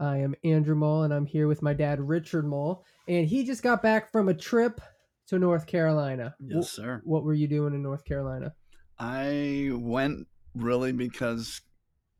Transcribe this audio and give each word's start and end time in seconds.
I 0.00 0.18
am 0.18 0.34
Andrew 0.44 0.74
Mole, 0.74 1.04
and 1.04 1.12
I'm 1.12 1.26
here 1.26 1.48
with 1.48 1.62
my 1.62 1.72
dad, 1.72 2.00
Richard 2.00 2.46
Mole. 2.46 2.84
And 3.08 3.26
he 3.26 3.44
just 3.44 3.62
got 3.62 3.82
back 3.82 4.10
from 4.10 4.28
a 4.28 4.34
trip 4.34 4.80
to 5.28 5.38
North 5.38 5.66
Carolina. 5.66 6.34
Yes, 6.40 6.70
sir. 6.70 7.00
What 7.04 7.24
were 7.24 7.34
you 7.34 7.48
doing 7.48 7.74
in 7.74 7.82
North 7.82 8.04
Carolina? 8.04 8.54
I 8.98 9.70
went 9.72 10.26
really 10.54 10.92
because 10.92 11.60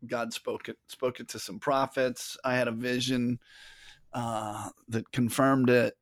God 0.07 0.33
spoke 0.33 0.69
it 0.69 0.77
spoke 0.89 1.21
it 1.21 1.29
to 1.29 1.39
some 1.39 1.59
prophets. 1.59 2.37
I 2.45 2.55
had 2.55 2.69
a 2.69 2.73
vision 2.73 3.39
uh, 4.13 4.69
that 4.89 5.11
confirmed 5.13 5.71
it. 5.71 5.95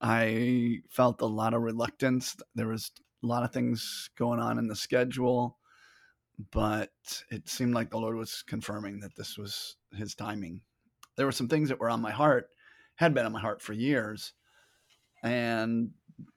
I 0.00 0.80
felt 0.90 1.20
a 1.20 1.26
lot 1.26 1.54
of 1.54 1.62
reluctance. 1.62 2.36
There 2.54 2.68
was 2.68 2.90
a 3.22 3.26
lot 3.26 3.44
of 3.44 3.52
things 3.52 4.10
going 4.16 4.40
on 4.40 4.58
in 4.58 4.66
the 4.66 4.76
schedule, 4.76 5.58
but 6.50 6.90
it 7.30 7.48
seemed 7.48 7.74
like 7.74 7.90
the 7.90 7.98
Lord 7.98 8.16
was 8.16 8.42
confirming 8.46 9.00
that 9.00 9.14
this 9.16 9.38
was 9.38 9.76
His 9.92 10.14
timing. 10.14 10.60
There 11.16 11.26
were 11.26 11.32
some 11.32 11.48
things 11.48 11.68
that 11.68 11.80
were 11.80 11.90
on 11.90 12.00
my 12.00 12.10
heart, 12.10 12.48
had 12.96 13.14
been 13.14 13.26
on 13.26 13.32
my 13.32 13.40
heart 13.40 13.62
for 13.62 13.72
years, 13.72 14.32
and 15.22 15.90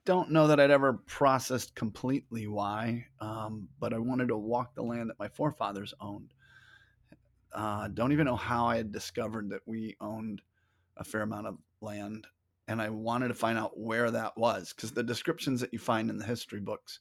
don't 0.04 0.30
know 0.30 0.46
that 0.46 0.60
I'd 0.60 0.70
ever 0.70 0.94
processed 1.06 1.74
completely 1.74 2.46
why, 2.46 3.06
um, 3.20 3.68
but 3.78 3.92
I 3.92 3.98
wanted 3.98 4.28
to 4.28 4.36
walk 4.36 4.74
the 4.74 4.82
land 4.82 5.10
that 5.10 5.18
my 5.18 5.28
forefathers 5.28 5.94
owned. 6.00 6.32
Uh, 7.52 7.88
don't 7.88 8.12
even 8.12 8.26
know 8.26 8.36
how 8.36 8.66
I 8.66 8.76
had 8.76 8.92
discovered 8.92 9.50
that 9.50 9.62
we 9.66 9.96
owned 10.00 10.42
a 10.96 11.04
fair 11.04 11.22
amount 11.22 11.46
of 11.46 11.58
land, 11.80 12.26
and 12.68 12.80
I 12.80 12.90
wanted 12.90 13.28
to 13.28 13.34
find 13.34 13.58
out 13.58 13.78
where 13.78 14.10
that 14.10 14.36
was 14.36 14.72
because 14.72 14.92
the 14.92 15.02
descriptions 15.02 15.60
that 15.60 15.72
you 15.72 15.78
find 15.78 16.10
in 16.10 16.18
the 16.18 16.24
history 16.24 16.60
books, 16.60 17.00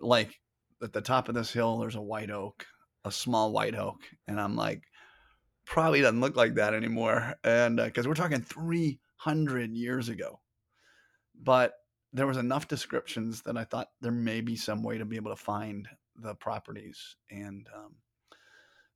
like 0.00 0.40
at 0.82 0.92
the 0.92 1.00
top 1.00 1.28
of 1.28 1.34
this 1.34 1.52
hill, 1.52 1.78
there's 1.78 1.96
a 1.96 2.00
white 2.00 2.30
oak, 2.30 2.66
a 3.04 3.12
small 3.12 3.52
white 3.52 3.74
oak, 3.74 4.00
and 4.26 4.40
I'm 4.40 4.56
like, 4.56 4.82
probably 5.70 6.00
doesn't 6.00 6.20
look 6.20 6.36
like 6.36 6.54
that 6.56 6.74
anymore, 6.74 7.36
and 7.44 7.76
because 7.76 8.04
uh, 8.04 8.08
we're 8.08 8.14
talking 8.16 8.42
300 8.42 9.72
years 9.72 10.08
ago, 10.08 10.40
but 11.40 11.74
there 12.12 12.26
was 12.26 12.36
enough 12.36 12.66
descriptions 12.66 13.42
that 13.42 13.56
I 13.56 13.62
thought 13.62 13.88
there 14.00 14.10
may 14.10 14.40
be 14.40 14.56
some 14.56 14.82
way 14.82 14.98
to 14.98 15.04
be 15.04 15.14
able 15.14 15.30
to 15.30 15.42
find 15.42 15.88
the 16.16 16.34
properties. 16.34 17.14
And 17.30 17.68
um, 17.72 17.94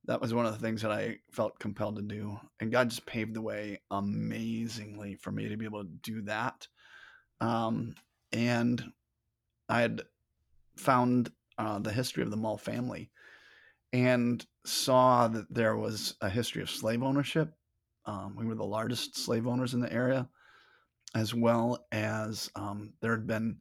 that 0.03 0.19
was 0.19 0.33
one 0.33 0.45
of 0.45 0.51
the 0.51 0.59
things 0.59 0.81
that 0.81 0.91
I 0.91 1.19
felt 1.31 1.57
compelled 1.59 1.95
to 1.95 2.01
do. 2.01 2.37
And 2.59 2.73
God 2.73 2.89
just 2.89 3.05
paved 3.05 3.33
the 3.33 3.41
way 3.41 3.79
amazingly 3.89 5.15
for 5.15 5.31
me 5.31 5.47
to 5.47 5.55
be 5.55 5.63
able 5.63 5.83
to 5.83 5.89
do 6.03 6.23
that. 6.23 6.67
Um, 7.39 7.95
and 8.33 8.83
I 9.69 9.79
had 9.79 10.01
found 10.75 11.31
uh, 11.57 11.79
the 11.79 11.93
history 11.93 12.21
of 12.21 12.31
the 12.31 12.37
Mull 12.37 12.57
family 12.57 13.11
and 13.93 14.45
saw 14.65 15.27
that 15.27 15.53
there 15.53 15.77
was 15.77 16.15
a 16.21 16.29
history 16.29 16.61
of 16.61 16.69
slave 16.69 17.03
ownership. 17.03 17.53
Um, 18.05 18.35
we 18.37 18.45
were 18.45 18.55
the 18.55 18.63
largest 18.63 19.17
slave 19.17 19.47
owners 19.47 19.73
in 19.73 19.79
the 19.79 19.91
area 19.91 20.27
as 21.15 21.33
well 21.33 21.85
as 21.91 22.51
um, 22.55 22.93
there 23.01 23.11
had 23.11 23.25
been 23.25 23.57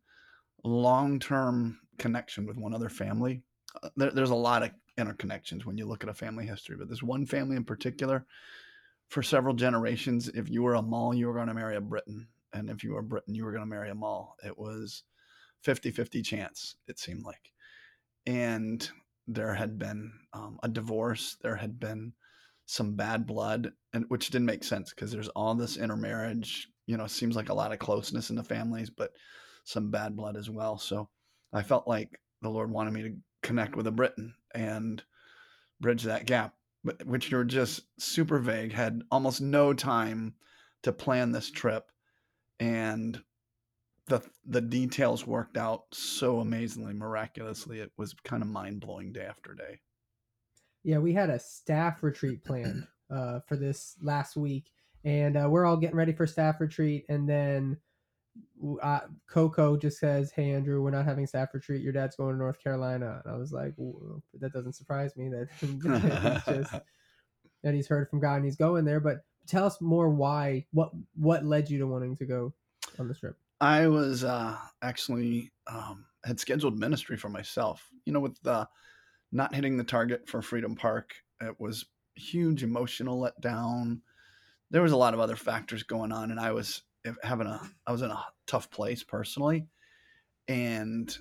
long-term 0.64 1.78
connection 1.98 2.46
with 2.46 2.56
one 2.56 2.74
other 2.74 2.88
family. 2.88 3.42
Uh, 3.82 3.88
there, 3.96 4.10
there's 4.10 4.30
a 4.30 4.34
lot 4.34 4.62
of 4.62 4.70
interconnections 4.98 5.64
when 5.64 5.78
you 5.78 5.86
look 5.86 6.02
at 6.02 6.10
a 6.10 6.14
family 6.14 6.44
history, 6.46 6.76
but 6.76 6.88
there's 6.88 7.02
one 7.02 7.24
family 7.24 7.56
in 7.56 7.64
particular. 7.64 8.26
For 9.08 9.22
several 9.22 9.54
generations, 9.54 10.28
if 10.28 10.50
you 10.50 10.62
were 10.62 10.74
a 10.74 10.82
Mull, 10.82 11.14
you 11.14 11.28
were 11.28 11.34
going 11.34 11.46
to 11.46 11.54
marry 11.54 11.76
a 11.76 11.80
Britton, 11.80 12.26
and 12.52 12.68
if 12.68 12.82
you 12.82 12.92
were 12.92 13.00
a 13.00 13.04
Britton, 13.04 13.34
you 13.34 13.44
were 13.44 13.52
going 13.52 13.62
to 13.62 13.66
marry 13.66 13.90
a 13.90 13.94
Mull. 13.94 14.34
It 14.44 14.58
was 14.58 15.04
50-50 15.64 16.24
chance. 16.24 16.76
It 16.88 16.98
seemed 16.98 17.22
like, 17.24 17.52
and 18.26 18.88
there 19.26 19.54
had 19.54 19.78
been 19.78 20.12
um, 20.32 20.58
a 20.62 20.68
divorce. 20.68 21.36
There 21.42 21.56
had 21.56 21.80
been 21.80 22.12
some 22.66 22.94
bad 22.96 23.26
blood, 23.26 23.72
and 23.92 24.04
which 24.08 24.30
didn't 24.30 24.46
make 24.46 24.64
sense 24.64 24.92
because 24.92 25.12
there's 25.12 25.28
all 25.28 25.54
this 25.54 25.76
intermarriage 25.76 26.68
you 26.86 26.96
know, 26.96 27.06
seems 27.06 27.36
like 27.36 27.48
a 27.48 27.54
lot 27.54 27.72
of 27.72 27.78
closeness 27.78 28.30
in 28.30 28.36
the 28.36 28.44
families, 28.44 28.90
but 28.90 29.12
some 29.64 29.90
bad 29.90 30.16
blood 30.16 30.36
as 30.36 30.50
well. 30.50 30.78
So 30.78 31.08
I 31.52 31.62
felt 31.62 31.88
like 31.88 32.20
the 32.42 32.50
Lord 32.50 32.70
wanted 32.70 32.92
me 32.92 33.02
to 33.02 33.16
connect 33.42 33.76
with 33.76 33.86
a 33.86 33.92
Britton 33.92 34.34
and 34.54 35.02
bridge 35.80 36.02
that 36.04 36.26
gap, 36.26 36.54
but 36.82 37.04
which 37.06 37.30
you're 37.30 37.44
just 37.44 37.82
super 37.98 38.38
vague, 38.38 38.72
had 38.72 39.02
almost 39.10 39.40
no 39.40 39.72
time 39.72 40.34
to 40.82 40.92
plan 40.92 41.32
this 41.32 41.50
trip. 41.50 41.90
And 42.60 43.20
the 44.06 44.22
the 44.46 44.60
details 44.60 45.26
worked 45.26 45.56
out 45.56 45.84
so 45.92 46.40
amazingly, 46.40 46.92
miraculously. 46.92 47.80
It 47.80 47.92
was 47.96 48.14
kind 48.24 48.42
of 48.42 48.48
mind 48.48 48.80
blowing 48.80 49.12
day 49.12 49.24
after 49.24 49.54
day. 49.54 49.80
Yeah, 50.82 50.98
we 50.98 51.14
had 51.14 51.30
a 51.30 51.38
staff 51.38 52.02
retreat 52.02 52.44
planned 52.44 52.86
uh, 53.10 53.40
for 53.48 53.56
this 53.56 53.96
last 54.02 54.36
week, 54.36 54.70
and 55.04 55.36
uh, 55.36 55.46
we're 55.48 55.64
all 55.64 55.76
getting 55.76 55.96
ready 55.96 56.12
for 56.12 56.26
staff 56.26 56.60
retreat 56.60 57.04
and 57.08 57.28
then 57.28 57.76
uh, 58.82 59.00
coco 59.28 59.76
just 59.76 59.98
says 59.98 60.32
hey 60.34 60.50
andrew 60.50 60.82
we're 60.82 60.90
not 60.90 61.04
having 61.04 61.26
staff 61.26 61.50
retreat 61.54 61.82
your 61.82 61.92
dad's 61.92 62.16
going 62.16 62.32
to 62.32 62.38
north 62.38 62.62
carolina 62.62 63.20
and 63.24 63.32
i 63.32 63.36
was 63.36 63.52
like 63.52 63.74
that 64.40 64.52
doesn't 64.52 64.72
surprise 64.72 65.16
me 65.16 65.28
that 65.28 65.48
he's 65.60 66.56
just 66.56 66.74
that 67.62 67.74
he's 67.74 67.86
heard 67.86 68.08
from 68.08 68.20
god 68.20 68.36
and 68.36 68.44
he's 68.44 68.56
going 68.56 68.84
there 68.84 69.00
but 69.00 69.18
tell 69.46 69.64
us 69.64 69.80
more 69.80 70.10
why 70.10 70.64
what 70.72 70.90
what 71.14 71.44
led 71.44 71.70
you 71.70 71.78
to 71.78 71.86
wanting 71.86 72.16
to 72.16 72.24
go 72.24 72.52
on 72.98 73.06
this 73.06 73.20
trip 73.20 73.36
i 73.60 73.86
was 73.86 74.24
uh 74.24 74.56
actually 74.82 75.50
um 75.66 76.04
had 76.24 76.40
scheduled 76.40 76.78
ministry 76.78 77.16
for 77.16 77.28
myself 77.28 77.88
you 78.04 78.12
know 78.12 78.20
with 78.20 78.40
the 78.42 78.66
not 79.32 79.54
hitting 79.54 79.76
the 79.76 79.84
target 79.84 80.28
for 80.28 80.42
freedom 80.42 80.74
park 80.74 81.14
it 81.40 81.54
was 81.58 81.86
huge 82.16 82.62
emotional 82.62 83.20
letdown 83.20 84.00
there 84.74 84.82
was 84.82 84.92
a 84.92 84.96
lot 84.96 85.14
of 85.14 85.20
other 85.20 85.36
factors 85.36 85.84
going 85.84 86.10
on, 86.10 86.32
and 86.32 86.40
I 86.40 86.50
was 86.50 86.82
having 87.22 87.46
a 87.46 87.60
I 87.86 87.92
was 87.92 88.02
in 88.02 88.10
a 88.10 88.24
tough 88.48 88.70
place 88.70 89.04
personally, 89.04 89.68
and 90.48 91.16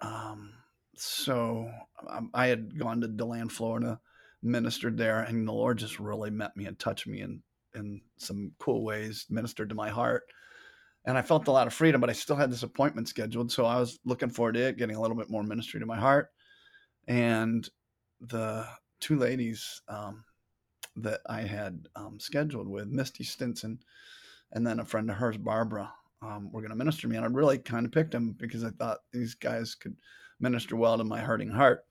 um, 0.00 0.52
so 0.94 1.68
um, 2.08 2.30
I 2.34 2.46
had 2.46 2.78
gone 2.78 3.00
to 3.00 3.08
Deland, 3.08 3.50
Florida, 3.50 4.00
ministered 4.44 4.96
there, 4.96 5.22
and 5.22 5.46
the 5.46 5.52
Lord 5.52 5.78
just 5.78 5.98
really 5.98 6.30
met 6.30 6.56
me 6.56 6.66
and 6.66 6.78
touched 6.78 7.08
me 7.08 7.20
in 7.20 7.42
in 7.74 8.00
some 8.16 8.52
cool 8.60 8.84
ways, 8.84 9.26
ministered 9.28 9.70
to 9.70 9.74
my 9.74 9.90
heart. 9.90 10.22
And 11.08 11.16
I 11.16 11.22
felt 11.22 11.48
a 11.48 11.52
lot 11.52 11.66
of 11.66 11.72
freedom, 11.72 12.02
but 12.02 12.10
I 12.10 12.12
still 12.12 12.36
had 12.36 12.50
this 12.50 12.64
appointment 12.64 13.08
scheduled. 13.08 13.50
So 13.50 13.64
I 13.64 13.80
was 13.80 13.98
looking 14.04 14.28
forward 14.28 14.56
to 14.56 14.60
it, 14.60 14.76
getting 14.76 14.94
a 14.94 15.00
little 15.00 15.16
bit 15.16 15.30
more 15.30 15.42
ministry 15.42 15.80
to 15.80 15.86
my 15.86 15.98
heart. 15.98 16.28
And 17.06 17.66
the 18.20 18.66
two 19.00 19.16
ladies 19.16 19.80
um, 19.88 20.22
that 20.96 21.20
I 21.26 21.40
had 21.40 21.88
um, 21.96 22.20
scheduled 22.20 22.68
with 22.68 22.88
Misty 22.88 23.24
Stinson 23.24 23.78
and 24.52 24.66
then 24.66 24.80
a 24.80 24.84
friend 24.84 25.08
of 25.08 25.16
hers, 25.16 25.38
Barbara, 25.38 25.90
um, 26.20 26.52
were 26.52 26.60
going 26.60 26.72
to 26.72 26.76
minister 26.76 27.08
me. 27.08 27.16
And 27.16 27.24
I 27.24 27.28
really 27.28 27.56
kind 27.56 27.86
of 27.86 27.92
picked 27.92 28.10
them 28.10 28.34
because 28.38 28.62
I 28.62 28.70
thought 28.70 28.98
these 29.10 29.34
guys 29.34 29.74
could 29.74 29.96
minister 30.40 30.76
well 30.76 30.98
to 30.98 31.04
my 31.04 31.20
hurting 31.20 31.48
heart. 31.48 31.86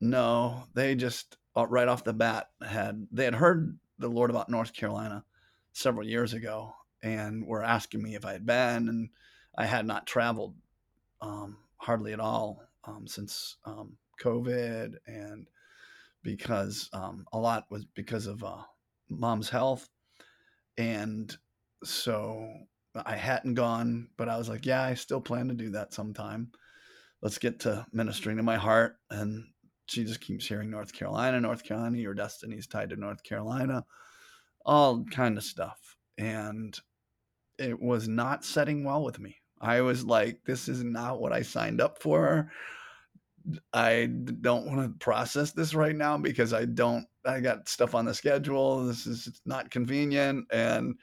No, 0.00 0.62
they 0.74 0.94
just 0.94 1.38
uh, 1.56 1.66
right 1.66 1.88
off 1.88 2.04
the 2.04 2.12
bat 2.12 2.50
had 2.64 3.04
they 3.10 3.24
had 3.24 3.34
heard 3.34 3.76
the 3.98 4.08
Lord 4.08 4.30
about 4.30 4.48
North 4.48 4.72
Carolina 4.72 5.24
several 5.72 6.06
years 6.06 6.34
ago 6.34 6.72
and 7.02 7.46
were 7.46 7.64
asking 7.64 8.02
me 8.02 8.14
if 8.14 8.24
I 8.24 8.32
had 8.32 8.46
been, 8.46 8.88
and 8.88 9.08
I 9.56 9.66
had 9.66 9.86
not 9.86 10.06
traveled 10.06 10.54
um, 11.20 11.58
hardly 11.76 12.12
at 12.12 12.20
all 12.20 12.62
um, 12.84 13.06
since 13.06 13.56
um, 13.64 13.96
COVID 14.22 14.94
and 15.06 15.48
because 16.22 16.88
um, 16.92 17.26
a 17.32 17.38
lot 17.38 17.66
was 17.70 17.84
because 17.84 18.26
of 18.26 18.42
uh, 18.44 18.62
mom's 19.08 19.48
health. 19.48 19.88
And 20.78 21.36
so 21.84 22.48
I 22.94 23.16
hadn't 23.16 23.54
gone, 23.54 24.08
but 24.16 24.28
I 24.28 24.38
was 24.38 24.48
like, 24.48 24.64
yeah, 24.64 24.82
I 24.82 24.94
still 24.94 25.20
plan 25.20 25.48
to 25.48 25.54
do 25.54 25.70
that 25.70 25.92
sometime. 25.92 26.52
Let's 27.20 27.38
get 27.38 27.60
to 27.60 27.86
ministering 27.92 28.36
to 28.36 28.42
my 28.42 28.56
heart. 28.56 28.96
And 29.10 29.44
she 29.86 30.04
just 30.04 30.20
keeps 30.20 30.46
hearing 30.46 30.70
North 30.70 30.92
Carolina, 30.92 31.40
North 31.40 31.64
Carolina, 31.64 31.98
your 31.98 32.14
destiny's 32.14 32.66
tied 32.66 32.90
to 32.90 32.96
North 32.96 33.22
Carolina, 33.22 33.84
all 34.64 35.04
kind 35.04 35.36
of 35.36 35.44
stuff. 35.44 35.96
And 36.18 36.78
it 37.58 37.80
was 37.80 38.08
not 38.08 38.44
setting 38.44 38.84
well 38.84 39.04
with 39.04 39.18
me. 39.18 39.36
I 39.60 39.80
was 39.80 40.04
like, 40.04 40.40
this 40.44 40.68
is 40.68 40.82
not 40.82 41.20
what 41.20 41.32
I 41.32 41.42
signed 41.42 41.80
up 41.80 42.02
for. 42.02 42.50
I 43.72 44.06
don't 44.40 44.66
want 44.66 44.82
to 44.82 45.04
process 45.04 45.52
this 45.52 45.74
right 45.74 45.94
now 45.94 46.16
because 46.18 46.52
I 46.52 46.64
don't, 46.64 47.06
I 47.24 47.40
got 47.40 47.68
stuff 47.68 47.94
on 47.94 48.04
the 48.04 48.14
schedule. 48.14 48.84
This 48.86 49.06
is 49.06 49.40
not 49.46 49.70
convenient. 49.70 50.46
And 50.52 50.96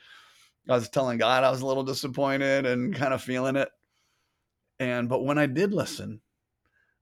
I 0.70 0.76
was 0.76 0.90
telling 0.90 1.18
God 1.18 1.44
I 1.44 1.52
was 1.52 1.62
a 1.62 1.66
little 1.66 1.84
disappointed 1.84 2.66
and 2.66 2.96
kind 2.96 3.14
of 3.14 3.22
feeling 3.22 3.56
it. 3.56 3.70
And, 4.80 5.10
but 5.10 5.24
when 5.24 5.38
I 5.38 5.46
did 5.46 5.74
listen, 5.74 6.22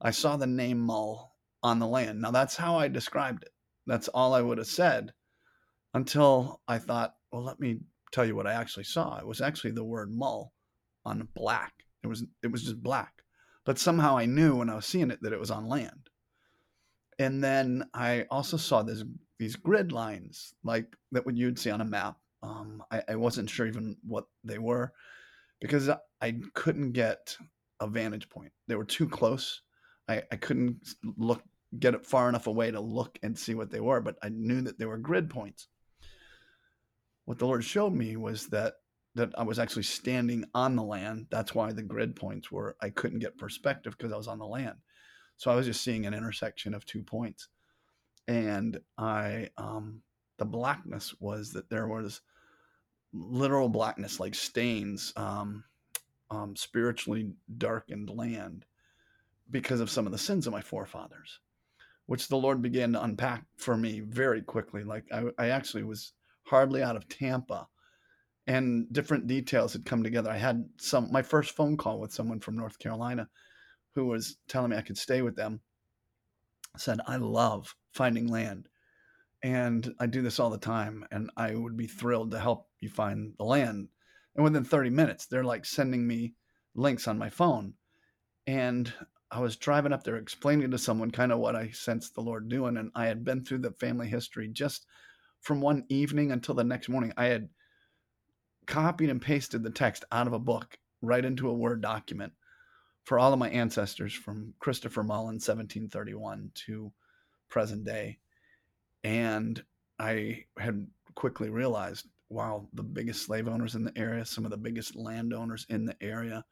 I 0.01 0.11
saw 0.11 0.37
the 0.37 0.47
name 0.47 0.79
Mull 0.79 1.35
on 1.63 1.79
the 1.79 1.87
land. 1.87 2.21
Now 2.21 2.31
that's 2.31 2.55
how 2.55 2.77
I 2.77 2.87
described 2.87 3.43
it. 3.43 3.51
That's 3.85 4.07
all 4.09 4.33
I 4.33 4.41
would 4.41 4.57
have 4.57 4.67
said 4.67 5.13
until 5.93 6.61
I 6.67 6.77
thought, 6.77 7.15
well, 7.31 7.43
let 7.43 7.59
me 7.59 7.79
tell 8.17 8.25
you 8.25 8.35
what 8.35 8.47
I 8.47 8.53
actually 8.53 8.85
saw. 8.85 9.17
It 9.17 9.27
was 9.27 9.41
actually 9.41 9.71
the 9.71 9.83
word 9.83 10.11
Mull 10.11 10.53
on 11.05 11.27
black. 11.35 11.73
It 12.03 12.07
was, 12.07 12.23
it 12.43 12.51
was 12.51 12.63
just 12.63 12.81
black 12.81 13.17
but 13.67 13.77
somehow 13.77 14.17
I 14.17 14.25
knew 14.25 14.55
when 14.55 14.69
I 14.69 14.75
was 14.75 14.85
seeing 14.85 15.11
it 15.11 15.21
that 15.21 15.33
it 15.33 15.39
was 15.39 15.51
on 15.51 15.67
land. 15.67 16.09
And 17.19 17.43
then 17.43 17.83
I 17.93 18.25
also 18.31 18.55
saw 18.55 18.81
this 18.81 19.03
these 19.39 19.57
grid 19.57 19.91
lines 19.91 20.53
like 20.63 20.87
that 21.11 21.25
what 21.25 21.35
you'd 21.35 21.59
see 21.59 21.69
on 21.69 21.81
a 21.81 21.85
map. 21.85 22.15
Um, 22.41 22.81
I, 22.89 23.03
I 23.09 23.15
wasn't 23.17 23.49
sure 23.49 23.67
even 23.67 23.97
what 24.07 24.23
they 24.45 24.57
were 24.57 24.93
because 25.59 25.89
I 26.21 26.39
couldn't 26.53 26.93
get 26.93 27.35
a 27.81 27.87
vantage 27.87 28.29
point. 28.29 28.53
They 28.69 28.75
were 28.75 28.85
too 28.85 29.09
close. 29.09 29.61
I, 30.07 30.23
I 30.31 30.37
couldn't 30.37 30.87
look 31.17 31.43
get 31.77 31.93
it 31.93 32.05
far 32.05 32.29
enough 32.29 32.47
away 32.47 32.71
to 32.71 32.79
look 32.79 33.19
and 33.21 33.37
see 33.37 33.53
what 33.53 33.69
they 33.69 33.81
were, 33.81 33.99
but 33.99 34.15
I 34.23 34.29
knew 34.29 34.61
that 34.61 34.79
they 34.79 34.85
were 34.85 34.97
grid 34.97 35.29
points. 35.29 35.67
What 37.27 37.39
the 37.39 37.45
Lord 37.45 37.65
showed 37.65 37.93
me 37.93 38.15
was 38.15 38.47
that 38.47 38.75
that 39.15 39.37
I 39.37 39.43
was 39.43 39.59
actually 39.59 39.83
standing 39.83 40.45
on 40.55 40.77
the 40.77 40.83
land. 40.83 41.27
That's 41.29 41.53
why 41.53 41.73
the 41.73 41.83
grid 41.83 42.15
points 42.15 42.49
were 42.49 42.77
I 42.81 42.89
couldn't 42.89 43.19
get 43.19 43.37
perspective 43.37 43.97
because 43.97 44.13
I 44.13 44.17
was 44.17 44.29
on 44.29 44.39
the 44.39 44.47
land. 44.47 44.77
So 45.35 45.51
I 45.51 45.55
was 45.55 45.65
just 45.65 45.83
seeing 45.83 46.05
an 46.05 46.13
intersection 46.13 46.73
of 46.73 46.85
two 46.85 47.03
points. 47.03 47.49
And 48.29 48.79
I 48.97 49.49
um 49.57 50.03
the 50.37 50.45
blackness 50.45 51.13
was 51.19 51.51
that 51.51 51.69
there 51.69 51.89
was 51.89 52.21
literal 53.11 53.67
blackness 53.67 54.21
like 54.21 54.33
stains 54.33 55.11
um 55.17 55.65
um 56.31 56.55
spiritually 56.55 57.33
darkened 57.57 58.09
land 58.09 58.63
because 59.51 59.81
of 59.81 59.89
some 59.89 60.05
of 60.05 60.13
the 60.13 60.17
sins 60.17 60.47
of 60.47 60.53
my 60.53 60.61
forefathers 60.61 61.41
which 62.05 62.29
the 62.29 62.37
Lord 62.37 62.61
began 62.61 62.93
to 62.93 63.03
unpack 63.03 63.43
for 63.57 63.77
me 63.77 63.99
very 63.99 64.41
quickly. 64.41 64.83
Like 64.83 65.03
I, 65.11 65.25
I 65.37 65.49
actually 65.49 65.83
was 65.83 66.13
hardly 66.47 66.81
out 66.81 66.95
of 66.95 67.07
Tampa 67.09 67.67
and 68.47 68.91
different 68.91 69.27
details 69.27 69.73
had 69.73 69.85
come 69.85 70.03
together. 70.03 70.31
I 70.31 70.37
had 70.37 70.67
some 70.77 71.11
my 71.11 71.21
first 71.21 71.55
phone 71.55 71.77
call 71.77 71.99
with 71.99 72.13
someone 72.13 72.39
from 72.39 72.55
North 72.55 72.79
Carolina 72.79 73.27
who 73.93 74.05
was 74.05 74.37
telling 74.47 74.71
me 74.71 74.77
I 74.77 74.81
could 74.81 74.97
stay 74.97 75.21
with 75.21 75.35
them. 75.35 75.59
Said 76.77 76.99
I 77.05 77.17
love 77.17 77.75
finding 77.93 78.27
land, 78.27 78.67
and 79.43 79.93
I 79.99 80.05
do 80.05 80.21
this 80.21 80.39
all 80.39 80.49
the 80.49 80.57
time, 80.57 81.05
and 81.11 81.31
I 81.35 81.55
would 81.55 81.75
be 81.75 81.87
thrilled 81.87 82.31
to 82.31 82.39
help 82.39 82.69
you 82.79 82.89
find 82.89 83.33
the 83.37 83.43
land. 83.43 83.89
And 84.35 84.43
within 84.43 84.63
30 84.63 84.91
minutes, 84.91 85.25
they're 85.25 85.43
like 85.43 85.65
sending 85.65 86.05
me 86.05 86.35
links 86.75 87.07
on 87.07 87.17
my 87.17 87.29
phone, 87.29 87.73
and 88.45 88.93
I 89.31 89.39
was 89.39 89.57
driving 89.57 89.91
up 89.91 90.03
there 90.03 90.17
explaining 90.17 90.71
to 90.71 90.77
someone 90.77 91.11
kind 91.11 91.31
of 91.31 91.39
what 91.39 91.55
I 91.55 91.71
sensed 91.71 92.13
the 92.13 92.21
Lord 92.21 92.47
doing, 92.47 92.77
and 92.77 92.91
I 92.95 93.07
had 93.07 93.25
been 93.25 93.43
through 93.43 93.59
the 93.59 93.71
family 93.71 94.07
history 94.07 94.47
just 94.47 94.85
from 95.47 95.61
one 95.61 95.85
evening 95.87 96.33
until 96.33 96.55
the 96.55 96.63
next 96.65 96.89
morning. 96.89 97.13
I 97.15 97.27
had 97.27 97.47
copied 98.65 99.09
and 99.09 99.21
pasted 99.21 99.63
the 99.63 99.69
text 99.69 100.03
out 100.11 100.27
of 100.27 100.33
a 100.33 100.39
book 100.39 100.77
right 101.01 101.23
into 101.23 101.47
a 101.47 101.53
Word 101.53 101.81
document 101.81 102.33
for 103.05 103.17
all 103.17 103.31
of 103.31 103.39
my 103.39 103.49
ancestors 103.49 104.11
from 104.11 104.53
Christopher 104.59 105.03
Mullen, 105.03 105.35
1731 105.35 106.51
to 106.65 106.91
present 107.47 107.85
day. 107.85 108.17
And 109.05 109.63
I 109.97 110.43
had 110.59 110.85
quickly 111.15 111.49
realized, 111.49 112.07
wow, 112.27 112.67
the 112.73 112.83
biggest 112.83 113.25
slave 113.25 113.47
owners 113.47 113.75
in 113.75 113.85
the 113.85 113.97
area, 113.97 114.25
some 114.25 114.43
of 114.43 114.51
the 114.51 114.57
biggest 114.57 114.97
landowners 114.97 115.65
in 115.69 115.85
the 115.85 115.95
area. 116.01 116.43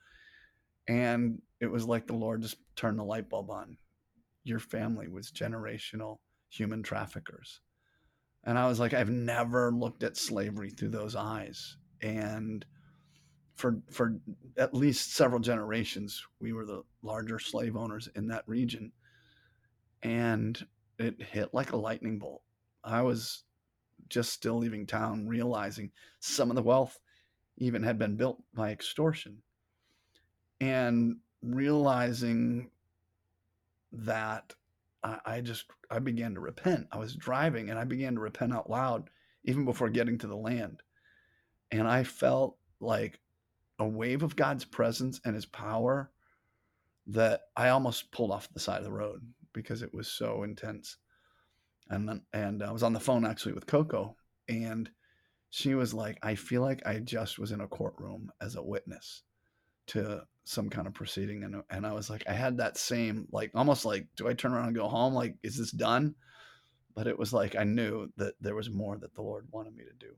And 0.88 1.42
it 1.60 1.68
was 1.68 1.86
like 1.86 2.08
the 2.08 2.14
Lord 2.14 2.44
just 2.44 2.56
turned 2.78 2.98
the 2.98 3.04
light 3.04 3.30
bulb 3.30 3.52
on. 3.52 3.76
Your 4.46 4.60
family 4.60 5.10
was 5.10 5.34
generational 5.34 6.20
human 6.50 6.82
traffickers. 6.82 7.60
And 8.46 8.58
I 8.60 8.68
was 8.68 8.80
like, 8.80 8.94
I've 8.94 9.10
never 9.10 9.72
looked 9.72 10.04
at 10.04 10.18
slavery 10.18 10.70
through 10.70 10.90
those 10.90 11.16
eyes. 11.16 11.78
And 12.02 12.66
for 13.56 13.80
for 13.90 14.20
at 14.58 14.74
least 14.74 15.16
several 15.16 15.40
generations 15.40 16.22
we 16.42 16.52
were 16.52 16.66
the 16.66 16.84
larger 17.02 17.40
slave 17.40 17.76
owners 17.76 18.10
in 18.16 18.28
that 18.28 18.44
region. 18.48 18.92
And 20.04 20.66
it 21.00 21.22
hit 21.22 21.54
like 21.54 21.72
a 21.72 21.78
lightning 21.78 22.20
bolt. 22.20 22.42
I 22.84 23.02
was 23.02 23.44
just 24.10 24.34
still 24.34 24.58
leaving 24.58 24.86
town 24.86 25.28
realizing 25.28 25.92
some 26.20 26.52
of 26.52 26.56
the 26.56 26.62
wealth 26.62 27.00
even 27.58 27.82
had 27.82 27.98
been 27.98 28.16
built 28.16 28.44
by 28.54 28.72
extortion. 28.72 29.42
And 30.62 31.18
realizing 31.42 32.70
that 33.92 34.54
I, 35.06 35.20
I 35.26 35.42
just 35.42 35.66
i 35.92 36.00
began 36.00 36.34
to 36.34 36.42
repent. 36.42 36.88
I 36.92 36.98
was 36.98 37.16
driving 37.16 37.70
and 37.70 37.80
i 37.80 37.84
began 37.84 38.16
to 38.16 38.22
repent 38.22 38.54
out 38.54 38.70
loud 38.70 39.10
even 39.46 39.64
before 39.64 39.90
getting 39.90 40.18
to 40.18 40.28
the 40.28 40.36
land. 40.36 40.82
And 41.72 41.88
I 41.88 42.04
felt 42.04 42.58
like 42.80 43.20
a 43.80 43.88
wave 43.88 44.24
of 44.24 44.36
God's 44.36 44.66
presence 44.66 45.22
and 45.24 45.36
his 45.36 45.46
power 45.46 46.12
that 47.08 47.42
I 47.56 47.70
almost 47.70 48.12
pulled 48.12 48.32
off 48.32 48.52
the 48.52 48.60
side 48.60 48.80
of 48.80 48.84
the 48.84 48.92
road 48.92 49.22
because 49.54 49.84
it 49.84 49.94
was 49.94 50.08
so 50.08 50.44
intense. 50.44 50.98
And 51.90 52.10
then, 52.10 52.22
and 52.34 52.64
I 52.64 52.72
was 52.72 52.82
on 52.82 52.94
the 52.94 53.00
phone 53.00 53.26
actually 53.26 53.54
with 53.54 53.68
Coco 53.68 54.16
and 54.50 54.90
she 55.52 55.76
was 55.76 55.94
like, 55.94 56.18
I 56.24 56.34
feel 56.36 56.62
like 56.62 56.86
I 56.86 57.00
just 57.00 57.38
was 57.38 57.52
in 57.52 57.62
a 57.62 57.68
courtroom 57.68 58.32
as 58.42 58.56
a 58.56 58.64
witness 58.64 59.22
to 59.88 60.24
some 60.44 60.70
kind 60.70 60.88
of 60.88 60.94
proceeding. 60.94 61.44
And, 61.44 61.64
and 61.70 61.86
I 61.86 61.94
was 61.94 62.10
like, 62.10 62.24
I 62.28 62.34
had 62.34 62.58
that 62.58 62.78
same, 62.78 63.28
like, 63.32 63.52
almost 63.56 63.86
like, 63.86 64.08
do 64.16 64.28
I 64.28 64.34
turn 64.34 64.54
around 64.54 64.68
and 64.68 64.76
go 64.76 64.88
home? 64.88 65.14
Like, 65.14 65.36
is 65.44 65.58
this 65.58 65.72
done? 65.72 66.16
But 66.94 67.08
it 67.08 67.18
was 67.18 67.34
like, 67.34 67.56
I 67.56 67.64
knew 67.64 68.10
that 68.18 68.36
there 68.40 68.56
was 68.56 68.70
more 68.70 68.98
that 68.98 69.16
the 69.16 69.22
Lord 69.22 69.48
wanted 69.52 69.76
me 69.76 69.84
to 69.84 70.06
do. 70.06 70.14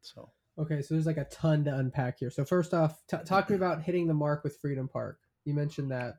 So 0.00 0.30
Okay, 0.58 0.82
so 0.82 0.94
there's 0.94 1.06
like 1.06 1.18
a 1.18 1.24
ton 1.24 1.64
to 1.64 1.74
unpack 1.76 2.18
here. 2.18 2.30
So 2.30 2.44
first 2.44 2.74
off, 2.74 3.00
t- 3.06 3.16
talk 3.24 3.46
to 3.46 3.52
me 3.52 3.56
about 3.56 3.82
hitting 3.82 4.08
the 4.08 4.14
mark 4.14 4.42
with 4.42 4.56
Freedom 4.56 4.88
Park. 4.88 5.20
You 5.44 5.54
mentioned 5.54 5.92
that 5.92 6.16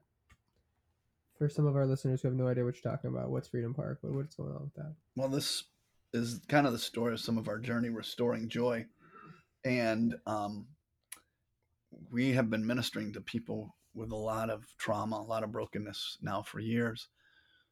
for 1.38 1.50
some 1.50 1.66
of 1.66 1.76
our 1.76 1.86
listeners 1.86 2.22
who 2.22 2.30
have 2.30 2.38
no 2.38 2.48
idea 2.48 2.64
what 2.64 2.76
you're 2.76 2.90
talking 2.90 3.10
about. 3.10 3.30
What's 3.30 3.50
Freedom 3.50 3.74
Park? 3.74 4.00
What's 4.02 4.36
going 4.36 4.56
on 4.56 4.64
with 4.64 4.74
that? 4.76 4.96
Well, 5.18 5.28
this 5.28 5.66
is 6.14 6.40
kind 6.48 6.66
of 6.66 6.72
the 6.72 6.80
story 6.80 7.14
of 7.14 7.20
some 7.20 7.38
of 7.38 7.50
our 7.50 7.60
journey 7.60 7.90
restoring 7.90 8.48
joy, 8.48 8.86
and 9.66 10.16
um, 10.26 10.68
we 12.12 12.32
have 12.34 12.50
been 12.50 12.66
ministering 12.66 13.14
to 13.14 13.22
people 13.22 13.76
with 13.94 14.12
a 14.12 14.16
lot 14.16 14.50
of 14.50 14.66
trauma, 14.78 15.18
a 15.18 15.24
lot 15.24 15.44
of 15.44 15.52
brokenness 15.52 16.18
now 16.22 16.42
for 16.42 16.60
years, 16.60 17.08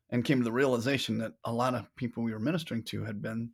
and 0.10 0.26
came 0.26 0.40
to 0.40 0.44
the 0.44 0.52
realization 0.52 1.18
that 1.20 1.34
a 1.46 1.52
lot 1.52 1.76
of 1.76 1.94
people 1.96 2.24
we 2.24 2.34
were 2.34 2.40
ministering 2.40 2.84
to 2.84 3.04
had 3.04 3.22
been 3.22 3.50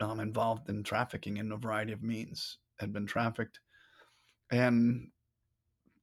um, 0.00 0.20
involved 0.20 0.68
in 0.68 0.82
trafficking 0.82 1.38
in 1.38 1.52
a 1.52 1.56
variety 1.56 1.92
of 1.92 2.02
means, 2.02 2.58
had 2.78 2.92
been 2.92 3.06
trafficked. 3.06 3.60
And 4.50 5.08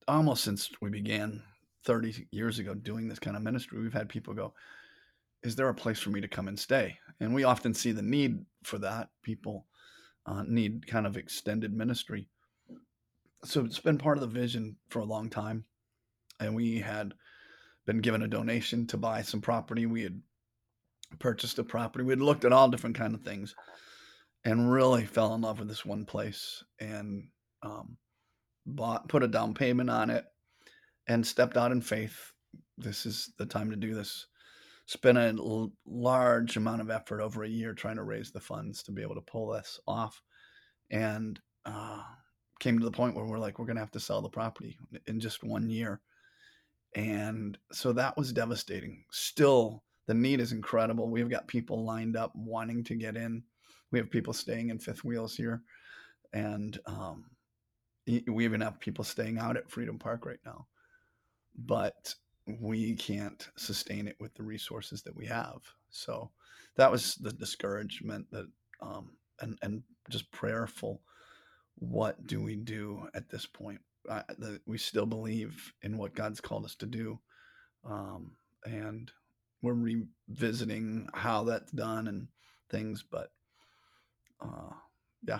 almost 0.08 0.44
since 0.44 0.70
we 0.82 0.90
began 0.90 1.42
30 1.86 2.28
years 2.32 2.60
ago 2.60 2.74
doing 2.74 3.08
this 3.08 3.20
kind 3.20 3.38
of 3.38 3.44
ministry, 3.44 3.82
we've 3.82 3.94
had 3.94 4.10
people 4.10 4.34
go, 4.34 4.54
Is 5.44 5.56
there 5.56 5.70
a 5.70 5.74
place 5.74 6.00
for 6.00 6.10
me 6.10 6.22
to 6.22 6.28
come 6.28 6.48
and 6.48 6.60
stay? 6.60 6.98
And 7.20 7.34
we 7.34 7.44
often 7.44 7.74
see 7.74 7.92
the 7.92 8.02
need 8.02 8.46
for 8.64 8.78
that. 8.80 9.10
People 9.24 9.66
uh, 10.26 10.44
need 10.46 10.86
kind 10.88 11.08
of 11.08 11.18
extended 11.18 11.74
ministry. 11.74 12.28
So 13.46 13.64
it's 13.64 13.80
been 13.80 13.98
part 13.98 14.18
of 14.18 14.22
the 14.22 14.40
vision 14.40 14.78
for 14.90 15.00
a 15.00 15.06
long 15.06 15.30
time. 15.30 15.66
And 16.40 16.56
we 16.56 16.80
had 16.80 17.14
been 17.86 18.00
given 18.00 18.24
a 18.24 18.28
donation 18.28 18.88
to 18.88 18.98
buy 18.98 19.22
some 19.22 19.42
property. 19.42 19.86
We 19.86 20.04
had 20.04 20.20
purchased 21.20 21.60
a 21.60 21.64
property. 21.64 22.04
We 22.04 22.12
had 22.12 22.22
looked 22.22 22.46
at 22.46 22.52
all 22.52 22.70
different 22.70 22.98
kind 22.98 23.14
of 23.14 23.22
things 23.22 23.56
and 24.44 24.72
really 24.72 25.06
fell 25.06 25.34
in 25.34 25.42
love 25.42 25.60
with 25.60 25.68
this 25.68 25.86
one 25.86 26.06
place 26.06 26.64
and 26.80 27.28
um, 27.64 27.98
bought 28.66 29.10
put 29.10 29.24
a 29.24 29.28
down 29.28 29.54
payment 29.54 29.90
on 29.90 30.10
it 30.10 30.26
and 31.08 31.26
stepped 31.26 31.58
out 31.58 31.72
in 31.72 31.82
faith 31.82 32.32
this 32.78 33.06
is 33.06 33.32
the 33.38 33.46
time 33.46 33.70
to 33.70 33.76
do 33.76 33.94
this 33.94 34.28
spent 34.86 35.18
a 35.18 35.28
l- 35.38 35.72
large 35.86 36.58
amount 36.58 36.82
of 36.82 36.90
effort 36.90 37.22
over 37.22 37.44
a 37.44 37.50
year 37.50 37.74
trying 37.74 37.96
to 37.96 38.04
raise 38.04 38.32
the 38.32 38.40
funds 38.40 38.84
to 38.84 38.92
be 38.92 39.02
able 39.02 39.16
to 39.16 39.22
pull 39.22 39.50
this 39.50 39.80
off 39.88 40.22
and 40.92 41.40
uh, 41.66 42.04
came 42.66 42.80
to 42.80 42.86
the 42.86 42.92
point 42.92 43.16
where 43.16 43.26
we're 43.26 43.40
like 43.40 43.60
we're 43.60 43.66
going 43.66 43.76
to 43.76 43.82
have 43.82 43.92
to 43.92 44.00
sell 44.00 44.22
the 44.22 44.30
property 44.30 44.78
in 45.08 45.20
just 45.20 45.44
one 45.44 45.70
year 45.70 46.02
and 46.96 47.58
so 47.72 47.94
that 47.94 48.18
was 48.18 48.34
devastating 48.34 49.04
still 49.12 49.84
the 50.08 50.14
need 50.14 50.40
is 50.40 50.52
incredible 50.52 51.10
we've 51.10 51.30
got 51.30 51.48
people 51.48 51.86
lined 51.86 52.18
up 52.18 52.32
wanting 52.36 52.84
to 52.84 52.96
get 52.96 53.16
in 53.16 53.44
we 53.96 54.00
have 54.00 54.10
people 54.10 54.34
staying 54.34 54.70
in 54.70 54.80
fifth 54.80 55.06
wheels 55.06 55.36
here, 55.36 55.62
and 56.34 56.78
um, 56.86 57.26
we 58.06 58.44
even 58.44 58.62
have 58.62 58.80
people 58.80 59.06
staying 59.06 59.40
out 59.40 59.56
at 59.56 59.72
Freedom 59.72 59.98
Park 59.98 60.26
right 60.26 60.40
now. 60.46 60.68
But 61.58 62.14
we 62.46 62.96
can't 62.96 63.48
sustain 63.56 64.10
it 64.10 64.18
with 64.20 64.34
the 64.36 64.44
resources 64.44 65.02
that 65.04 65.16
we 65.16 65.26
have. 65.28 65.62
So 65.90 66.30
that 66.76 66.92
was 66.92 67.16
the 67.16 67.32
discouragement 67.32 68.28
that 68.32 68.48
um, 68.82 69.12
and 69.40 69.58
and 69.62 69.82
just 70.10 70.30
prayerful. 70.32 71.02
What 71.78 72.26
do 72.26 72.42
we 72.42 72.56
do 72.56 73.08
at 73.14 73.30
this 73.30 73.46
point? 73.46 73.82
I, 74.10 74.24
the, 74.38 74.62
we 74.66 74.78
still 74.78 75.06
believe 75.06 75.74
in 75.82 75.98
what 75.98 76.16
God's 76.16 76.40
called 76.40 76.66
us 76.66 76.76
to 76.76 76.86
do, 76.86 77.20
um, 77.84 78.32
and 78.64 79.12
we're 79.62 79.74
revisiting 80.30 81.10
how 81.14 81.44
that's 81.44 81.72
done 81.72 82.08
and 82.08 82.28
things. 82.70 83.04
But 83.04 83.32
uh, 84.42 84.74
yeah. 85.28 85.40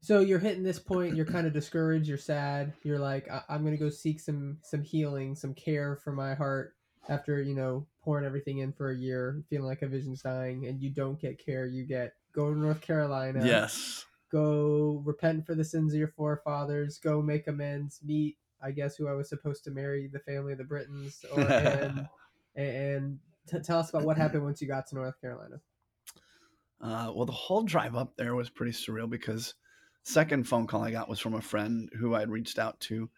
So 0.00 0.20
you're 0.20 0.38
hitting 0.38 0.62
this 0.62 0.78
point. 0.78 1.16
You're 1.16 1.26
kind 1.26 1.46
of 1.46 1.52
discouraged. 1.52 2.08
You're 2.08 2.18
sad. 2.18 2.72
You're 2.82 2.98
like, 2.98 3.28
I- 3.30 3.42
am 3.48 3.64
gonna 3.64 3.76
go 3.76 3.90
seek 3.90 4.20
some 4.20 4.58
some 4.62 4.82
healing, 4.82 5.34
some 5.34 5.54
care 5.54 5.96
for 5.96 6.12
my 6.12 6.34
heart. 6.34 6.74
after 7.08 7.40
you 7.40 7.54
know 7.54 7.86
pouring 8.02 8.24
everything 8.26 8.58
in 8.58 8.72
for 8.72 8.90
a 8.90 8.96
year, 8.96 9.42
feeling 9.48 9.66
like 9.66 9.82
a 9.82 9.88
vision's 9.88 10.22
dying, 10.22 10.66
and 10.66 10.80
you 10.82 10.90
don't 10.90 11.20
get 11.20 11.44
care, 11.44 11.66
you 11.66 11.84
get 11.84 12.14
go 12.32 12.52
to 12.52 12.58
North 12.58 12.80
Carolina. 12.80 13.44
Yes. 13.46 14.04
Go 14.30 15.02
repent 15.04 15.46
for 15.46 15.54
the 15.54 15.64
sins 15.64 15.92
of 15.92 15.98
your 15.98 16.08
forefathers. 16.08 16.98
Go 16.98 17.22
make 17.22 17.46
amends. 17.46 18.00
Meet, 18.04 18.36
I 18.62 18.72
guess, 18.72 18.96
who 18.96 19.08
I 19.08 19.12
was 19.12 19.28
supposed 19.28 19.64
to 19.64 19.70
marry, 19.70 20.08
the 20.08 20.18
family 20.20 20.52
of 20.52 20.58
the 20.58 20.64
Brittons, 20.64 21.24
or, 21.32 21.40
and 21.40 22.08
and 22.56 23.18
t- 23.48 23.60
tell 23.60 23.78
us 23.78 23.90
about 23.90 24.04
what 24.04 24.16
happened 24.16 24.44
once 24.44 24.60
you 24.60 24.68
got 24.68 24.86
to 24.88 24.94
North 24.94 25.20
Carolina. 25.20 25.60
Uh, 26.80 27.10
well, 27.14 27.26
the 27.26 27.32
whole 27.32 27.62
drive 27.62 27.94
up 27.96 28.16
there 28.16 28.34
was 28.34 28.50
pretty 28.50 28.72
surreal 28.72 29.08
because 29.08 29.54
second 30.02 30.46
phone 30.46 30.66
call 30.66 30.82
I 30.82 30.90
got 30.90 31.08
was 31.08 31.20
from 31.20 31.34
a 31.34 31.40
friend 31.40 31.88
who 31.98 32.14
I 32.14 32.20
had 32.20 32.30
reached 32.30 32.58
out 32.58 32.78
to, 32.80 33.08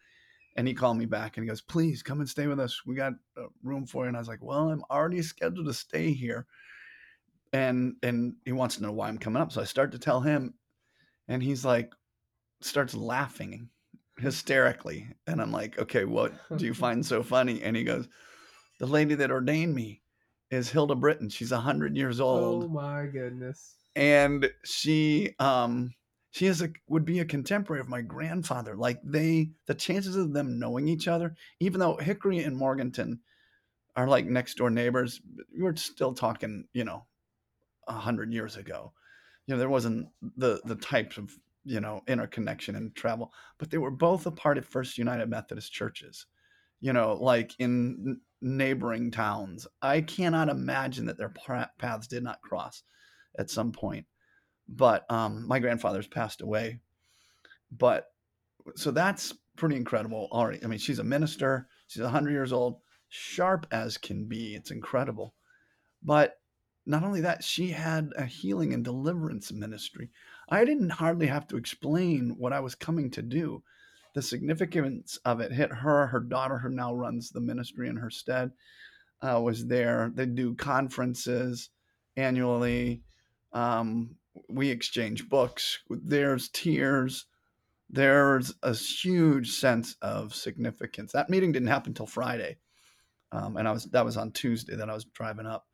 and 0.56 0.68
he 0.68 0.74
called 0.74 0.96
me 0.96 1.06
back 1.06 1.36
and 1.36 1.44
he 1.44 1.48
goes, 1.48 1.60
"Please 1.60 2.02
come 2.02 2.20
and 2.20 2.28
stay 2.28 2.46
with 2.46 2.60
us. 2.60 2.82
We 2.86 2.94
got 2.94 3.14
a 3.36 3.46
room 3.62 3.86
for 3.86 4.04
you." 4.04 4.08
And 4.08 4.16
I 4.16 4.20
was 4.20 4.28
like, 4.28 4.42
"Well, 4.42 4.70
I'm 4.70 4.84
already 4.90 5.22
scheduled 5.22 5.66
to 5.66 5.74
stay 5.74 6.12
here," 6.12 6.46
and 7.52 7.96
and 8.02 8.34
he 8.44 8.52
wants 8.52 8.76
to 8.76 8.82
know 8.82 8.92
why 8.92 9.08
I'm 9.08 9.18
coming 9.18 9.42
up. 9.42 9.52
So 9.52 9.60
I 9.60 9.64
start 9.64 9.92
to 9.92 9.98
tell 9.98 10.20
him, 10.20 10.54
and 11.28 11.42
he's 11.42 11.64
like, 11.64 11.94
starts 12.60 12.94
laughing 12.94 13.68
hysterically, 14.18 15.08
and 15.26 15.40
I'm 15.40 15.52
like, 15.52 15.78
"Okay, 15.78 16.04
what 16.04 16.32
do 16.56 16.64
you 16.64 16.74
find 16.84 17.04
so 17.04 17.22
funny?" 17.22 17.62
And 17.62 17.76
he 17.76 17.84
goes, 17.84 18.08
"The 18.80 18.86
lady 18.86 19.14
that 19.16 19.30
ordained 19.30 19.74
me." 19.74 20.02
is 20.50 20.70
Hilda 20.70 20.94
Britton. 20.94 21.28
She's 21.28 21.50
hundred 21.50 21.96
years 21.96 22.20
old. 22.20 22.64
Oh 22.64 22.68
my 22.68 23.06
goodness! 23.06 23.74
And 23.94 24.50
she, 24.64 25.34
um, 25.38 25.94
she 26.30 26.46
is 26.46 26.62
a 26.62 26.70
would 26.88 27.04
be 27.04 27.20
a 27.20 27.24
contemporary 27.24 27.80
of 27.80 27.88
my 27.88 28.00
grandfather. 28.00 28.76
Like 28.76 29.00
they, 29.04 29.50
the 29.66 29.74
chances 29.74 30.16
of 30.16 30.32
them 30.32 30.58
knowing 30.58 30.88
each 30.88 31.08
other, 31.08 31.34
even 31.60 31.80
though 31.80 31.96
Hickory 31.96 32.40
and 32.40 32.56
Morganton 32.56 33.20
are 33.96 34.08
like 34.08 34.26
next 34.26 34.56
door 34.56 34.70
neighbors, 34.70 35.20
we 35.58 35.66
are 35.66 35.76
still 35.76 36.14
talking, 36.14 36.64
you 36.72 36.84
know, 36.84 37.04
a 37.86 37.92
hundred 37.92 38.32
years 38.32 38.56
ago. 38.56 38.92
You 39.48 39.54
know, 39.54 39.58
there 39.58 39.68
wasn't 39.68 40.08
the 40.36 40.60
the 40.64 40.76
types 40.76 41.18
of 41.18 41.36
you 41.64 41.80
know 41.80 42.02
interconnection 42.06 42.76
and 42.76 42.94
travel, 42.94 43.32
but 43.58 43.70
they 43.70 43.78
were 43.78 43.90
both 43.90 44.26
a 44.26 44.30
part 44.30 44.58
of 44.58 44.66
First 44.66 44.98
United 44.98 45.28
Methodist 45.28 45.72
churches. 45.72 46.26
You 46.80 46.92
know, 46.92 47.18
like 47.20 47.56
in 47.58 48.20
neighboring 48.40 49.10
towns. 49.10 49.66
I 49.82 50.00
cannot 50.00 50.48
imagine 50.48 51.06
that 51.06 51.18
their 51.18 51.32
paths 51.78 52.06
did 52.06 52.22
not 52.22 52.40
cross 52.42 52.82
at 53.38 53.50
some 53.50 53.72
point. 53.72 54.06
But 54.68 55.10
um, 55.10 55.46
my 55.48 55.58
grandfather's 55.58 56.06
passed 56.06 56.42
away. 56.42 56.80
But 57.72 58.06
so 58.76 58.90
that's 58.90 59.34
pretty 59.56 59.76
incredible. 59.76 60.28
already 60.30 60.62
I 60.62 60.66
mean, 60.66 60.78
she's 60.78 60.98
a 60.98 61.04
minister, 61.04 61.68
she's 61.88 62.02
100 62.02 62.30
years 62.30 62.52
old, 62.52 62.80
sharp 63.08 63.66
as 63.70 63.98
can 63.98 64.26
be. 64.26 64.54
It's 64.54 64.70
incredible. 64.70 65.34
But 66.02 66.36
not 66.88 67.04
only 67.04 67.20
that, 67.20 67.44
she 67.44 67.68
had 67.68 68.12
a 68.16 68.24
healing 68.24 68.72
and 68.72 68.84
deliverance 68.84 69.52
ministry. 69.52 70.10
I 70.48 70.64
didn't 70.64 70.90
hardly 70.90 71.26
have 71.26 71.46
to 71.48 71.56
explain 71.56 72.34
what 72.38 72.52
I 72.52 72.60
was 72.60 72.74
coming 72.74 73.10
to 73.12 73.22
do 73.22 73.62
the 74.14 74.22
significance 74.22 75.18
of 75.24 75.40
it 75.40 75.52
hit 75.52 75.72
her. 75.72 76.06
Her 76.08 76.20
daughter, 76.20 76.58
who 76.58 76.70
now 76.70 76.94
runs 76.94 77.30
the 77.30 77.40
ministry 77.40 77.88
in 77.88 77.96
her 77.96 78.10
stead, 78.10 78.50
uh, 79.22 79.40
was 79.40 79.66
there. 79.66 80.10
They 80.14 80.26
do 80.26 80.54
conferences 80.54 81.70
annually. 82.16 83.02
Um, 83.52 84.16
we 84.48 84.70
exchange 84.70 85.28
books. 85.28 85.78
There's 85.88 86.48
tears. 86.48 87.26
There's 87.90 88.54
a 88.62 88.74
huge 88.74 89.52
sense 89.52 89.94
of 90.02 90.34
significance. 90.34 91.12
That 91.12 91.30
meeting 91.30 91.52
didn't 91.52 91.68
happen 91.68 91.90
until 91.90 92.06
Friday, 92.06 92.56
um, 93.30 93.56
and 93.56 93.66
I 93.68 93.72
was 93.72 93.84
that 93.84 94.04
was 94.04 94.16
on 94.16 94.32
Tuesday 94.32 94.74
that 94.74 94.90
I 94.90 94.94
was 94.94 95.04
driving 95.04 95.46
up, 95.46 95.66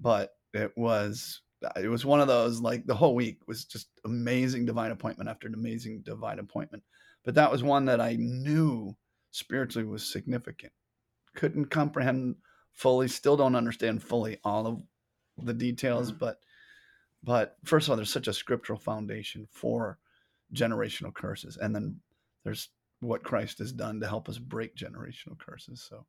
but 0.00 0.36
it 0.54 0.72
was 0.76 1.42
it 1.76 1.88
was 1.88 2.04
one 2.04 2.20
of 2.20 2.28
those 2.28 2.60
like 2.60 2.86
the 2.86 2.94
whole 2.94 3.14
week 3.14 3.38
was 3.46 3.64
just 3.64 3.88
amazing 4.04 4.66
divine 4.66 4.90
appointment 4.90 5.30
after 5.30 5.48
an 5.48 5.54
amazing 5.54 6.02
divine 6.02 6.38
appointment 6.38 6.82
but 7.24 7.34
that 7.34 7.50
was 7.50 7.62
one 7.62 7.86
that 7.86 8.00
I 8.00 8.16
knew 8.16 8.94
spiritually 9.30 9.88
was 9.88 10.04
significant. 10.04 10.72
Couldn't 11.34 11.66
comprehend 11.66 12.36
fully, 12.72 13.08
still 13.08 13.36
don't 13.36 13.56
understand 13.56 14.02
fully 14.02 14.38
all 14.44 14.66
of 14.66 14.82
the 15.44 15.54
details, 15.54 16.12
mm. 16.12 16.18
but 16.18 16.38
but 17.22 17.56
first 17.64 17.86
of 17.86 17.90
all, 17.90 17.96
there's 17.96 18.12
such 18.12 18.28
a 18.28 18.34
scriptural 18.34 18.78
foundation 18.78 19.48
for 19.50 19.98
generational 20.52 21.14
curses, 21.14 21.56
and 21.56 21.74
then 21.74 21.98
there's 22.44 22.68
what 23.00 23.24
Christ 23.24 23.58
has 23.58 23.72
done 23.72 23.98
to 24.00 24.06
help 24.06 24.28
us 24.28 24.36
break 24.36 24.76
generational 24.76 25.38
curses. 25.38 25.82
So, 25.88 26.04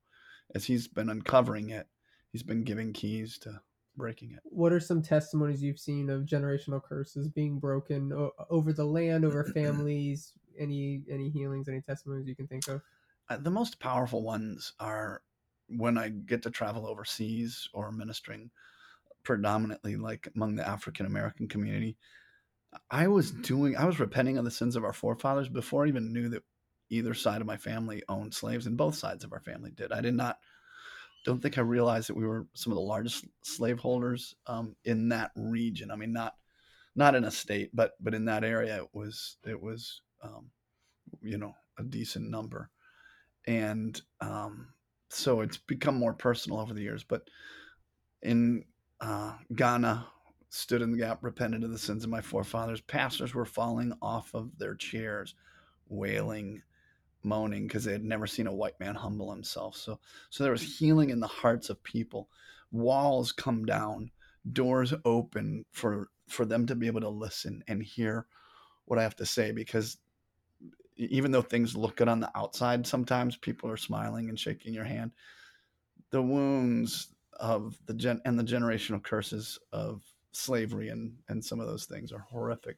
as 0.53 0.65
He's 0.65 0.89
been 0.89 1.09
uncovering 1.09 1.69
it, 1.69 1.87
He's 2.33 2.43
been 2.43 2.65
giving 2.65 2.91
keys 2.91 3.39
to 3.39 3.61
breaking 3.95 4.31
it. 4.31 4.39
What 4.43 4.73
are 4.73 4.79
some 4.79 5.01
testimonies 5.01 5.61
you've 5.61 5.79
seen 5.79 6.09
of 6.09 6.23
generational 6.23 6.81
curses 6.83 7.27
being 7.27 7.59
broken 7.59 8.11
o- 8.13 8.31
over 8.49 8.73
the 8.73 8.85
land, 8.85 9.25
over 9.25 9.43
families, 9.53 10.33
any 10.59 11.03
any 11.09 11.29
healings, 11.29 11.67
any 11.67 11.81
testimonies 11.81 12.27
you 12.27 12.35
can 12.35 12.47
think 12.47 12.67
of? 12.67 12.81
Uh, 13.29 13.37
the 13.37 13.51
most 13.51 13.79
powerful 13.79 14.23
ones 14.23 14.73
are 14.79 15.21
when 15.67 15.97
I 15.97 16.09
get 16.09 16.43
to 16.43 16.51
travel 16.51 16.87
overseas 16.87 17.67
or 17.73 17.91
ministering 17.91 18.51
predominantly 19.23 19.95
like 19.95 20.27
among 20.35 20.55
the 20.55 20.67
African 20.67 21.05
American 21.05 21.47
community. 21.47 21.97
I 22.91 23.07
was 23.07 23.31
doing 23.31 23.75
I 23.75 23.85
was 23.85 23.99
repenting 23.99 24.37
of 24.37 24.45
the 24.45 24.51
sins 24.51 24.75
of 24.75 24.83
our 24.83 24.93
forefathers 24.93 25.49
before 25.49 25.85
I 25.85 25.87
even 25.87 26.13
knew 26.13 26.29
that 26.29 26.43
either 26.89 27.13
side 27.13 27.41
of 27.41 27.47
my 27.47 27.57
family 27.57 28.03
owned 28.07 28.33
slaves 28.33 28.67
and 28.67 28.77
both 28.77 28.95
sides 28.95 29.23
of 29.23 29.33
our 29.33 29.39
family 29.39 29.71
did. 29.71 29.91
I 29.91 30.01
did 30.01 30.13
not 30.13 30.37
don't 31.25 31.41
think 31.41 31.57
I 31.57 31.61
realized 31.61 32.09
that 32.09 32.15
we 32.15 32.25
were 32.25 32.47
some 32.53 32.71
of 32.71 32.77
the 32.77 32.81
largest 32.81 33.25
slaveholders 33.43 34.35
um, 34.47 34.75
in 34.85 35.09
that 35.09 35.31
region. 35.35 35.91
I 35.91 35.95
mean, 35.95 36.13
not 36.13 36.35
not 36.95 37.15
in 37.15 37.25
a 37.25 37.31
state, 37.31 37.71
but 37.73 37.93
but 37.99 38.13
in 38.13 38.25
that 38.25 38.43
area, 38.43 38.77
it 38.77 38.89
was 38.93 39.37
it 39.45 39.61
was 39.61 40.01
um, 40.23 40.51
you 41.21 41.37
know, 41.37 41.55
a 41.77 41.83
decent 41.83 42.29
number. 42.29 42.69
And 43.47 43.99
um, 44.21 44.69
so 45.09 45.41
it's 45.41 45.57
become 45.57 45.95
more 45.95 46.13
personal 46.13 46.59
over 46.59 46.73
the 46.73 46.81
years. 46.81 47.03
But 47.03 47.29
in 48.21 48.65
uh, 49.01 49.33
Ghana, 49.53 50.07
stood 50.49 50.81
in 50.81 50.91
the 50.91 50.97
gap, 50.97 51.19
repented 51.21 51.63
of 51.63 51.71
the 51.71 51.77
sins 51.77 52.03
of 52.03 52.09
my 52.09 52.21
forefathers. 52.21 52.79
Pastors 52.81 53.33
were 53.33 53.45
falling 53.45 53.91
off 54.01 54.33
of 54.33 54.57
their 54.57 54.73
chairs, 54.73 55.35
wailing, 55.89 56.61
moaning 57.25 57.67
because 57.67 57.83
they 57.83 57.91
had 57.91 58.03
never 58.03 58.27
seen 58.27 58.47
a 58.47 58.53
white 58.53 58.79
man 58.79 58.95
humble 58.95 59.31
himself. 59.31 59.75
So, 59.75 59.99
so 60.29 60.43
there 60.43 60.51
was 60.51 60.79
healing 60.79 61.09
in 61.09 61.19
the 61.19 61.27
hearts 61.27 61.69
of 61.69 61.83
people. 61.83 62.29
Walls 62.71 63.31
come 63.31 63.65
down, 63.65 64.11
doors 64.53 64.93
open 65.03 65.65
for 65.71 66.09
for 66.27 66.45
them 66.45 66.65
to 66.65 66.75
be 66.75 66.87
able 66.87 67.01
to 67.01 67.09
listen 67.09 67.63
and 67.67 67.83
hear 67.83 68.25
what 68.85 68.99
I 68.99 69.03
have 69.03 69.15
to 69.17 69.25
say 69.25 69.51
because 69.51 69.97
even 70.97 71.31
though 71.31 71.41
things 71.41 71.75
look 71.75 71.97
good 71.97 72.07
on 72.07 72.19
the 72.19 72.31
outside, 72.35 72.87
sometimes 72.87 73.35
people 73.37 73.69
are 73.69 73.77
smiling 73.77 74.29
and 74.29 74.39
shaking 74.39 74.73
your 74.73 74.85
hand. 74.85 75.11
The 76.11 76.21
wounds 76.21 77.09
of 77.39 77.77
the 77.85 77.93
gen 77.93 78.21
and 78.25 78.39
the 78.39 78.43
generational 78.43 79.03
curses 79.03 79.59
of 79.73 80.03
slavery 80.31 80.89
and 80.89 81.17
and 81.27 81.43
some 81.43 81.59
of 81.59 81.67
those 81.67 81.85
things 81.85 82.11
are 82.11 82.25
horrific. 82.29 82.77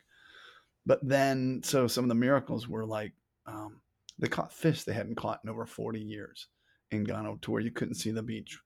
But 0.85 1.05
then, 1.07 1.61
so 1.63 1.87
some 1.87 2.05
of 2.05 2.09
the 2.09 2.15
miracles 2.15 2.67
were 2.67 2.85
like 2.85 3.13
um, 3.45 3.81
they 4.19 4.27
caught 4.27 4.53
fish 4.53 4.83
they 4.83 4.93
hadn't 4.93 5.15
caught 5.15 5.41
in 5.43 5.49
over 5.49 5.65
40 5.65 5.99
years 5.99 6.47
in 6.91 7.03
Ghana 7.03 7.35
to 7.41 7.51
where 7.51 7.61
you 7.61 7.71
couldn't 7.71 7.95
see 7.95 8.11
the 8.11 8.23
beach. 8.23 8.59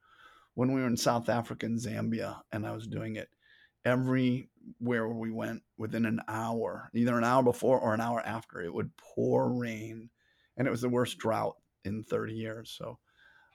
When 0.54 0.74
we 0.74 0.82
were 0.82 0.88
in 0.88 0.98
South 0.98 1.30
Africa 1.30 1.66
and 1.66 1.80
Zambia, 1.80 2.42
and 2.52 2.66
I 2.68 2.72
was 2.72 2.88
doing 2.88 3.16
it, 3.16 3.30
everywhere 3.86 5.08
we 5.08 5.32
went 5.32 5.64
within 5.78 6.06
an 6.06 6.22
hour, 6.28 6.90
either 6.94 7.18
an 7.18 7.24
hour 7.24 7.44
before 7.44 7.80
or 7.80 7.94
an 7.94 8.02
hour 8.02 8.22
after, 8.22 8.62
it 8.62 8.74
would 8.74 8.92
pour 8.98 9.52
rain. 9.52 10.10
And 10.58 10.68
it 10.68 10.72
was 10.72 10.82
the 10.82 10.90
worst 10.90 11.18
drought 11.18 11.56
in 11.86 12.04
30 12.04 12.34
years. 12.34 12.76
So 12.78 13.00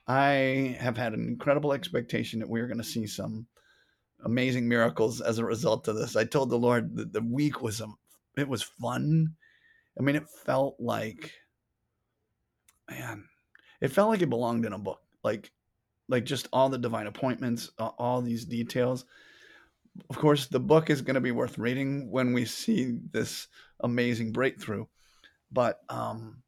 I 0.07 0.77
have 0.79 0.97
had 0.97 1.13
an 1.13 1.27
incredible 1.27 1.73
expectation 1.73 2.39
that 2.39 2.49
we 2.49 2.59
are 2.61 2.67
going 2.67 2.79
to 2.79 2.83
see 2.83 3.07
some 3.07 3.47
amazing 4.25 4.67
miracles 4.67 5.21
as 5.21 5.37
a 5.37 5.45
result 5.45 5.87
of 5.87 5.95
this. 5.95 6.15
I 6.15 6.23
told 6.25 6.49
the 6.49 6.57
Lord 6.57 6.95
that 6.95 7.13
the 7.13 7.21
week 7.21 7.61
was 7.61 7.81
a, 7.81 7.87
it 8.37 8.47
was 8.47 8.63
fun. 8.63 9.35
I 9.97 10.01
mean, 10.01 10.15
it 10.15 10.29
felt 10.45 10.75
like, 10.79 11.31
man, 12.89 13.25
it 13.81 13.89
felt 13.89 14.09
like 14.09 14.21
it 14.21 14.29
belonged 14.29 14.65
in 14.65 14.73
a 14.73 14.77
book. 14.77 15.01
Like, 15.23 15.51
like 16.07 16.25
just 16.25 16.47
all 16.53 16.69
the 16.69 16.77
divine 16.77 17.07
appointments, 17.07 17.71
all 17.77 18.21
these 18.21 18.45
details 18.45 19.05
of 20.09 20.17
course, 20.17 20.47
the 20.47 20.59
book 20.59 20.89
is 20.89 21.01
going 21.01 21.15
to 21.15 21.21
be 21.21 21.31
worth 21.31 21.57
reading 21.57 22.09
when 22.11 22.33
we 22.33 22.45
see 22.45 22.99
this 23.11 23.47
amazing 23.81 24.31
breakthrough. 24.31 24.85
But 25.51 25.79
um, 25.89 26.43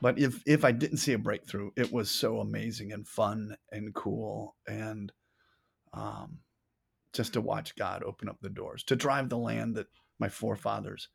but 0.00 0.18
if 0.18 0.42
if 0.46 0.64
I 0.64 0.72
didn't 0.72 0.98
see 0.98 1.12
a 1.12 1.18
breakthrough, 1.18 1.70
it 1.76 1.92
was 1.92 2.10
so 2.10 2.40
amazing 2.40 2.92
and 2.92 3.06
fun 3.06 3.56
and 3.70 3.94
cool 3.94 4.56
and 4.66 5.12
um, 5.92 6.38
just 7.12 7.32
to 7.32 7.40
watch 7.40 7.74
God 7.76 8.02
open 8.04 8.28
up 8.28 8.38
the 8.40 8.48
doors 8.48 8.84
to 8.84 8.96
drive 8.96 9.28
the 9.28 9.38
land 9.38 9.74
that 9.76 9.88
my 10.18 10.28
forefathers 10.28 11.08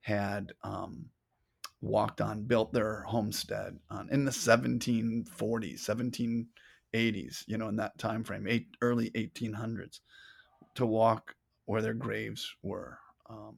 had 0.00 0.52
um, 0.64 1.06
walked 1.80 2.20
on, 2.20 2.42
built 2.42 2.72
their 2.72 3.02
homestead 3.02 3.78
on 3.90 4.08
in 4.10 4.24
the 4.24 4.30
1740s, 4.30 5.26
1780s, 6.94 7.44
you 7.46 7.58
know, 7.58 7.68
in 7.68 7.76
that 7.76 7.98
time 7.98 8.24
frame, 8.24 8.46
eight, 8.48 8.68
early 8.80 9.10
1800s, 9.10 10.00
to 10.74 10.86
walk 10.86 11.34
where 11.66 11.82
their 11.82 11.94
graves 11.94 12.54
were. 12.62 12.98
Um, 13.28 13.56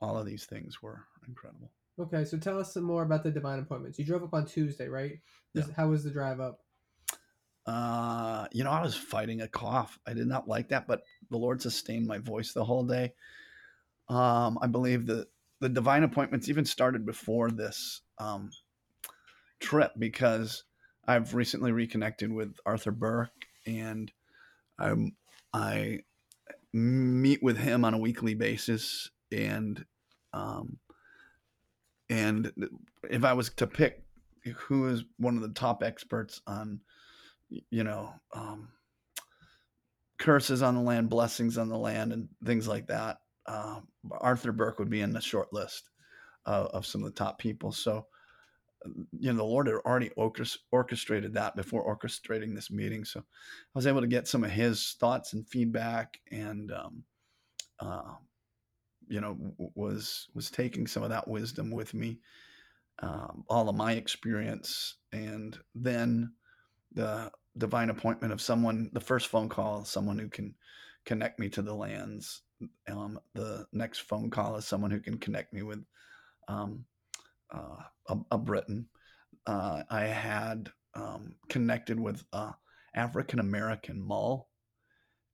all 0.00 0.18
of 0.18 0.26
these 0.26 0.44
things 0.44 0.82
were 0.82 1.04
incredible. 1.26 1.70
Okay, 1.98 2.24
so 2.24 2.38
tell 2.38 2.58
us 2.58 2.72
some 2.72 2.84
more 2.84 3.02
about 3.02 3.22
the 3.22 3.30
divine 3.30 3.58
appointments. 3.58 3.98
You 3.98 4.04
drove 4.04 4.22
up 4.22 4.34
on 4.34 4.46
Tuesday, 4.46 4.88
right? 4.88 5.18
Yeah. 5.54 5.64
How 5.76 5.88
was 5.88 6.04
the 6.04 6.10
drive 6.10 6.40
up? 6.40 6.60
Uh, 7.66 8.46
you 8.52 8.64
know, 8.64 8.70
I 8.70 8.82
was 8.82 8.96
fighting 8.96 9.42
a 9.42 9.48
cough. 9.48 9.98
I 10.06 10.14
did 10.14 10.26
not 10.26 10.48
like 10.48 10.70
that, 10.70 10.88
but 10.88 11.02
the 11.30 11.36
Lord 11.36 11.62
sustained 11.62 12.06
my 12.06 12.18
voice 12.18 12.52
the 12.52 12.64
whole 12.64 12.84
day. 12.84 13.12
Um, 14.08 14.58
I 14.60 14.66
believe 14.66 15.06
that 15.06 15.28
the 15.62 15.68
divine 15.68 16.02
appointments 16.02 16.48
even 16.48 16.64
started 16.64 17.06
before 17.06 17.48
this 17.48 18.00
um, 18.18 18.50
trip 19.60 19.92
because 19.96 20.64
I've 21.06 21.34
recently 21.34 21.70
reconnected 21.70 22.32
with 22.32 22.56
Arthur 22.66 22.90
Burk 22.90 23.30
and 23.64 24.10
I'm 24.76 25.14
I 25.54 26.00
meet 26.72 27.44
with 27.44 27.58
him 27.58 27.84
on 27.84 27.94
a 27.94 27.98
weekly 27.98 28.34
basis 28.34 29.10
and 29.30 29.84
um, 30.32 30.78
and 32.10 32.52
if 33.08 33.22
I 33.22 33.34
was 33.34 33.50
to 33.50 33.68
pick 33.68 34.02
who 34.56 34.88
is 34.88 35.04
one 35.18 35.36
of 35.36 35.42
the 35.42 35.50
top 35.50 35.84
experts 35.84 36.40
on 36.44 36.80
you 37.70 37.84
know 37.84 38.12
um, 38.34 38.70
curses 40.18 40.60
on 40.60 40.74
the 40.74 40.80
land, 40.80 41.08
blessings 41.08 41.56
on 41.56 41.68
the 41.68 41.78
land, 41.78 42.12
and 42.12 42.28
things 42.44 42.66
like 42.66 42.88
that, 42.88 43.18
uh, 43.46 43.80
Arthur 44.20 44.52
Burk 44.52 44.78
would 44.78 44.90
be 44.90 45.00
in 45.00 45.12
the 45.12 45.20
short 45.20 45.52
list 45.52 45.90
uh, 46.46 46.68
of 46.72 46.86
some 46.86 47.02
of 47.02 47.12
the 47.12 47.18
top 47.18 47.38
people. 47.38 47.72
So 47.72 48.06
you 49.18 49.30
know 49.30 49.36
the 49.36 49.44
lord 49.44 49.66
had 49.66 49.76
already 49.76 50.10
orchestrated 50.16 51.34
that 51.34 51.54
before 51.56 51.84
orchestrating 51.96 52.54
this 52.54 52.70
meeting 52.70 53.04
so 53.04 53.20
i 53.20 53.24
was 53.74 53.86
able 53.86 54.00
to 54.00 54.06
get 54.06 54.26
some 54.26 54.44
of 54.44 54.50
his 54.50 54.96
thoughts 54.98 55.32
and 55.32 55.48
feedback 55.48 56.18
and 56.30 56.72
um, 56.72 57.04
uh, 57.80 58.14
you 59.08 59.20
know 59.20 59.36
was 59.74 60.28
was 60.34 60.50
taking 60.50 60.86
some 60.86 61.02
of 61.02 61.10
that 61.10 61.28
wisdom 61.28 61.70
with 61.70 61.94
me 61.94 62.18
um, 63.00 63.44
all 63.48 63.68
of 63.68 63.76
my 63.76 63.92
experience 63.92 64.96
and 65.12 65.58
then 65.74 66.32
the 66.94 67.30
divine 67.58 67.90
appointment 67.90 68.32
of 68.32 68.40
someone 68.40 68.90
the 68.92 69.00
first 69.00 69.28
phone 69.28 69.48
call 69.48 69.84
someone 69.84 70.18
who 70.18 70.28
can 70.28 70.54
connect 71.04 71.38
me 71.38 71.48
to 71.48 71.62
the 71.62 71.74
lands 71.74 72.42
um, 72.90 73.18
the 73.34 73.66
next 73.72 74.00
phone 74.00 74.30
call 74.30 74.56
is 74.56 74.64
someone 74.64 74.90
who 74.90 75.00
can 75.00 75.18
connect 75.18 75.52
me 75.52 75.62
with 75.62 75.84
um, 76.48 76.84
uh, 77.52 77.76
a, 78.08 78.16
a, 78.32 78.38
Britton. 78.38 78.86
Uh, 79.46 79.82
I 79.90 80.02
had 80.04 80.70
um, 80.94 81.34
connected 81.48 81.98
with 81.98 82.24
a 82.32 82.54
African 82.94 83.38
American 83.38 84.00
mull, 84.00 84.48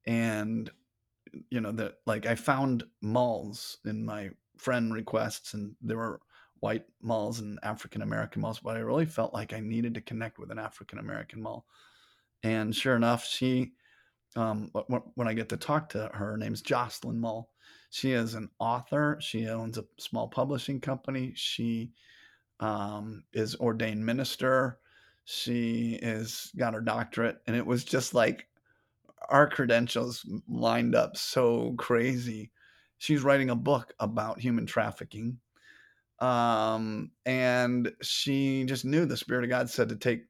and 0.07 0.71
you 1.51 1.61
know 1.61 1.73
that 1.73 1.95
like 2.07 2.27
I 2.27 2.35
found 2.35 2.85
Mulls 3.03 3.79
in 3.85 4.05
my 4.05 4.31
friend 4.57 4.93
requests, 4.93 5.55
and 5.55 5.75
there 5.81 5.99
were 5.99 6.21
white 6.61 6.85
Mulls 7.03 7.41
and 7.41 7.59
African 7.63 8.03
American 8.03 8.43
Mulls, 8.43 8.61
but 8.61 8.77
I 8.77 8.81
really 8.81 9.07
felt 9.07 9.35
like 9.35 9.53
I 9.53 9.61
needed 9.61 9.95
to 9.95 10.01
connect 10.01 10.39
with 10.39 10.51
an 10.51 10.59
African 10.59 10.99
American 10.99 11.43
mull. 11.43 11.67
And 12.43 12.75
sure 12.75 12.97
enough, 12.97 13.25
she, 13.25 13.73
um, 14.37 14.71
when 15.15 15.29
I 15.29 15.35
get 15.35 15.49
to 15.51 15.57
talk 15.57 15.89
to 15.91 16.11
her, 16.13 16.27
her 16.31 16.37
name's 16.37 16.63
Jocelyn 16.63 17.19
Mull. 17.19 17.51
She 17.91 18.13
is 18.13 18.35
an 18.35 18.51
author. 18.59 19.19
She 19.21 19.49
owns 19.49 19.79
a 19.79 19.85
small 19.99 20.29
publishing 20.29 20.81
company. 20.81 21.33
She 21.35 21.93
um, 22.61 23.25
is 23.33 23.57
ordained 23.57 24.05
minister. 24.05 24.79
She 25.25 25.99
is 26.03 26.51
got 26.57 26.75
her 26.75 26.81
doctorate, 26.81 27.39
and 27.47 27.57
it 27.57 27.67
was 27.67 27.85
just 27.85 28.15
like 28.15 28.49
our 29.29 29.49
credentials 29.49 30.25
lined 30.49 30.95
up 30.95 31.17
so 31.17 31.75
crazy. 31.79 32.51
She's 32.99 33.23
writing 33.23 33.51
a 33.51 33.57
book 33.57 33.95
about 34.01 34.41
human 34.41 34.67
trafficking. 34.67 35.39
Um, 36.21 37.13
and 37.27 37.93
she 38.03 38.65
just 38.65 38.85
knew 38.85 39.07
the 39.07 39.17
Spirit 39.17 39.45
of 39.45 39.51
God 39.51 39.71
said 39.71 39.89
to 39.91 39.97
take 39.97 40.23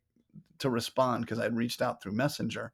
to 0.58 0.70
respond 0.70 1.24
because 1.24 1.38
I'd 1.38 1.56
reached 1.56 1.80
out 1.80 2.02
through 2.02 2.12
Messenger. 2.12 2.72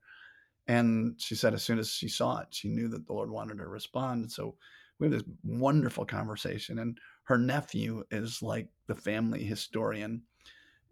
And 0.66 1.20
she 1.20 1.34
said 1.34 1.54
as 1.54 1.62
soon 1.62 1.78
as 1.78 1.90
she 1.90 2.08
saw 2.08 2.40
it, 2.40 2.48
she 2.50 2.68
knew 2.68 2.88
that 2.88 3.06
the 3.06 3.12
Lord 3.12 3.30
wanted 3.30 3.58
her 3.58 3.64
to 3.64 3.70
respond. 3.70 4.22
And 4.22 4.32
so 4.32 4.56
we 4.98 5.06
have 5.06 5.12
this 5.12 5.34
wonderful 5.42 6.06
conversation. 6.06 6.78
And 6.78 6.98
her 7.24 7.38
nephew 7.38 8.04
is 8.10 8.42
like 8.42 8.68
the 8.86 8.94
family 8.94 9.44
historian. 9.44 10.22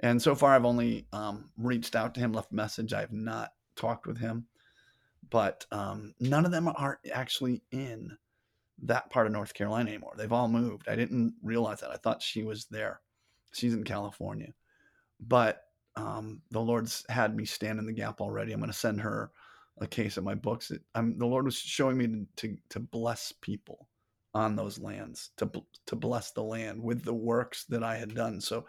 And 0.00 0.20
so 0.20 0.34
far, 0.34 0.54
I've 0.54 0.64
only 0.64 1.06
um, 1.12 1.50
reached 1.56 1.94
out 1.94 2.14
to 2.14 2.20
him, 2.20 2.32
left 2.32 2.52
a 2.52 2.56
message. 2.56 2.92
I 2.92 3.00
have 3.00 3.12
not 3.12 3.52
talked 3.76 4.06
with 4.06 4.18
him, 4.18 4.46
but 5.30 5.64
um, 5.70 6.14
none 6.20 6.44
of 6.44 6.50
them 6.50 6.68
are 6.68 6.98
actually 7.12 7.62
in 7.70 8.16
that 8.82 9.10
part 9.10 9.26
of 9.26 9.32
North 9.32 9.54
Carolina 9.54 9.90
anymore. 9.90 10.14
They've 10.16 10.32
all 10.32 10.48
moved. 10.48 10.88
I 10.88 10.96
didn't 10.96 11.34
realize 11.42 11.80
that. 11.80 11.92
I 11.92 11.96
thought 11.96 12.20
she 12.20 12.42
was 12.42 12.66
there. 12.66 13.00
She's 13.52 13.74
in 13.74 13.84
California, 13.84 14.52
but 15.20 15.62
um, 15.94 16.40
the 16.50 16.60
Lord's 16.60 17.04
had 17.08 17.36
me 17.36 17.44
stand 17.44 17.78
in 17.78 17.86
the 17.86 17.92
gap 17.92 18.20
already. 18.20 18.52
I'm 18.52 18.60
going 18.60 18.72
to 18.72 18.76
send 18.76 19.02
her 19.02 19.30
a 19.80 19.86
case 19.86 20.16
of 20.16 20.24
my 20.24 20.34
books. 20.34 20.70
It, 20.70 20.82
I'm, 20.94 21.18
the 21.18 21.26
Lord 21.26 21.44
was 21.44 21.56
showing 21.56 21.96
me 21.96 22.06
to, 22.06 22.26
to, 22.36 22.56
to 22.70 22.80
bless 22.80 23.32
people 23.40 23.88
on 24.34 24.56
those 24.56 24.78
lands 24.78 25.30
to 25.36 25.50
to 25.86 25.96
bless 25.96 26.30
the 26.30 26.42
land 26.42 26.82
with 26.82 27.04
the 27.04 27.14
works 27.14 27.64
that 27.66 27.82
I 27.82 27.96
had 27.96 28.14
done. 28.14 28.40
So 28.40 28.64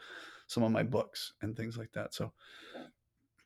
some 0.47 0.63
of 0.63 0.71
my 0.71 0.83
books 0.83 1.33
and 1.41 1.55
things 1.55 1.77
like 1.77 1.91
that. 1.93 2.13
So 2.13 2.33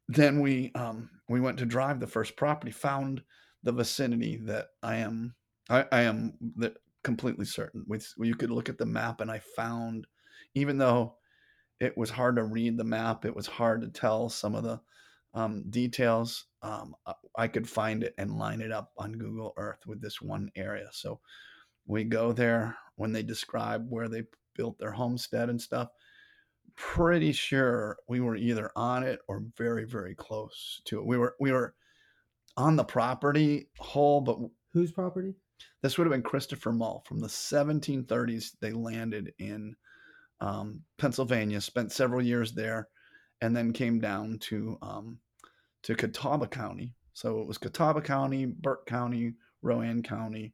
then 0.08 0.40
we 0.40 0.72
um, 0.74 1.10
we 1.30 1.40
went 1.40 1.60
to 1.60 1.66
drive 1.66 2.00
the 2.00 2.08
first 2.08 2.36
property, 2.36 2.72
found 2.72 3.22
the 3.64 3.72
vicinity 3.72 4.38
that 4.46 4.70
I 4.82 4.98
am 4.98 5.36
I, 5.70 5.86
I 5.92 6.02
am 6.04 6.34
completely 7.04 7.46
certain. 7.46 7.84
With 7.88 8.12
you 8.18 8.36
could 8.36 8.52
look 8.52 8.70
at 8.70 8.78
the 8.78 8.86
map, 8.86 9.22
and 9.22 9.30
I 9.30 9.40
found 9.56 10.08
even 10.56 10.78
though 10.78 11.16
it 11.80 11.96
was 11.96 12.10
hard 12.10 12.38
to 12.38 12.44
read 12.44 12.78
the 12.78 12.84
map, 12.84 13.26
it 13.26 13.36
was 13.36 13.46
hard 13.46 13.82
to 13.82 13.90
tell 13.90 14.30
some 14.30 14.56
of 14.56 14.64
the 14.64 14.80
um, 15.34 15.66
details. 15.70 16.46
Um, 16.68 16.96
I 17.38 17.48
could 17.48 17.70
find 17.70 18.04
it 18.04 18.14
and 18.18 18.38
line 18.38 18.60
it 18.60 18.74
up 18.74 18.92
on 18.98 19.14
Google 19.14 19.54
Earth 19.56 19.88
with 19.88 20.02
this 20.02 20.22
one 20.22 20.52
area. 20.56 20.90
So 20.92 21.22
we 21.86 22.04
go 22.04 22.34
there 22.34 22.78
when 22.98 23.14
they 23.14 23.24
describe 23.24 23.90
where 23.90 24.10
they 24.10 24.24
built 24.54 24.78
their 24.78 24.92
homestead 24.92 25.50
and 25.50 25.62
stuff. 25.62 25.90
Pretty 26.76 27.32
sure 27.32 27.98
we 28.10 28.20
were 28.20 28.36
either 28.36 28.70
on 28.76 29.04
it 29.04 29.20
or 29.30 29.44
very 29.58 29.86
very 29.86 30.14
close 30.14 30.82
to 30.86 31.00
it. 31.00 31.06
We 31.06 31.18
were 31.18 31.36
we 31.40 31.54
were 31.54 31.74
on 32.58 32.76
the 32.76 32.84
property 32.84 33.70
whole 33.80 34.20
but 34.20 34.38
whose 34.74 34.92
property? 34.92 35.36
This 35.82 35.98
would 35.98 36.06
have 36.06 36.12
been 36.12 36.22
christopher 36.22 36.74
mull 36.74 37.04
from 37.08 37.20
the 37.20 37.28
1730s 37.28 38.52
they 38.60 38.72
landed 38.72 39.34
in 39.40 39.76
um, 40.42 40.82
pennsylvania 41.00 41.62
spent 41.62 41.92
several 41.92 42.22
years 42.22 42.52
there 42.52 42.90
and 43.42 43.56
then 43.56 43.74
came 43.74 44.00
down 44.00 44.38
to 44.40 44.78
um, 44.84 45.20
to 45.88 45.96
catawba 45.96 46.48
county 46.48 46.94
so 47.14 47.40
it 47.40 47.48
was 47.48 47.58
catawba 47.58 48.02
county 48.02 48.46
burke 48.46 48.86
county 48.86 49.34
rowan 49.64 50.04
county 50.04 50.54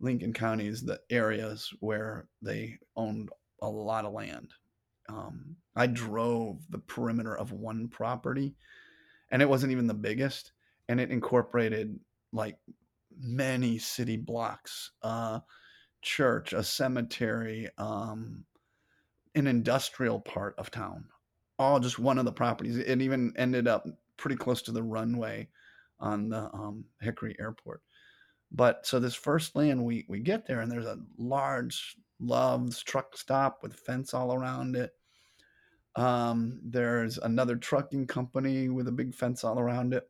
Lincoln 0.00 0.32
County 0.32 0.66
is 0.66 0.82
the 0.82 1.00
areas 1.10 1.72
where 1.80 2.28
they 2.40 2.78
owned 2.96 3.30
a 3.60 3.68
lot 3.68 4.04
of 4.04 4.12
land. 4.12 4.52
Um, 5.08 5.56
I 5.74 5.86
drove 5.86 6.60
the 6.70 6.78
perimeter 6.78 7.36
of 7.36 7.52
one 7.52 7.88
property, 7.88 8.54
and 9.30 9.42
it 9.42 9.48
wasn't 9.48 9.72
even 9.72 9.86
the 9.86 9.94
biggest, 9.94 10.52
and 10.88 11.00
it 11.00 11.10
incorporated 11.10 11.98
like 12.32 12.58
many 13.18 13.78
city 13.78 14.16
blocks, 14.16 14.92
uh, 15.02 15.40
church, 16.02 16.52
a 16.52 16.62
cemetery, 16.62 17.68
um, 17.78 18.44
an 19.34 19.46
industrial 19.46 20.20
part 20.20 20.54
of 20.58 20.70
town, 20.70 21.06
all 21.58 21.80
just 21.80 21.98
one 21.98 22.18
of 22.18 22.24
the 22.24 22.32
properties. 22.32 22.76
It 22.76 23.02
even 23.02 23.32
ended 23.36 23.66
up 23.66 23.84
pretty 24.18 24.36
close 24.36 24.60
to 24.62 24.72
the 24.72 24.82
runway 24.82 25.48
on 26.00 26.28
the 26.28 26.52
um, 26.52 26.84
Hickory 27.00 27.34
Airport. 27.40 27.82
But 28.52 28.86
so 28.86 29.00
this 29.00 29.14
first 29.14 29.56
land, 29.56 29.84
we 29.84 30.04
we 30.08 30.20
get 30.20 30.46
there, 30.46 30.60
and 30.60 30.70
there's 30.70 30.86
a 30.86 31.00
large 31.18 31.96
Love's 32.20 32.82
truck 32.82 33.16
stop 33.16 33.62
with 33.62 33.74
fence 33.74 34.12
all 34.14 34.34
around 34.34 34.76
it. 34.76 34.92
Um, 35.96 36.60
there's 36.64 37.18
another 37.18 37.56
trucking 37.56 38.06
company 38.06 38.68
with 38.68 38.88
a 38.88 38.92
big 38.92 39.14
fence 39.14 39.44
all 39.44 39.58
around 39.58 39.94
it. 39.94 40.08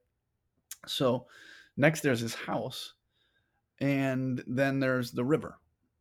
So 0.87 1.27
next 1.77 2.01
there's 2.01 2.21
this 2.21 2.35
house, 2.35 2.95
and 3.81 4.43
then 4.47 4.81
there's 4.81 5.13
the 5.13 5.25
river. 5.25 5.59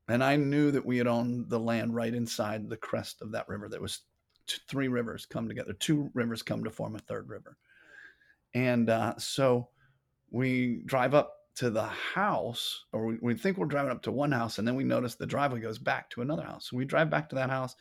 And 0.10 0.24
I 0.24 0.36
knew 0.38 0.72
that 0.72 0.86
we 0.86 0.98
had 0.98 1.08
owned 1.08 1.50
the 1.50 1.60
land 1.60 1.94
right 1.94 2.14
inside 2.14 2.70
the 2.70 2.78
crest 2.78 3.22
of 3.22 3.32
that 3.32 3.50
river. 3.50 3.68
There 3.68 3.82
was 3.82 4.02
three 4.70 4.88
rivers 4.88 5.26
come 5.26 5.48
together. 5.48 5.74
Two 5.74 6.10
rivers 6.14 6.42
come 6.42 6.64
to 6.64 6.70
form 6.70 6.96
a 6.96 7.00
third 7.00 7.28
river. 7.28 7.58
And 8.54 8.90
uh, 8.90 9.18
so 9.18 9.70
we 10.32 10.82
drive 10.86 11.14
up 11.14 11.34
to 11.56 11.70
the 11.70 11.86
house, 11.86 12.86
or 12.94 13.06
we, 13.06 13.18
we 13.22 13.36
think 13.36 13.58
we're 13.58 13.66
driving 13.66 13.92
up 13.92 14.04
to 14.04 14.12
one 14.12 14.32
house, 14.32 14.60
and 14.60 14.68
then 14.68 14.76
we 14.76 14.84
notice 14.84 15.16
the 15.16 15.26
driveway 15.26 15.60
goes 15.60 15.80
back 15.80 16.10
to 16.12 16.22
another 16.22 16.44
house. 16.44 16.70
So 16.70 16.78
we 16.78 16.86
drive 16.86 17.10
back 17.10 17.30
to 17.30 17.36
that 17.36 17.50
house. 17.50 17.76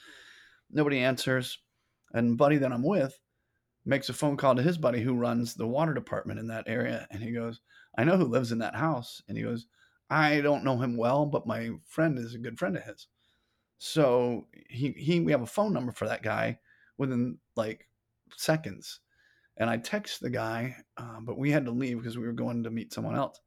Nobody 0.70 1.00
answers. 1.00 1.58
And 2.12 2.38
buddy 2.38 2.56
that 2.58 2.72
I'm 2.72 2.82
with 2.82 3.18
makes 3.84 4.08
a 4.08 4.14
phone 4.14 4.36
call 4.36 4.54
to 4.54 4.62
his 4.62 4.78
buddy 4.78 5.00
who 5.00 5.14
runs 5.14 5.54
the 5.54 5.66
water 5.66 5.92
department 5.92 6.40
in 6.40 6.46
that 6.48 6.64
area. 6.66 7.06
And 7.10 7.22
he 7.22 7.32
goes, 7.32 7.60
I 7.96 8.04
know 8.04 8.16
who 8.16 8.24
lives 8.24 8.52
in 8.52 8.58
that 8.58 8.74
house. 8.74 9.22
And 9.28 9.36
he 9.36 9.44
goes, 9.44 9.66
I 10.08 10.40
don't 10.40 10.64
know 10.64 10.78
him 10.78 10.96
well, 10.96 11.26
but 11.26 11.46
my 11.46 11.70
friend 11.86 12.18
is 12.18 12.34
a 12.34 12.38
good 12.38 12.58
friend 12.58 12.76
of 12.76 12.84
his. 12.84 13.08
So 13.78 14.46
he, 14.70 14.92
he 14.92 15.20
we 15.20 15.32
have 15.32 15.42
a 15.42 15.46
phone 15.46 15.72
number 15.72 15.92
for 15.92 16.08
that 16.08 16.22
guy 16.22 16.58
within 16.96 17.38
like 17.56 17.88
seconds. 18.36 19.00
And 19.58 19.70
I 19.70 19.78
text 19.78 20.20
the 20.20 20.30
guy, 20.30 20.76
uh, 20.96 21.20
but 21.20 21.38
we 21.38 21.50
had 21.50 21.64
to 21.64 21.70
leave 21.70 21.98
because 21.98 22.18
we 22.18 22.26
were 22.26 22.32
going 22.32 22.64
to 22.64 22.70
meet 22.70 22.92
someone 22.92 23.16
else. 23.16 23.40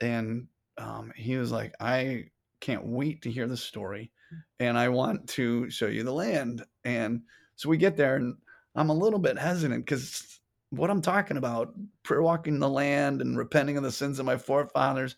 And 0.00 0.48
um, 0.78 1.12
he 1.14 1.36
was 1.36 1.52
like, 1.52 1.74
I 1.78 2.24
can't 2.60 2.86
wait 2.86 3.22
to 3.22 3.30
hear 3.30 3.46
the 3.46 3.56
story. 3.56 4.10
And 4.58 4.78
I 4.78 4.88
want 4.88 5.28
to 5.30 5.70
show 5.70 5.86
you 5.86 6.02
the 6.02 6.12
land. 6.12 6.64
And 6.84 7.22
so 7.56 7.68
we 7.68 7.76
get 7.76 7.96
there, 7.96 8.16
and 8.16 8.34
I'm 8.74 8.90
a 8.90 8.94
little 8.94 9.18
bit 9.18 9.38
hesitant 9.38 9.84
because 9.84 10.40
what 10.70 10.90
I'm 10.90 11.02
talking 11.02 11.36
about, 11.36 11.74
prayer 12.02 12.22
walking 12.22 12.58
the 12.58 12.68
land 12.68 13.20
and 13.20 13.36
repenting 13.36 13.76
of 13.76 13.82
the 13.82 13.92
sins 13.92 14.18
of 14.18 14.26
my 14.26 14.38
forefathers, 14.38 15.16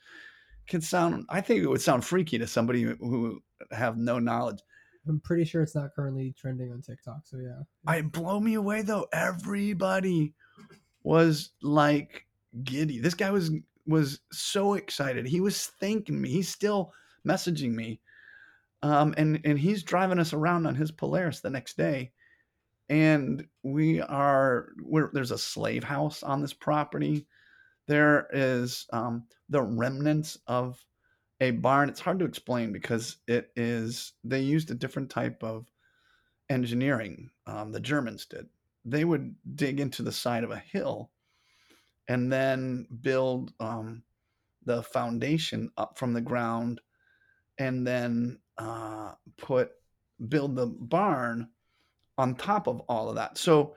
can 0.66 0.80
sound, 0.80 1.26
I 1.28 1.40
think 1.40 1.62
it 1.62 1.68
would 1.68 1.80
sound 1.80 2.04
freaky 2.04 2.38
to 2.38 2.46
somebody 2.46 2.82
who 2.82 3.40
have 3.70 3.96
no 3.96 4.18
knowledge. 4.18 4.58
I'm 5.08 5.20
pretty 5.20 5.44
sure 5.44 5.62
it's 5.62 5.74
not 5.74 5.94
currently 5.94 6.34
trending 6.38 6.72
on 6.72 6.82
TikTok. 6.82 7.20
So 7.24 7.38
yeah. 7.38 7.62
I 7.86 8.02
blow 8.02 8.40
me 8.40 8.54
away 8.54 8.82
though. 8.82 9.06
Everybody 9.12 10.34
was 11.02 11.50
like 11.62 12.26
giddy. 12.62 12.98
This 12.98 13.14
guy 13.14 13.30
was 13.30 13.50
was 13.86 14.20
so 14.32 14.74
excited. 14.74 15.26
He 15.26 15.40
was 15.40 15.66
thanking 15.80 16.20
me. 16.20 16.30
He's 16.30 16.48
still 16.48 16.92
messaging 17.26 17.74
me. 17.74 18.00
Um, 18.82 19.14
and 19.16 19.40
and 19.44 19.58
he's 19.58 19.82
driving 19.82 20.18
us 20.18 20.32
around 20.32 20.66
on 20.66 20.74
his 20.74 20.90
Polaris 20.90 21.40
the 21.40 21.50
next 21.50 21.76
day. 21.76 22.12
And 22.88 23.46
we 23.62 24.00
are 24.02 24.68
we're, 24.82 25.10
there's 25.12 25.30
a 25.30 25.38
slave 25.38 25.84
house 25.84 26.22
on 26.22 26.40
this 26.40 26.52
property. 26.52 27.26
There 27.86 28.26
is 28.32 28.86
um, 28.92 29.24
the 29.48 29.62
remnants 29.62 30.38
of 30.46 30.82
a 31.44 31.50
barn. 31.52 31.88
It's 31.88 32.00
hard 32.00 32.18
to 32.20 32.24
explain 32.24 32.72
because 32.72 33.16
it 33.26 33.50
is 33.56 34.12
they 34.24 34.40
used 34.40 34.70
a 34.70 34.74
different 34.74 35.10
type 35.10 35.42
of 35.42 35.70
engineering. 36.48 37.30
Um, 37.46 37.72
the 37.72 37.80
Germans 37.80 38.26
did. 38.26 38.46
They 38.84 39.04
would 39.04 39.34
dig 39.54 39.80
into 39.80 40.02
the 40.02 40.12
side 40.12 40.44
of 40.44 40.50
a 40.50 40.58
hill 40.58 41.10
and 42.08 42.32
then 42.32 42.86
build 43.02 43.52
um, 43.60 44.02
the 44.64 44.82
foundation 44.82 45.70
up 45.76 45.98
from 45.98 46.12
the 46.12 46.20
ground 46.20 46.80
and 47.58 47.86
then 47.86 48.38
uh, 48.58 49.12
put 49.36 49.72
build 50.28 50.56
the 50.56 50.66
barn 50.66 51.48
on 52.16 52.34
top 52.34 52.68
of 52.68 52.80
all 52.88 53.08
of 53.08 53.16
that 53.16 53.36
so 53.36 53.74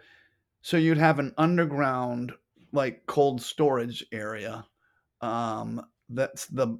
so 0.61 0.77
you'd 0.77 0.99
have 0.99 1.17
an 1.17 1.33
underground 1.37 2.31
like 2.71 3.05
cold 3.07 3.41
storage 3.41 4.05
area 4.11 4.63
um, 5.21 5.83
that's 6.09 6.45
the 6.47 6.77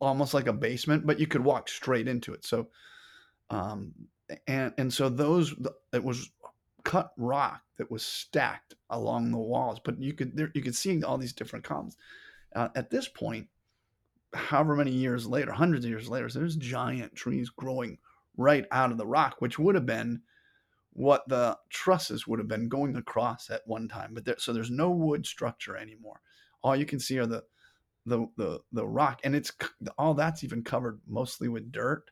almost 0.00 0.34
like 0.34 0.46
a 0.46 0.52
basement 0.52 1.06
but 1.06 1.18
you 1.18 1.26
could 1.26 1.42
walk 1.42 1.68
straight 1.68 2.08
into 2.08 2.32
it 2.34 2.44
so 2.44 2.68
um, 3.50 3.92
and 4.46 4.72
and 4.76 4.92
so 4.92 5.08
those 5.08 5.54
it 5.92 6.02
was 6.02 6.30
cut 6.86 7.12
rock 7.16 7.62
that 7.78 7.90
was 7.90 8.04
stacked 8.04 8.76
along 8.90 9.32
the 9.32 9.38
walls, 9.38 9.80
but 9.84 10.00
you 10.00 10.12
could 10.12 10.36
there, 10.36 10.52
you 10.54 10.62
could 10.62 10.74
see 10.74 11.02
all 11.02 11.18
these 11.18 11.32
different 11.32 11.64
columns. 11.64 11.96
Uh, 12.54 12.68
at 12.76 12.90
this 12.90 13.08
point, 13.08 13.48
however 14.32 14.76
many 14.76 14.92
years 14.92 15.26
later, 15.26 15.50
hundreds 15.50 15.84
of 15.84 15.90
years 15.90 16.08
later, 16.08 16.28
there's 16.28 16.54
giant 16.56 17.14
trees 17.14 17.50
growing 17.50 17.98
right 18.36 18.66
out 18.70 18.92
of 18.92 18.98
the 18.98 19.06
rock, 19.06 19.36
which 19.40 19.58
would 19.58 19.74
have 19.74 19.84
been 19.84 20.22
what 20.92 21.28
the 21.28 21.58
trusses 21.70 22.26
would 22.26 22.38
have 22.38 22.48
been 22.48 22.68
going 22.68 22.96
across 22.96 23.50
at 23.50 23.66
one 23.66 23.88
time. 23.88 24.14
But 24.14 24.24
there, 24.24 24.36
so 24.38 24.52
there's 24.52 24.70
no 24.70 24.90
wood 24.90 25.26
structure 25.26 25.76
anymore. 25.76 26.20
All 26.62 26.76
you 26.76 26.86
can 26.86 27.00
see 27.00 27.18
are 27.18 27.26
the 27.26 27.42
the 28.06 28.26
the 28.36 28.60
the 28.72 28.86
rock, 28.86 29.20
and 29.24 29.34
it's 29.34 29.52
all 29.98 30.14
that's 30.14 30.44
even 30.44 30.62
covered 30.62 31.00
mostly 31.06 31.48
with 31.48 31.72
dirt. 31.72 32.10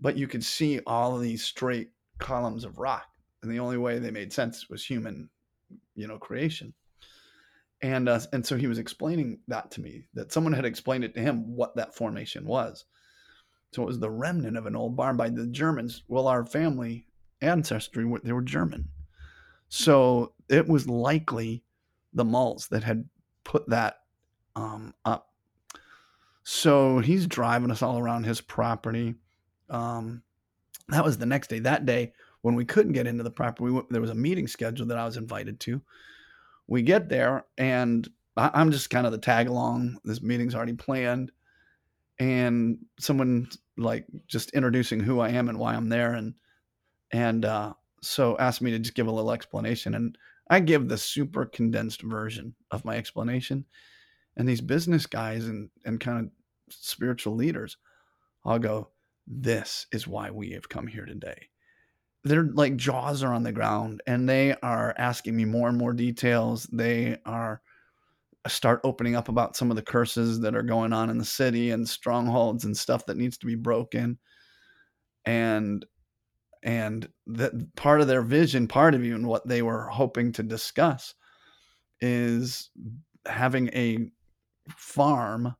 But 0.00 0.16
you 0.16 0.26
could 0.26 0.42
see 0.42 0.80
all 0.86 1.14
of 1.14 1.22
these 1.22 1.44
straight 1.44 1.90
columns 2.18 2.64
of 2.64 2.78
rock 2.78 3.06
and 3.42 3.50
the 3.50 3.58
only 3.58 3.76
way 3.76 3.98
they 3.98 4.10
made 4.10 4.32
sense 4.32 4.68
was 4.68 4.84
human, 4.84 5.28
you 5.94 6.06
know, 6.06 6.18
creation. 6.18 6.72
And 7.82 8.08
uh, 8.08 8.20
and 8.32 8.46
so 8.46 8.56
he 8.56 8.68
was 8.68 8.78
explaining 8.78 9.40
that 9.48 9.72
to 9.72 9.80
me 9.80 10.06
that 10.14 10.32
someone 10.32 10.52
had 10.52 10.64
explained 10.64 11.02
it 11.02 11.14
to 11.14 11.20
him 11.20 11.56
what 11.56 11.74
that 11.74 11.94
formation 11.94 12.46
was. 12.46 12.84
So 13.72 13.82
it 13.82 13.86
was 13.86 13.98
the 13.98 14.10
remnant 14.10 14.56
of 14.56 14.66
an 14.66 14.76
old 14.76 14.96
barn 14.96 15.16
by 15.16 15.30
the 15.30 15.48
Germans. 15.48 16.04
Well, 16.06 16.28
our 16.28 16.44
family 16.44 17.06
ancestry 17.40 18.08
they 18.22 18.32
were 18.32 18.42
German, 18.42 18.88
so 19.68 20.34
it 20.48 20.68
was 20.68 20.88
likely 20.88 21.64
the 22.12 22.24
Mulls 22.24 22.68
that 22.68 22.84
had 22.84 23.08
put 23.42 23.68
that 23.68 24.01
um, 24.56 24.94
up. 25.04 25.32
So 26.44 26.98
he's 26.98 27.26
driving 27.26 27.70
us 27.70 27.82
all 27.82 27.98
around 27.98 28.24
his 28.24 28.40
property. 28.40 29.14
Um, 29.70 30.22
that 30.88 31.04
was 31.04 31.18
the 31.18 31.26
next 31.26 31.48
day. 31.48 31.60
That 31.60 31.86
day, 31.86 32.12
when 32.42 32.54
we 32.54 32.64
couldn't 32.64 32.92
get 32.92 33.06
into 33.06 33.22
the 33.22 33.30
property, 33.30 33.64
we, 33.64 33.70
went, 33.72 33.90
there 33.90 34.00
was 34.00 34.10
a 34.10 34.14
meeting 34.14 34.48
scheduled 34.48 34.88
that 34.88 34.98
I 34.98 35.04
was 35.04 35.16
invited 35.16 35.60
to. 35.60 35.80
We 36.66 36.82
get 36.82 37.08
there, 37.08 37.44
and 37.58 38.08
I, 38.36 38.50
I'm 38.54 38.70
just 38.70 38.90
kind 38.90 39.06
of 39.06 39.12
the 39.12 39.18
tag 39.18 39.48
along. 39.48 39.98
This 40.04 40.22
meeting's 40.22 40.54
already 40.54 40.74
planned, 40.74 41.30
and 42.18 42.78
someone 42.98 43.48
like 43.76 44.06
just 44.26 44.50
introducing 44.50 45.00
who 45.00 45.20
I 45.20 45.30
am 45.30 45.48
and 45.48 45.58
why 45.58 45.74
I'm 45.74 45.88
there, 45.88 46.14
and 46.14 46.34
and 47.12 47.44
uh, 47.44 47.74
so 48.00 48.36
asked 48.38 48.62
me 48.62 48.70
to 48.72 48.78
just 48.78 48.94
give 48.94 49.06
a 49.06 49.12
little 49.12 49.32
explanation, 49.32 49.94
and 49.94 50.18
I 50.50 50.60
give 50.60 50.88
the 50.88 50.98
super 50.98 51.46
condensed 51.46 52.02
version 52.02 52.54
of 52.70 52.84
my 52.84 52.96
explanation, 52.96 53.64
and 54.36 54.48
these 54.48 54.60
business 54.60 55.06
guys 55.06 55.46
and 55.46 55.70
and 55.84 56.00
kind 56.00 56.26
of 56.26 56.74
spiritual 56.74 57.34
leaders, 57.34 57.76
I'll 58.44 58.58
go, 58.58 58.88
this 59.26 59.86
is 59.92 60.06
why 60.06 60.30
we 60.30 60.52
have 60.52 60.68
come 60.68 60.86
here 60.86 61.06
today 61.06 61.48
their 62.24 62.44
like 62.44 62.76
jaws 62.76 63.22
are 63.22 63.32
on 63.32 63.42
the 63.42 63.52
ground 63.52 64.00
and 64.06 64.28
they 64.28 64.54
are 64.62 64.94
asking 64.96 65.36
me 65.36 65.44
more 65.44 65.68
and 65.68 65.78
more 65.78 65.92
details. 65.92 66.64
They 66.72 67.18
are 67.26 67.60
uh, 68.44 68.48
start 68.48 68.80
opening 68.84 69.16
up 69.16 69.28
about 69.28 69.56
some 69.56 69.70
of 69.70 69.76
the 69.76 69.82
curses 69.82 70.40
that 70.40 70.54
are 70.54 70.62
going 70.62 70.92
on 70.92 71.10
in 71.10 71.18
the 71.18 71.24
city 71.24 71.70
and 71.70 71.88
strongholds 71.88 72.64
and 72.64 72.76
stuff 72.76 73.06
that 73.06 73.16
needs 73.16 73.38
to 73.38 73.46
be 73.46 73.54
broken. 73.54 74.18
And 75.24 75.84
and 76.64 77.08
that 77.26 77.74
part 77.74 78.00
of 78.00 78.06
their 78.06 78.22
vision, 78.22 78.68
part 78.68 78.94
of 78.94 79.02
even 79.02 79.26
what 79.26 79.46
they 79.48 79.62
were 79.62 79.88
hoping 79.88 80.30
to 80.32 80.44
discuss 80.44 81.14
is 82.00 82.70
having 83.26 83.68
a 83.68 83.98
farm 84.76 85.54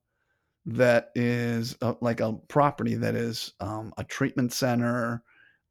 that 0.64 1.10
is 1.14 1.76
a, 1.82 1.96
like 2.00 2.20
a 2.20 2.34
property 2.48 2.94
that 2.94 3.14
is 3.14 3.52
um, 3.60 3.92
a 3.98 4.04
treatment 4.04 4.52
center 4.52 5.22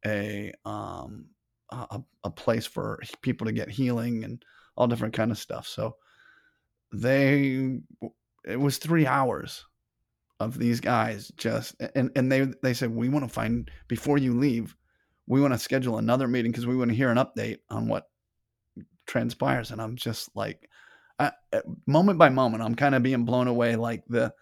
a 0.05 0.51
um 0.65 1.27
a, 1.71 2.01
a 2.25 2.29
place 2.29 2.65
for 2.65 2.99
people 3.21 3.45
to 3.45 3.53
get 3.53 3.69
healing 3.69 4.23
and 4.23 4.43
all 4.75 4.87
different 4.87 5.13
kind 5.13 5.31
of 5.31 5.37
stuff. 5.37 5.67
So 5.67 5.95
they 6.93 7.79
it 8.45 8.59
was 8.59 8.77
three 8.77 9.05
hours 9.05 9.65
of 10.39 10.57
these 10.57 10.79
guys 10.79 11.31
just 11.37 11.75
and 11.95 12.11
and 12.15 12.31
they 12.31 12.47
they 12.63 12.73
said 12.73 12.93
we 12.93 13.09
want 13.09 13.23
to 13.23 13.31
find 13.33 13.69
before 13.87 14.17
you 14.17 14.33
leave 14.33 14.75
we 15.27 15.39
want 15.39 15.53
to 15.53 15.59
schedule 15.59 15.99
another 15.99 16.27
meeting 16.27 16.51
because 16.51 16.65
we 16.65 16.75
want 16.75 16.89
to 16.89 16.97
hear 16.97 17.11
an 17.11 17.17
update 17.17 17.59
on 17.69 17.87
what 17.87 18.09
transpires 19.05 19.69
and 19.69 19.79
i'm 19.79 19.95
just 19.95 20.35
like 20.35 20.67
I, 21.21 21.31
moment 21.87 22.17
by 22.17 22.29
moment 22.29 22.63
i'm 22.63 22.75
kind 22.75 22.95
of 22.95 23.03
being 23.03 23.25
blown 23.25 23.47
away 23.47 23.75
like 23.75 24.03
the 24.07 24.33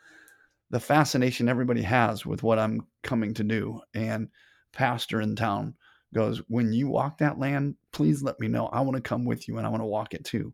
the 0.71 0.79
fascination 0.79 1.49
everybody 1.49 1.81
has 1.81 2.25
with 2.25 2.43
what 2.43 2.59
i'm 2.59 2.87
coming 3.03 3.33
to 3.35 3.43
do 3.43 3.81
and 3.93 4.29
pastor 4.73 5.21
in 5.21 5.35
town 5.35 5.75
goes, 6.13 6.41
When 6.47 6.73
you 6.73 6.87
walk 6.87 7.19
that 7.19 7.39
land, 7.39 7.75
please 7.91 8.23
let 8.23 8.39
me 8.39 8.47
know. 8.47 8.67
I 8.67 8.81
want 8.81 8.95
to 8.95 9.01
come 9.01 9.25
with 9.25 9.47
you 9.47 9.57
and 9.57 9.65
I 9.65 9.69
want 9.69 9.81
to 9.81 9.87
walk 9.87 10.13
it 10.13 10.25
too. 10.25 10.53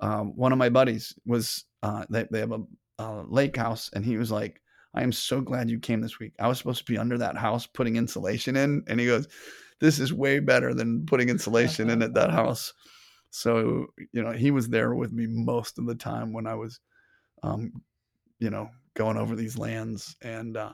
Um, 0.00 0.36
one 0.36 0.52
of 0.52 0.58
my 0.58 0.68
buddies 0.68 1.14
was, 1.24 1.64
uh, 1.82 2.04
they, 2.10 2.26
they 2.30 2.40
have 2.40 2.52
a, 2.52 2.60
a 2.98 3.24
lake 3.28 3.56
house, 3.56 3.90
and 3.94 4.04
he 4.04 4.16
was 4.16 4.30
like, 4.30 4.60
I 4.94 5.02
am 5.02 5.12
so 5.12 5.40
glad 5.40 5.70
you 5.70 5.78
came 5.78 6.00
this 6.00 6.18
week. 6.18 6.34
I 6.38 6.48
was 6.48 6.58
supposed 6.58 6.86
to 6.86 6.92
be 6.92 6.98
under 6.98 7.18
that 7.18 7.36
house 7.36 7.66
putting 7.66 7.96
insulation 7.96 8.56
in. 8.56 8.84
And 8.86 9.00
he 9.00 9.06
goes, 9.06 9.26
This 9.80 9.98
is 9.98 10.12
way 10.12 10.38
better 10.38 10.72
than 10.72 11.06
putting 11.06 11.28
insulation 11.28 11.90
in 11.90 12.02
at 12.02 12.14
that 12.14 12.30
house. 12.32 12.72
So, 13.36 13.88
you 14.12 14.22
know, 14.22 14.30
he 14.30 14.52
was 14.52 14.68
there 14.68 14.94
with 14.94 15.12
me 15.12 15.26
most 15.26 15.78
of 15.78 15.86
the 15.86 15.94
time 15.96 16.32
when 16.32 16.46
I 16.46 16.54
was, 16.54 16.78
um, 17.42 17.82
you 18.38 18.48
know, 18.48 18.70
going 18.94 19.16
over 19.16 19.34
these 19.34 19.58
lands. 19.58 20.16
And, 20.22 20.56
uh, 20.56 20.72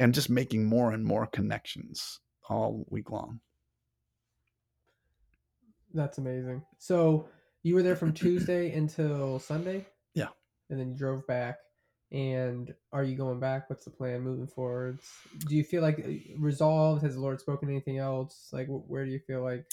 and 0.00 0.12
just 0.12 0.28
making 0.28 0.64
more 0.64 0.92
and 0.92 1.04
more 1.04 1.26
connections 1.26 2.18
all 2.48 2.84
week 2.90 3.10
long. 3.10 3.38
That's 5.92 6.18
amazing. 6.18 6.62
So 6.78 7.28
you 7.62 7.76
were 7.76 7.82
there 7.82 7.94
from 7.94 8.12
Tuesday 8.12 8.72
until 8.72 9.38
Sunday? 9.38 9.86
Yeah. 10.14 10.30
And 10.68 10.80
then 10.80 10.90
you 10.90 10.96
drove 10.96 11.24
back. 11.28 11.58
And 12.10 12.74
are 12.92 13.04
you 13.04 13.16
going 13.16 13.38
back? 13.38 13.70
What's 13.70 13.84
the 13.84 13.90
plan 13.90 14.22
moving 14.22 14.48
forwards? 14.48 15.08
Do 15.46 15.54
you 15.54 15.62
feel 15.62 15.82
like 15.82 16.00
uh, 16.00 16.38
resolved? 16.38 17.02
Has 17.04 17.14
the 17.14 17.20
Lord 17.20 17.40
spoken 17.40 17.68
anything 17.68 17.98
else? 17.98 18.48
Like, 18.52 18.66
where 18.68 19.04
do 19.04 19.10
you 19.10 19.20
feel 19.20 19.42
like? 19.42 19.64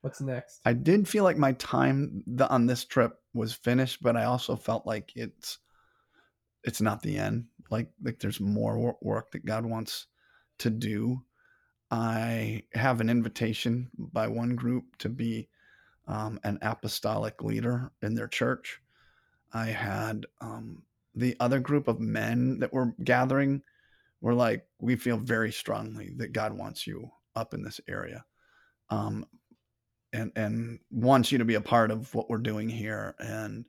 What's 0.00 0.20
next? 0.20 0.60
I 0.64 0.72
did 0.72 1.08
feel 1.08 1.24
like 1.24 1.36
my 1.36 1.52
time 1.52 2.22
on 2.48 2.66
this 2.66 2.84
trip 2.84 3.18
was 3.34 3.52
finished, 3.52 4.02
but 4.02 4.16
I 4.16 4.24
also 4.24 4.56
felt 4.56 4.86
like 4.86 5.12
it's 5.16 5.58
it's 6.64 6.80
not 6.80 7.02
the 7.02 7.18
end. 7.18 7.46
Like 7.70 7.90
like 8.02 8.18
there's 8.18 8.40
more 8.40 8.96
work 9.00 9.32
that 9.32 9.46
God 9.46 9.66
wants 9.66 10.06
to 10.58 10.70
do. 10.70 11.22
I 11.90 12.64
have 12.74 13.00
an 13.00 13.10
invitation 13.10 13.90
by 13.96 14.28
one 14.28 14.56
group 14.56 14.96
to 14.98 15.08
be 15.08 15.48
um, 16.08 16.40
an 16.44 16.58
apostolic 16.62 17.42
leader 17.42 17.92
in 18.02 18.14
their 18.14 18.28
church. 18.28 18.80
I 19.52 19.66
had 19.66 20.26
um, 20.40 20.82
the 21.14 21.36
other 21.40 21.60
group 21.60 21.88
of 21.88 22.00
men 22.00 22.58
that 22.60 22.72
were 22.72 22.94
gathering 23.02 23.62
were 24.20 24.34
like, 24.34 24.66
we 24.80 24.96
feel 24.96 25.16
very 25.16 25.52
strongly 25.52 26.12
that 26.16 26.32
God 26.32 26.52
wants 26.52 26.86
you 26.86 27.10
up 27.34 27.54
in 27.54 27.62
this 27.62 27.80
area. 27.88 28.24
Um, 28.90 29.26
and 30.16 30.32
and 30.34 30.78
wants 30.90 31.30
you 31.30 31.38
to 31.38 31.44
be 31.44 31.54
a 31.54 31.60
part 31.60 31.90
of 31.90 32.14
what 32.14 32.30
we're 32.30 32.38
doing 32.38 32.68
here. 32.68 33.14
And 33.18 33.66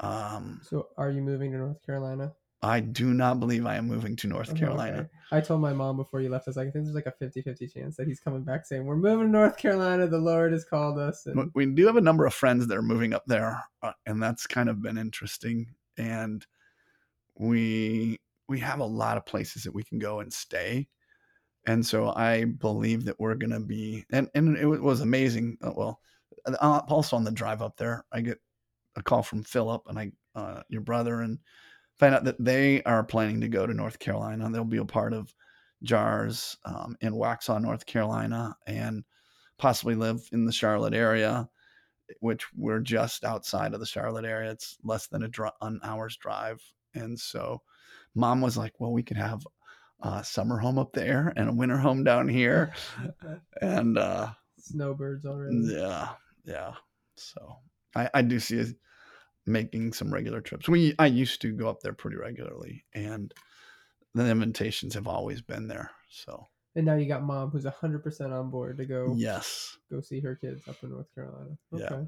um, 0.00 0.60
so, 0.62 0.88
are 0.96 1.10
you 1.10 1.20
moving 1.20 1.52
to 1.52 1.58
North 1.58 1.84
Carolina? 1.84 2.32
I 2.60 2.80
do 2.80 3.14
not 3.14 3.38
believe 3.38 3.66
I 3.66 3.76
am 3.76 3.86
moving 3.86 4.16
to 4.16 4.26
North 4.26 4.56
Carolina. 4.56 4.98
Okay. 4.98 5.08
I 5.30 5.40
told 5.40 5.60
my 5.60 5.72
mom 5.72 5.96
before 5.96 6.20
you 6.20 6.28
left, 6.28 6.48
I 6.48 6.50
was 6.50 6.56
like, 6.56 6.66
I 6.66 6.70
think 6.72 6.86
there's 6.86 6.94
like 6.94 7.06
a 7.06 7.12
50 7.12 7.42
50 7.42 7.68
chance 7.68 7.96
that 7.96 8.08
he's 8.08 8.18
coming 8.18 8.42
back 8.42 8.66
saying, 8.66 8.84
We're 8.84 8.96
moving 8.96 9.26
to 9.26 9.32
North 9.32 9.56
Carolina. 9.56 10.08
The 10.08 10.18
Lord 10.18 10.52
has 10.52 10.64
called 10.64 10.98
us. 10.98 11.26
And... 11.26 11.52
We 11.54 11.66
do 11.66 11.86
have 11.86 11.96
a 11.96 12.00
number 12.00 12.26
of 12.26 12.34
friends 12.34 12.66
that 12.66 12.76
are 12.76 12.82
moving 12.82 13.12
up 13.12 13.24
there, 13.26 13.62
uh, 13.82 13.92
and 14.06 14.20
that's 14.20 14.46
kind 14.46 14.68
of 14.68 14.82
been 14.82 14.98
interesting. 14.98 15.74
And 15.96 16.44
we 17.36 18.18
we 18.48 18.58
have 18.60 18.80
a 18.80 18.84
lot 18.84 19.18
of 19.18 19.26
places 19.26 19.62
that 19.64 19.74
we 19.74 19.84
can 19.84 19.98
go 19.98 20.20
and 20.20 20.32
stay. 20.32 20.88
And 21.68 21.84
so 21.84 22.14
I 22.16 22.44
believe 22.44 23.04
that 23.04 23.20
we're 23.20 23.34
going 23.34 23.50
to 23.50 23.60
be, 23.60 24.06
and, 24.10 24.30
and 24.34 24.56
it 24.56 24.66
was 24.66 25.02
amazing. 25.02 25.58
Uh, 25.62 25.72
well, 25.76 26.00
uh, 26.46 26.80
also 26.88 27.14
on 27.14 27.24
the 27.24 27.30
drive 27.30 27.60
up 27.60 27.76
there, 27.76 28.06
I 28.10 28.22
get 28.22 28.38
a 28.96 29.02
call 29.02 29.22
from 29.22 29.42
Philip 29.42 29.82
and 29.86 29.98
I, 29.98 30.10
uh, 30.34 30.62
your 30.70 30.80
brother, 30.80 31.20
and 31.20 31.38
find 31.98 32.14
out 32.14 32.24
that 32.24 32.42
they 32.42 32.82
are 32.84 33.04
planning 33.04 33.42
to 33.42 33.48
go 33.48 33.66
to 33.66 33.74
North 33.74 33.98
Carolina. 33.98 34.48
They'll 34.50 34.64
be 34.64 34.78
a 34.78 34.84
part 34.86 35.12
of 35.12 35.34
JAARS 35.84 36.56
um, 36.64 36.96
in 37.02 37.12
Waxhaw, 37.12 37.60
North 37.60 37.84
Carolina, 37.84 38.56
and 38.66 39.04
possibly 39.58 39.94
live 39.94 40.26
in 40.32 40.46
the 40.46 40.52
Charlotte 40.52 40.94
area, 40.94 41.50
which 42.20 42.46
we're 42.56 42.80
just 42.80 43.24
outside 43.24 43.74
of 43.74 43.80
the 43.80 43.86
Charlotte 43.86 44.24
area. 44.24 44.52
It's 44.52 44.78
less 44.82 45.06
than 45.08 45.22
a 45.22 45.28
dr- 45.28 45.52
an 45.60 45.80
hour's 45.82 46.16
drive. 46.16 46.62
And 46.94 47.20
so 47.20 47.60
mom 48.14 48.40
was 48.40 48.56
like, 48.56 48.72
well, 48.78 48.92
we 48.92 49.02
could 49.02 49.18
have 49.18 49.46
a 50.00 50.24
summer 50.24 50.58
home 50.58 50.78
up 50.78 50.92
there 50.92 51.32
and 51.36 51.48
a 51.48 51.52
winter 51.52 51.78
home 51.78 52.04
down 52.04 52.28
here. 52.28 52.72
and 53.60 53.98
uh, 53.98 54.30
snowbirds 54.58 55.24
already. 55.24 55.60
Yeah. 55.62 56.10
Yeah. 56.44 56.72
So 57.16 57.56
I, 57.94 58.08
I 58.14 58.22
do 58.22 58.38
see 58.38 58.64
making 59.46 59.92
some 59.92 60.12
regular 60.12 60.40
trips. 60.40 60.68
We 60.68 60.94
I 60.98 61.06
used 61.06 61.40
to 61.42 61.52
go 61.52 61.68
up 61.68 61.80
there 61.80 61.92
pretty 61.92 62.16
regularly, 62.16 62.84
and 62.94 63.32
the 64.14 64.30
invitations 64.30 64.94
have 64.94 65.06
always 65.06 65.40
been 65.40 65.68
there. 65.68 65.90
So 66.10 66.46
and 66.76 66.86
now 66.86 66.94
you 66.94 67.06
got 67.08 67.22
mom 67.22 67.50
who's 67.50 67.64
hundred 67.64 68.02
percent 68.04 68.32
on 68.32 68.50
board 68.50 68.78
to 68.78 68.84
go. 68.84 69.14
Yes, 69.16 69.76
go 69.90 70.00
see 70.00 70.20
her 70.20 70.36
kids 70.36 70.66
up 70.68 70.76
in 70.82 70.90
North 70.90 71.12
Carolina. 71.14 71.56
Okay, 71.72 71.84
yeah. 71.90 72.04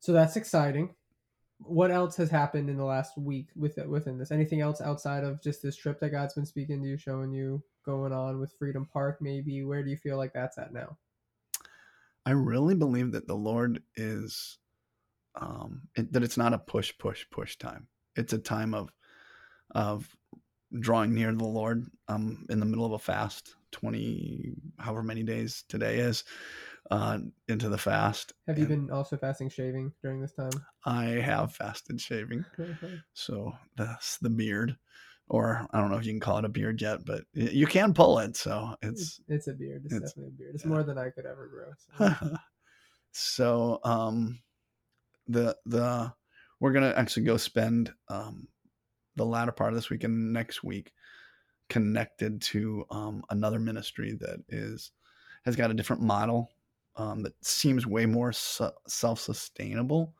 so 0.00 0.12
that's 0.12 0.36
exciting. 0.36 0.94
What 1.58 1.90
else 1.90 2.16
has 2.16 2.30
happened 2.30 2.68
in 2.68 2.76
the 2.76 2.84
last 2.84 3.16
week 3.16 3.48
with 3.56 3.78
within 3.86 4.18
this? 4.18 4.30
Anything 4.30 4.60
else 4.60 4.80
outside 4.80 5.24
of 5.24 5.42
just 5.42 5.62
this 5.62 5.76
trip 5.76 6.00
that 6.00 6.10
God's 6.10 6.34
been 6.34 6.46
speaking 6.46 6.82
to 6.82 6.88
you, 6.88 6.96
showing 6.96 7.32
you 7.32 7.62
going 7.84 8.12
on 8.12 8.40
with 8.40 8.54
Freedom 8.58 8.88
Park? 8.92 9.18
Maybe 9.20 9.62
where 9.64 9.82
do 9.82 9.90
you 9.90 9.96
feel 9.96 10.16
like 10.16 10.32
that's 10.32 10.58
at 10.58 10.72
now? 10.72 10.96
I 12.26 12.30
really 12.30 12.74
believe 12.74 13.12
that 13.12 13.28
the 13.28 13.36
Lord 13.36 13.82
is 13.96 14.58
um, 15.36 15.82
it, 15.96 16.12
that 16.12 16.22
it's 16.22 16.36
not 16.36 16.54
a 16.54 16.58
push, 16.58 16.92
push, 16.98 17.24
push 17.30 17.56
time. 17.56 17.88
It's 18.16 18.32
a 18.32 18.38
time 18.38 18.74
of 18.74 18.92
of 19.74 20.08
drawing 20.80 21.14
near 21.14 21.32
the 21.32 21.44
Lord. 21.44 21.86
I'm 22.08 22.46
in 22.50 22.60
the 22.60 22.66
middle 22.66 22.84
of 22.84 22.92
a 22.92 22.98
fast, 22.98 23.54
twenty 23.70 24.52
however 24.78 25.02
many 25.02 25.22
days 25.22 25.64
today 25.68 25.98
is 25.98 26.24
uh, 26.90 27.18
into 27.48 27.68
the 27.68 27.78
fast. 27.78 28.32
Have 28.46 28.58
you 28.58 28.66
been 28.66 28.90
also 28.90 29.16
fasting 29.16 29.48
shaving 29.48 29.92
during 30.02 30.20
this 30.20 30.32
time? 30.32 30.50
I 30.84 31.04
have 31.04 31.54
fasted 31.54 32.00
shaving, 32.00 32.44
so 33.14 33.52
that's 33.76 34.18
the 34.18 34.30
beard. 34.30 34.76
Or 35.28 35.66
I 35.70 35.80
don't 35.80 35.90
know 35.90 35.96
if 35.96 36.04
you 36.04 36.12
can 36.12 36.20
call 36.20 36.38
it 36.38 36.44
a 36.44 36.50
beard 36.50 36.82
yet, 36.82 37.06
but 37.06 37.22
you 37.32 37.66
can 37.66 37.94
pull 37.94 38.18
it. 38.18 38.36
So 38.36 38.76
it's 38.82 39.20
it's, 39.26 39.46
a 39.46 39.54
beard. 39.54 39.82
It's, 39.86 39.94
it's, 39.94 40.12
definitely 40.12 40.34
a 40.34 40.38
beard. 40.38 40.54
It's 40.54 40.64
yeah. 40.64 40.70
more 40.70 40.82
than 40.82 40.98
I 40.98 41.08
could 41.08 41.24
ever 41.24 41.48
grow. 41.48 42.16
So, 42.18 42.36
so 43.12 43.80
um, 43.84 44.40
the 45.26 45.56
the 45.64 46.12
we're 46.60 46.72
gonna 46.72 46.92
actually 46.94 47.24
go 47.24 47.38
spend 47.38 47.92
um, 48.08 48.48
the 49.16 49.24
latter 49.24 49.52
part 49.52 49.70
of 49.70 49.76
this 49.76 49.88
week 49.88 50.04
and 50.04 50.32
next 50.34 50.62
week 50.62 50.92
connected 51.70 52.42
to 52.42 52.84
um, 52.90 53.24
another 53.30 53.58
ministry 53.58 54.12
that 54.20 54.40
is 54.50 54.92
has 55.46 55.56
got 55.56 55.70
a 55.70 55.74
different 55.74 56.02
model 56.02 56.50
um, 56.96 57.22
that 57.22 57.32
seems 57.44 57.86
way 57.86 58.06
more 58.06 58.32
su- 58.32 58.70
self-sustainable. 58.86 60.14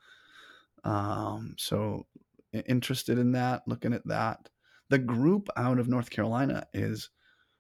Um, 0.85 1.55
so 1.57 2.07
interested 2.53 3.19
in 3.19 3.33
that 3.33 3.63
looking 3.67 3.93
at 3.93 4.07
that. 4.07 4.49
The 4.91 4.99
group 4.99 5.49
out 5.57 5.79
of 5.79 5.89
north 5.89 6.11
carolina 6.11 6.67
is 6.73 7.11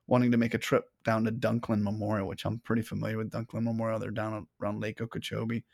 wanting 0.07 0.31
to 0.31 0.37
make 0.37 0.55
a 0.55 0.59
trip 0.59 0.85
down 1.05 1.25
to 1.25 1.33
dunklin 1.33 1.83
memorial 1.83 2.29
which 2.29 2.45
i'm 2.45 2.59
pretty 2.61 2.83
familiar 2.83 3.17
with 3.17 3.31
dunklin 3.31 3.63
memorial. 3.63 3.99
They're 3.99 4.11
down 4.11 4.47
around 4.61 4.81
lake 4.81 5.01
okeechobee 5.01 5.65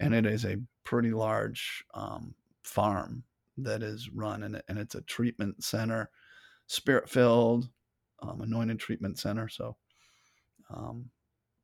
and 0.00 0.14
it 0.14 0.26
is 0.26 0.44
a 0.44 0.60
pretty 0.84 1.12
large 1.12 1.84
um, 1.94 2.34
farm 2.64 3.22
that 3.58 3.82
is 3.82 4.10
run 4.10 4.42
and, 4.42 4.60
and 4.68 4.78
it's 4.78 4.96
a 4.96 5.02
treatment 5.02 5.62
center 5.62 6.10
spirit 6.66 7.08
filled 7.08 7.68
um, 8.20 8.40
anointed 8.40 8.78
treatment 8.78 9.18
center 9.18 9.48
so 9.48 9.76
um, 10.70 11.08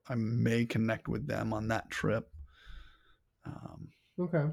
i 0.09 0.15
may 0.15 0.65
connect 0.65 1.09
with 1.09 1.27
them 1.27 1.53
on 1.53 1.69
that 1.69 1.89
trip 1.91 2.31
um, 3.47 3.89
okay 4.21 4.45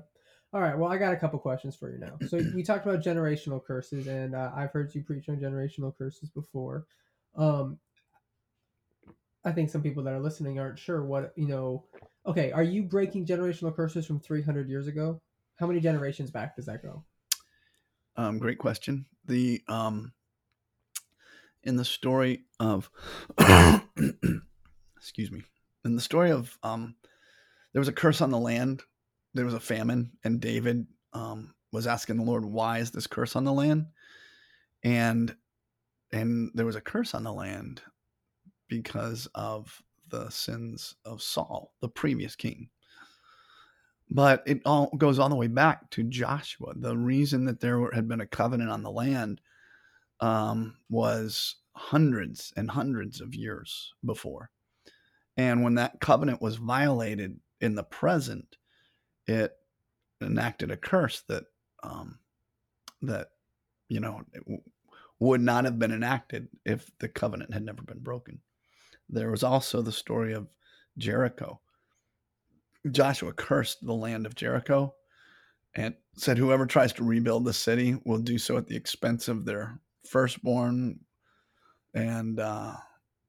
all 0.54 0.62
right 0.62 0.78
well 0.78 0.92
i 0.92 0.98
got 0.98 1.14
a 1.14 1.18
couple 1.18 1.40
questions 1.40 1.76
for 1.76 1.92
you 1.92 2.00
now 2.00 2.18
so 2.28 2.40
we 2.56 2.64
talked 2.64 2.86
about 2.86 3.04
generational 3.04 3.64
curses 3.64 4.08
and 4.08 4.36
uh, 4.36 4.52
i've 4.56 4.72
heard 4.72 4.94
you 4.94 5.04
preach 5.04 5.30
on 5.30 5.38
generational 5.38 5.96
curses 5.98 6.30
before 6.30 6.86
um, 7.36 7.78
i 9.44 9.52
think 9.52 9.70
some 9.70 9.82
people 9.82 10.04
that 10.04 10.14
are 10.14 10.20
listening 10.20 10.60
aren't 10.60 10.80
sure 10.80 11.04
what 11.04 11.34
you 11.36 11.48
know 11.48 11.84
Okay, 12.28 12.52
are 12.52 12.64
you 12.64 12.84
breaking 12.84 13.26
generational 13.26 13.76
curses 13.76 14.06
from 14.06 14.20
300 14.20 14.68
years 14.68 14.88
ago? 14.88 15.22
How 15.58 15.68
many 15.68 15.80
generations 15.80 16.32
back 16.32 16.56
does 16.56 16.66
that 16.66 16.82
go? 16.82 17.04
Um, 18.18 18.40
great 18.40 18.58
question. 18.58 19.06
The 19.26 19.62
um, 19.68 20.14
in 21.64 21.76
the 21.76 21.86
story 21.86 22.46
of, 22.60 22.90
excuse 25.06 25.32
me, 25.32 25.44
in 25.86 25.96
the 25.96 26.02
story 26.02 26.32
of 26.32 26.58
um, 26.64 26.96
there 27.74 27.80
was 27.80 27.88
a 27.88 27.94
curse 27.94 28.22
on 28.22 28.32
the 28.32 28.40
land. 28.40 28.82
There 29.36 29.46
was 29.46 29.54
a 29.54 29.60
famine, 29.60 30.12
and 30.24 30.42
David 30.42 30.88
um, 31.14 31.54
was 31.72 31.86
asking 31.86 32.18
the 32.18 32.24
Lord, 32.24 32.44
"Why 32.44 32.80
is 32.80 32.90
this 32.90 33.06
curse 33.06 33.36
on 33.36 33.44
the 33.44 33.54
land?" 33.54 33.86
And 34.84 35.36
and 36.12 36.50
there 36.56 36.66
was 36.66 36.76
a 36.76 36.82
curse 36.82 37.14
on 37.14 37.24
the 37.24 37.32
land 37.32 37.84
because 38.68 39.28
of 39.36 39.80
the 40.10 40.28
sins 40.32 40.96
of 41.06 41.22
Saul, 41.22 41.72
the 41.82 41.90
previous 41.90 42.36
king. 42.36 42.70
But 44.10 44.42
it 44.48 44.62
all 44.66 44.90
goes 44.98 45.20
all 45.20 45.30
the 45.30 45.36
way 45.36 45.48
back 45.48 45.88
to 45.92 46.04
Joshua. 46.04 46.74
The 46.76 46.98
reason 46.98 47.46
that 47.46 47.60
there 47.60 47.92
had 47.92 48.08
been 48.08 48.22
a 48.22 48.28
covenant 48.28 48.72
on 48.72 48.82
the 48.82 48.92
land 48.92 49.40
um, 50.20 50.78
was 50.90 51.58
hundreds 51.74 52.52
and 52.58 52.72
hundreds 52.72 53.22
of 53.22 53.36
years 53.36 53.94
before. 54.04 54.50
And 55.38 55.64
when 55.64 55.76
that 55.76 56.00
covenant 56.00 56.42
was 56.42 56.56
violated 56.56 57.40
in 57.62 57.76
the 57.76 57.84
present, 57.84 58.58
it 59.28 59.54
enacted 60.22 60.72
a 60.72 60.78
curse 60.78 61.24
that 61.28 61.44
um, 61.84 62.20
that 63.02 63.30
you 63.90 64.00
know 64.00 64.22
would 65.20 65.42
not 65.42 65.66
have 65.66 65.80
been 65.80 65.92
enacted 65.92 66.48
if 66.66 66.90
the 67.00 67.08
covenant 67.08 67.54
had 67.54 67.64
never 67.64 67.82
been 67.82 68.00
broken. 68.00 68.40
There 69.10 69.32
was 69.32 69.44
also 69.44 69.82
the 69.82 69.92
story 69.92 70.34
of 70.34 70.48
Jericho. 70.98 71.60
Joshua 72.92 73.34
cursed 73.34 73.86
the 73.86 73.94
land 73.94 74.26
of 74.26 74.36
Jericho 74.36 74.94
and 75.76 75.96
said, 76.16 76.38
Whoever 76.38 76.66
tries 76.66 76.94
to 76.94 77.04
rebuild 77.04 77.46
the 77.46 77.54
city 77.54 77.98
will 78.06 78.20
do 78.20 78.38
so 78.38 78.58
at 78.58 78.68
the 78.68 78.76
expense 78.76 79.28
of 79.28 79.46
their 79.46 79.80
firstborn 80.08 81.00
and 81.94 82.40
uh, 82.40 82.76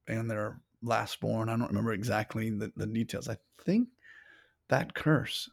and 0.09 0.31
their 0.31 0.61
lastborn. 0.85 1.49
I 1.49 1.57
don't 1.57 1.69
remember 1.69 1.93
exactly 1.93 2.51
the, 2.51 2.73
the 2.77 2.87
details. 2.87 3.29
I 3.29 3.39
think 3.65 3.89
that 4.69 4.95
curse 4.95 5.51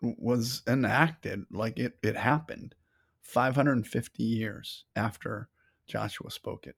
was 0.00 0.62
enacted, 0.66 1.44
like 1.50 1.78
it, 1.78 1.98
it 2.02 2.16
happened 2.16 2.74
550 3.22 4.22
years 4.22 4.84
after 4.96 5.48
Joshua 5.86 6.30
spoke 6.30 6.66
it 6.66 6.76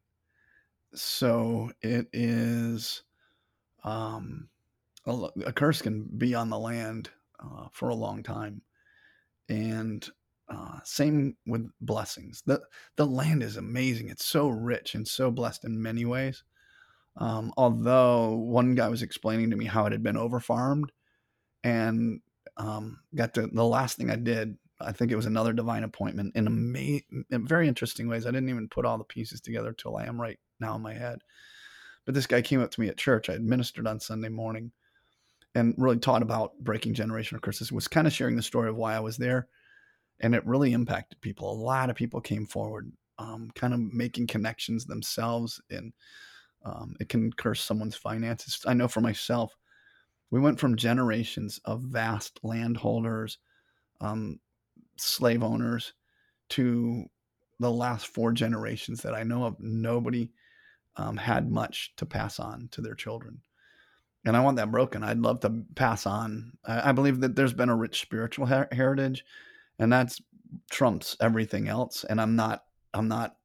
so 0.94 1.70
it 1.82 2.08
is 2.12 3.02
um, 3.82 4.48
a, 5.06 5.12
a 5.46 5.52
curse 5.52 5.82
can 5.82 6.08
be 6.18 6.34
on 6.34 6.48
the 6.50 6.58
land 6.58 7.10
uh, 7.40 7.66
for 7.72 7.88
a 7.88 7.94
long 7.94 8.22
time, 8.22 8.62
and 9.48 10.08
uh, 10.48 10.78
same 10.84 11.36
with 11.46 11.68
blessings. 11.80 12.42
the 12.46 12.60
The 12.96 13.06
land 13.06 13.42
is 13.42 13.56
amazing; 13.56 14.08
it's 14.08 14.26
so 14.26 14.48
rich 14.48 14.94
and 14.94 15.06
so 15.06 15.30
blessed 15.30 15.64
in 15.64 15.80
many 15.82 16.04
ways. 16.04 16.44
Um, 17.16 17.52
although 17.56 18.34
one 18.34 18.74
guy 18.74 18.88
was 18.88 19.02
explaining 19.02 19.50
to 19.50 19.56
me 19.56 19.66
how 19.66 19.86
it 19.86 19.92
had 19.92 20.02
been 20.02 20.16
overfarmed, 20.16 20.90
and 21.62 22.20
um, 22.56 23.00
got 23.14 23.34
to 23.34 23.46
the 23.46 23.64
last 23.64 23.96
thing 23.96 24.10
I 24.10 24.16
did. 24.16 24.56
I 24.80 24.92
think 24.92 25.12
it 25.12 25.16
was 25.16 25.26
another 25.26 25.52
divine 25.52 25.84
appointment 25.84 26.34
in, 26.34 26.46
ama- 26.46 27.00
in 27.30 27.46
very 27.46 27.68
interesting 27.68 28.08
ways. 28.08 28.26
I 28.26 28.32
didn't 28.32 28.48
even 28.48 28.68
put 28.68 28.84
all 28.84 28.98
the 28.98 29.04
pieces 29.04 29.40
together 29.40 29.72
till 29.72 29.96
I 29.96 30.04
am 30.04 30.20
right 30.20 30.38
now 30.60 30.74
in 30.74 30.82
my 30.82 30.92
head. 30.92 31.20
But 32.04 32.14
this 32.14 32.26
guy 32.26 32.42
came 32.42 32.60
up 32.60 32.70
to 32.72 32.80
me 32.80 32.88
at 32.88 32.98
church. 32.98 33.30
I 33.30 33.34
administered 33.34 33.86
on 33.86 34.00
Sunday 34.00 34.28
morning 34.28 34.72
and 35.54 35.74
really 35.78 35.98
taught 35.98 36.22
about 36.22 36.58
breaking 36.58 36.94
generational 36.94 37.40
curses. 37.40 37.72
Was 37.72 37.88
kind 37.88 38.06
of 38.06 38.12
sharing 38.12 38.36
the 38.36 38.42
story 38.42 38.68
of 38.68 38.76
why 38.76 38.94
I 38.94 39.00
was 39.00 39.16
there, 39.16 39.48
and 40.20 40.34
it 40.34 40.44
really 40.44 40.72
impacted 40.72 41.20
people. 41.20 41.50
A 41.50 41.54
lot 41.54 41.88
of 41.88 41.96
people 41.96 42.20
came 42.20 42.46
forward, 42.46 42.92
um, 43.18 43.50
kind 43.54 43.72
of 43.72 43.80
making 43.80 44.26
connections 44.26 44.84
themselves, 44.84 45.60
and 45.70 45.92
um, 46.64 46.96
it 47.00 47.08
can 47.08 47.32
curse 47.32 47.62
someone's 47.62 47.96
finances. 47.96 48.60
I 48.66 48.74
know 48.74 48.88
for 48.88 49.00
myself, 49.00 49.56
we 50.30 50.40
went 50.40 50.58
from 50.58 50.76
generations 50.76 51.60
of 51.64 51.82
vast 51.82 52.40
landholders, 52.42 53.38
um, 54.00 54.40
slave 54.96 55.42
owners, 55.42 55.92
to 56.50 57.04
the 57.60 57.70
last 57.70 58.08
four 58.08 58.32
generations 58.32 59.02
that 59.02 59.14
I 59.14 59.22
know 59.22 59.44
of. 59.44 59.56
Nobody 59.60 60.30
um, 60.96 61.16
had 61.16 61.50
much 61.50 61.92
to 61.96 62.06
pass 62.06 62.40
on 62.40 62.68
to 62.72 62.80
their 62.80 62.94
children. 62.94 63.40
And 64.26 64.36
I 64.36 64.40
want 64.40 64.56
that 64.56 64.70
broken. 64.70 65.02
I'd 65.02 65.18
love 65.18 65.40
to 65.40 65.62
pass 65.74 66.06
on. 66.06 66.52
I, 66.64 66.90
I 66.90 66.92
believe 66.92 67.20
that 67.20 67.36
there's 67.36 67.52
been 67.52 67.68
a 67.68 67.76
rich 67.76 68.00
spiritual 68.00 68.46
her- 68.46 68.68
heritage, 68.72 69.24
and 69.78 69.92
that's 69.92 70.20
trumps 70.70 71.16
everything 71.20 71.68
else. 71.68 72.04
And 72.04 72.20
I'm 72.20 72.34
not, 72.34 72.64
I'm 72.94 73.08
not 73.08 73.36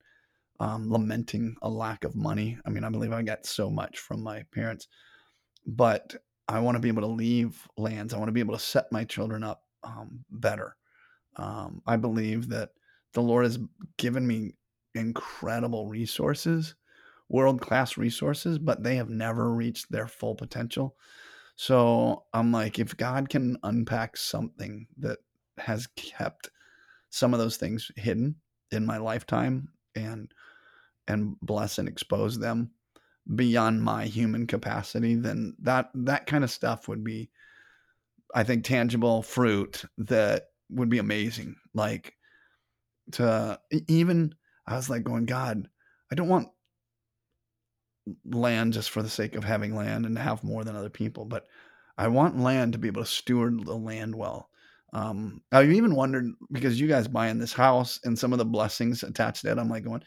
um, 0.60 0.92
lamenting 0.92 1.56
a 1.62 1.70
lack 1.70 2.04
of 2.04 2.16
money. 2.16 2.58
I 2.66 2.70
mean, 2.70 2.84
I 2.84 2.90
believe 2.90 3.14
I 3.14 3.22
got 3.22 3.46
so 3.46 3.70
much 3.70 4.00
from 4.00 4.22
my 4.22 4.44
parents, 4.52 4.88
but 5.66 6.16
I 6.48 6.60
want 6.60 6.76
to 6.76 6.80
be 6.80 6.90
able 6.90 7.04
to 7.04 7.08
leave 7.08 7.68
lands. 7.78 8.14
I 8.14 8.18
want 8.18 8.28
to 8.28 8.34
be 8.34 8.40
able 8.40 8.56
to 8.56 8.64
set 8.64 8.92
my 8.92 9.04
children 9.04 9.44
up 9.44 9.64
um, 9.84 10.26
better. 10.30 10.76
Um, 11.36 11.82
I 11.86 11.96
believe 11.96 12.50
that 12.50 12.72
the 13.14 13.22
Lord 13.22 13.46
has 13.46 13.60
given 13.98 14.26
me 14.26 14.56
incredible 14.96 15.88
resources 15.88 16.76
world 17.30 17.62
class 17.62 17.96
resources, 17.98 18.58
but 18.58 18.84
they 18.84 18.96
have 18.96 19.10
never 19.10 19.54
reached 19.54 19.92
their 19.92 20.08
full 20.08 20.36
potential. 20.36 20.96
So 21.56 22.24
I'm 22.34 22.52
like, 22.52 22.80
if 22.80 22.98
God 22.98 23.30
can 23.30 23.58
unpack 23.64 24.18
something 24.18 24.88
that 24.98 25.20
has 25.58 25.88
kept 25.96 26.50
some 27.10 27.34
of 27.34 27.40
those 27.40 27.58
things 27.58 27.92
hidden 27.96 28.36
in 28.72 28.86
my 28.86 28.98
lifetime 28.98 29.70
and 29.96 30.32
and 31.10 31.36
bless 31.42 31.78
and 31.78 31.88
expose 31.88 32.40
them 32.40 32.72
beyond 33.36 33.84
my 33.84 34.06
human 34.06 34.48
capacity, 34.48 35.16
then 35.16 35.56
that 35.60 35.90
that 35.94 36.26
kind 36.28 36.44
of 36.44 36.52
stuff 36.52 36.88
would 36.88 37.04
be, 37.04 37.30
I 38.34 38.44
think, 38.44 38.64
tangible 38.64 39.22
fruit 39.22 39.84
that 39.98 40.48
would 40.70 40.90
be 40.90 41.00
amazing. 41.00 41.56
Like 41.74 42.14
to 43.14 43.60
even 43.88 44.36
I 44.66 44.76
was 44.76 44.90
like 44.90 45.04
going, 45.04 45.26
God, 45.26 45.68
I 46.12 46.16
don't 46.16 46.30
want 46.30 46.50
land 48.26 48.74
just 48.74 48.90
for 48.90 49.02
the 49.02 49.10
sake 49.10 49.36
of 49.36 49.44
having 49.44 49.76
land 49.76 50.06
and 50.06 50.18
have 50.18 50.44
more 50.44 50.64
than 50.64 50.76
other 50.76 50.90
people, 50.90 51.26
but 51.26 51.48
I 51.98 52.08
want 52.08 52.40
land 52.40 52.74
to 52.74 52.80
be 52.80 52.88
able 52.88 53.04
to 53.04 53.10
steward 53.10 53.66
the 53.66 53.76
land 53.76 54.16
well. 54.16 54.50
Um, 54.94 55.42
I've 55.52 55.72
even 55.72 55.94
wondered 55.94 56.32
because 56.52 56.80
you 56.80 56.88
guys 56.88 57.08
buying 57.08 57.38
this 57.38 57.54
house 57.54 58.00
and 58.06 58.18
some 58.18 58.32
of 58.32 58.40
the 58.40 58.46
blessings 58.46 59.04
attached 59.04 59.44
to 59.44 59.52
it, 59.52 59.58
I'm 59.60 59.70
like 59.70 59.84
going, 59.84 60.04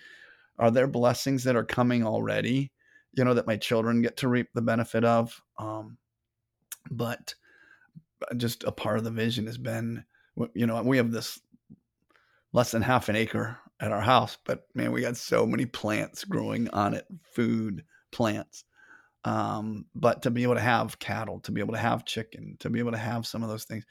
are 0.58 0.70
there 0.70 0.86
blessings 0.86 1.44
that 1.44 1.56
are 1.56 1.64
coming 1.64 2.04
already? 2.06 2.72
You 3.14 3.24
know, 3.24 3.34
that 3.34 3.46
my 3.46 3.56
children 3.56 4.02
get 4.02 4.18
to 4.18 4.28
reap 4.28 4.48
the 4.54 4.62
benefit 4.62 5.04
of. 5.04 5.40
Um, 5.58 5.98
but 6.90 7.34
just 8.36 8.64
a 8.64 8.72
part 8.72 8.98
of 8.98 9.04
the 9.04 9.10
vision 9.10 9.46
has 9.46 9.58
been, 9.58 10.04
you 10.54 10.66
know, 10.66 10.82
we 10.82 10.96
have 10.96 11.10
this 11.10 11.40
less 12.52 12.70
than 12.70 12.82
half 12.82 13.08
an 13.08 13.16
acre 13.16 13.58
at 13.80 13.92
our 13.92 14.00
house, 14.00 14.38
but 14.44 14.66
man, 14.74 14.92
we 14.92 15.02
got 15.02 15.16
so 15.16 15.46
many 15.46 15.66
plants 15.66 16.24
growing 16.24 16.68
on 16.70 16.94
it, 16.94 17.06
food, 17.34 17.84
plants. 18.12 18.64
Um, 19.24 19.86
but 19.94 20.22
to 20.22 20.30
be 20.30 20.42
able 20.42 20.54
to 20.54 20.60
have 20.60 20.98
cattle, 20.98 21.40
to 21.40 21.52
be 21.52 21.60
able 21.60 21.74
to 21.74 21.78
have 21.78 22.04
chicken, 22.04 22.56
to 22.60 22.70
be 22.70 22.78
able 22.78 22.92
to 22.92 22.98
have 22.98 23.26
some 23.26 23.42
of 23.42 23.48
those 23.48 23.64
things 23.64 23.84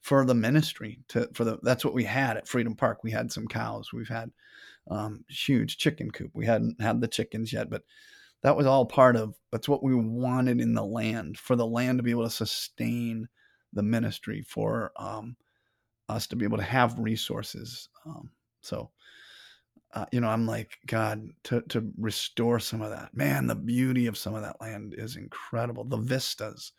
for 0.00 0.24
the 0.24 0.34
ministry, 0.34 1.00
to 1.08 1.28
for 1.32 1.44
the 1.44 1.58
that's 1.62 1.84
what 1.84 1.94
we 1.94 2.04
had 2.04 2.36
at 2.36 2.48
Freedom 2.48 2.74
Park. 2.74 3.02
We 3.02 3.10
had 3.10 3.32
some 3.32 3.46
cows. 3.46 3.92
We've 3.92 4.08
had 4.08 4.30
um, 4.90 5.24
huge 5.28 5.78
chicken 5.78 6.10
coop. 6.10 6.30
We 6.34 6.46
hadn't 6.46 6.80
had 6.80 7.00
the 7.00 7.08
chickens 7.08 7.52
yet, 7.52 7.70
but 7.70 7.82
that 8.42 8.56
was 8.56 8.66
all 8.66 8.84
part 8.86 9.16
of 9.16 9.34
that's 9.50 9.68
what 9.68 9.82
we 9.82 9.94
wanted 9.94 10.60
in 10.60 10.74
the 10.74 10.84
land 10.84 11.38
for 11.38 11.56
the 11.56 11.66
land 11.66 11.98
to 11.98 12.02
be 12.02 12.10
able 12.10 12.24
to 12.24 12.30
sustain 12.30 13.28
the 13.72 13.82
ministry 13.82 14.42
for 14.42 14.92
um, 14.96 15.36
us 16.08 16.26
to 16.28 16.36
be 16.36 16.44
able 16.44 16.58
to 16.58 16.64
have 16.64 16.98
resources. 16.98 17.88
Um, 18.06 18.30
so 18.60 18.90
uh, 19.94 20.06
you 20.10 20.20
know, 20.20 20.28
I'm 20.28 20.46
like, 20.46 20.78
God, 20.86 21.28
to, 21.44 21.62
to 21.68 21.88
restore 21.96 22.58
some 22.58 22.82
of 22.82 22.90
that. 22.90 23.16
Man, 23.16 23.46
the 23.46 23.54
beauty 23.54 24.06
of 24.06 24.18
some 24.18 24.34
of 24.34 24.42
that 24.42 24.60
land 24.60 24.94
is 24.98 25.16
incredible. 25.16 25.84
The 25.84 25.98
vistas, 25.98 26.72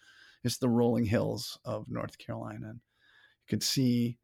it's 0.43 0.57
the 0.57 0.69
rolling 0.69 1.05
hills 1.05 1.57
of 1.63 1.89
North 1.89 2.17
Carolina. 2.17 2.67
And 2.71 2.75
you 2.75 3.49
could 3.49 3.63
see 3.63 4.17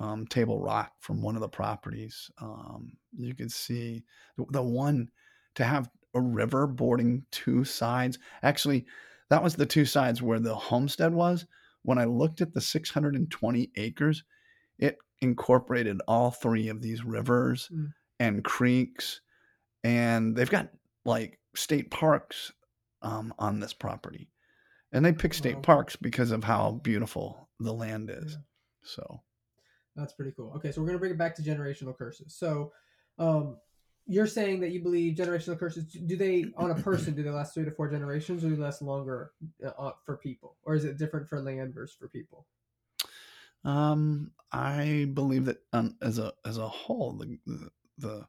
um, 0.00 0.26
Table 0.26 0.60
Rock 0.60 0.92
from 0.98 1.22
one 1.22 1.36
of 1.36 1.40
the 1.40 1.48
properties. 1.48 2.30
Um, 2.40 2.92
you 3.16 3.34
could 3.34 3.52
see 3.52 4.02
the 4.36 4.62
one 4.62 5.08
to 5.54 5.64
have 5.64 5.88
a 6.14 6.20
river 6.20 6.66
boarding 6.66 7.24
two 7.30 7.64
sides. 7.64 8.18
Actually, 8.42 8.86
that 9.28 9.42
was 9.42 9.54
the 9.54 9.66
two 9.66 9.84
sides 9.84 10.20
where 10.20 10.40
the 10.40 10.54
homestead 10.54 11.14
was. 11.14 11.46
When 11.82 11.98
I 11.98 12.04
looked 12.04 12.40
at 12.40 12.52
the 12.52 12.60
620 12.60 13.70
acres, 13.76 14.24
it 14.78 14.98
incorporated 15.22 16.00
all 16.08 16.32
three 16.32 16.68
of 16.68 16.82
these 16.82 17.04
rivers. 17.04 17.68
Mm 17.72 17.92
and 18.20 18.44
creeks, 18.44 19.22
and 19.82 20.36
they've 20.36 20.50
got 20.50 20.68
like 21.04 21.40
state 21.56 21.90
parks 21.90 22.52
um, 23.02 23.34
on 23.38 23.58
this 23.58 23.72
property. 23.72 24.28
And 24.92 25.04
they 25.04 25.12
pick 25.12 25.34
state 25.34 25.56
wow. 25.56 25.62
parks 25.62 25.96
because 25.96 26.30
of 26.30 26.44
how 26.44 26.80
beautiful 26.82 27.48
the 27.58 27.72
land 27.72 28.10
is. 28.10 28.32
Yeah. 28.32 28.38
So 28.82 29.22
that's 29.96 30.12
pretty 30.12 30.32
cool. 30.36 30.52
Okay, 30.56 30.72
so 30.72 30.80
we're 30.80 30.86
gonna 30.86 30.98
bring 30.98 31.12
it 31.12 31.18
back 31.18 31.34
to 31.36 31.42
generational 31.42 31.96
curses. 31.96 32.34
So, 32.34 32.72
um, 33.18 33.56
you're 34.06 34.26
saying 34.26 34.58
that 34.60 34.70
you 34.70 34.82
believe 34.82 35.14
generational 35.14 35.58
curses 35.58 35.84
do 35.84 36.16
they 36.16 36.46
on 36.56 36.72
a 36.72 36.74
person 36.74 37.14
do 37.14 37.22
they 37.22 37.30
last 37.30 37.54
three 37.54 37.64
to 37.64 37.70
four 37.70 37.88
generations 37.88 38.44
or 38.44 38.48
do 38.48 38.56
they 38.56 38.62
last 38.62 38.82
longer 38.82 39.32
uh, 39.64 39.92
for 40.04 40.16
people 40.16 40.56
or 40.64 40.74
is 40.74 40.84
it 40.84 40.98
different 40.98 41.28
for 41.28 41.40
land 41.40 41.72
versus 41.72 41.96
for 41.96 42.08
people 42.08 42.44
um 43.64 44.32
i 44.52 45.08
believe 45.14 45.44
that 45.44 45.58
um, 45.72 45.94
as 46.02 46.18
a 46.18 46.32
as 46.44 46.58
a 46.58 46.68
whole 46.68 47.12
the, 47.12 47.38
the 47.46 47.70
the 47.98 48.26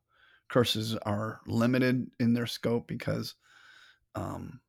curses 0.50 0.96
are 0.98 1.40
limited 1.48 2.12
in 2.20 2.34
their 2.34 2.46
scope 2.46 2.86
because 2.88 3.34
um 4.14 4.60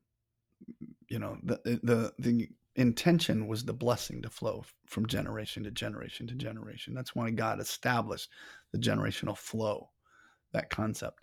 you 1.09 1.19
know 1.19 1.37
the 1.43 1.61
the 1.83 2.13
the 2.19 2.49
intention 2.77 3.47
was 3.47 3.65
the 3.65 3.73
blessing 3.73 4.23
to 4.23 4.31
flow 4.31 4.65
from 4.87 5.07
generation 5.07 5.65
to 5.65 5.71
generation 5.71 6.27
to 6.27 6.35
generation. 6.35 6.95
That's 6.95 7.15
why 7.15 7.31
god 7.31 7.61
established 7.61 8.31
the 8.73 8.79
generational 8.79 9.37
flow 9.37 9.91
that 10.53 10.71
concept. 10.71 11.21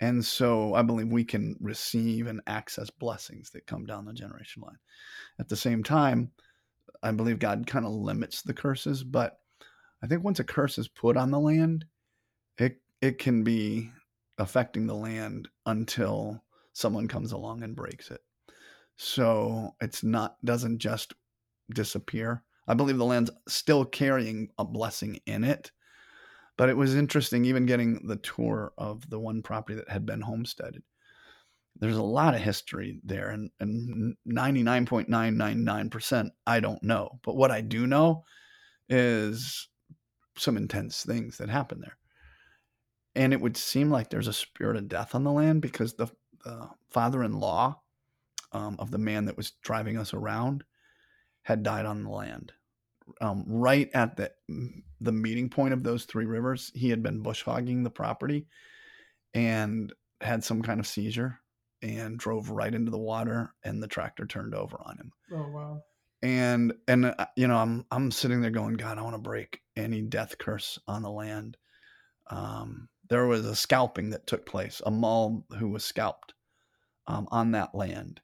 And 0.00 0.24
so 0.24 0.74
i 0.74 0.82
believe 0.82 1.08
we 1.08 1.24
can 1.24 1.56
receive 1.60 2.26
and 2.26 2.40
access 2.46 2.90
blessings 2.90 3.50
that 3.50 3.66
come 3.66 3.84
down 3.84 4.04
the 4.04 4.12
generation 4.12 4.62
line. 4.62 4.78
At 5.38 5.48
the 5.48 5.56
same 5.56 5.82
time 5.82 6.30
i 7.02 7.10
believe 7.12 7.38
god 7.38 7.66
kind 7.66 7.84
of 7.84 7.92
limits 7.92 8.42
the 8.42 8.54
curses 8.54 9.04
but 9.04 9.38
i 10.02 10.06
think 10.06 10.24
once 10.24 10.40
a 10.40 10.44
curse 10.44 10.78
is 10.78 10.88
put 10.88 11.16
on 11.16 11.30
the 11.30 11.38
land 11.38 11.84
it 12.58 12.80
it 13.00 13.18
can 13.18 13.44
be 13.44 13.90
affecting 14.38 14.86
the 14.86 14.94
land 14.94 15.48
until 15.66 16.42
someone 16.72 17.08
comes 17.08 17.32
along 17.32 17.62
and 17.62 17.74
breaks 17.74 18.10
it. 18.10 18.20
So 18.98 19.74
it's 19.80 20.02
not 20.02 20.36
doesn't 20.44 20.78
just 20.78 21.14
disappear. 21.72 22.42
I 22.66 22.74
believe 22.74 22.98
the 22.98 23.04
land's 23.04 23.30
still 23.46 23.84
carrying 23.84 24.48
a 24.58 24.64
blessing 24.64 25.20
in 25.26 25.44
it. 25.44 25.70
But 26.56 26.68
it 26.68 26.76
was 26.76 26.96
interesting 26.96 27.44
even 27.44 27.66
getting 27.66 28.04
the 28.06 28.16
tour 28.16 28.72
of 28.76 29.08
the 29.08 29.20
one 29.20 29.42
property 29.42 29.76
that 29.76 29.88
had 29.88 30.04
been 30.04 30.20
homesteaded. 30.20 30.82
There's 31.76 31.96
a 31.96 32.02
lot 32.02 32.34
of 32.34 32.40
history 32.40 33.00
there, 33.04 33.30
and, 33.30 33.50
and 33.60 34.16
99.999% 34.28 36.30
I 36.46 36.58
don't 36.58 36.82
know. 36.82 37.20
But 37.22 37.36
what 37.36 37.52
I 37.52 37.60
do 37.60 37.86
know 37.86 38.24
is 38.88 39.68
some 40.36 40.56
intense 40.56 41.04
things 41.04 41.38
that 41.38 41.48
happened 41.48 41.84
there 41.84 41.98
and 43.18 43.32
it 43.32 43.40
would 43.40 43.56
seem 43.56 43.90
like 43.90 44.08
there's 44.08 44.28
a 44.28 44.32
spirit 44.32 44.76
of 44.76 44.88
death 44.88 45.14
on 45.14 45.24
the 45.24 45.32
land 45.32 45.60
because 45.60 45.94
the, 45.94 46.06
the 46.44 46.68
father-in-law 46.90 47.78
um, 48.52 48.76
of 48.78 48.90
the 48.90 48.98
man 48.98 49.26
that 49.26 49.36
was 49.36 49.52
driving 49.62 49.98
us 49.98 50.14
around 50.14 50.64
had 51.42 51.62
died 51.62 51.86
on 51.86 52.04
the 52.04 52.10
land. 52.10 52.52
Um, 53.20 53.44
right 53.46 53.88
at 53.94 54.16
the 54.16 54.32
the 55.00 55.12
meeting 55.12 55.48
point 55.48 55.72
of 55.72 55.82
those 55.82 56.04
three 56.04 56.26
rivers, 56.26 56.70
he 56.74 56.90
had 56.90 57.02
been 57.02 57.22
bush 57.22 57.42
hogging 57.42 57.82
the 57.82 57.90
property 57.90 58.46
and 59.32 59.92
had 60.20 60.44
some 60.44 60.62
kind 60.62 60.80
of 60.80 60.86
seizure 60.86 61.38
and 61.80 62.18
drove 62.18 62.50
right 62.50 62.74
into 62.74 62.90
the 62.90 62.98
water 62.98 63.54
and 63.64 63.82
the 63.82 63.86
tractor 63.86 64.26
turned 64.26 64.54
over 64.54 64.78
on 64.84 64.98
him. 64.98 65.12
Oh 65.32 65.48
wow. 65.50 65.82
And 66.22 66.74
and 66.86 67.06
uh, 67.06 67.26
you 67.36 67.46
know, 67.46 67.56
I'm 67.56 67.86
I'm 67.90 68.10
sitting 68.10 68.40
there 68.40 68.50
going, 68.50 68.74
God, 68.74 68.98
I 68.98 69.02
want 69.02 69.14
to 69.14 69.22
break 69.22 69.60
any 69.76 70.02
death 70.02 70.36
curse 70.38 70.78
on 70.86 71.02
the 71.02 71.10
land. 71.10 71.56
Um, 72.30 72.88
there 73.08 73.26
was 73.26 73.46
a 73.46 73.56
scalping 73.56 74.10
that 74.10 74.26
took 74.26 74.44
place, 74.44 74.82
a 74.84 74.90
Mull 74.90 75.46
who 75.58 75.68
was 75.68 75.84
scalped 75.84 76.34
um, 77.06 77.26
on 77.30 77.52
that 77.52 77.74
land. 77.74 78.20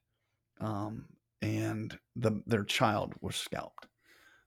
Um, 0.59 1.05
and 1.41 1.97
the 2.15 2.41
their 2.47 2.63
child 2.63 3.13
was 3.21 3.35
scalped. 3.35 3.87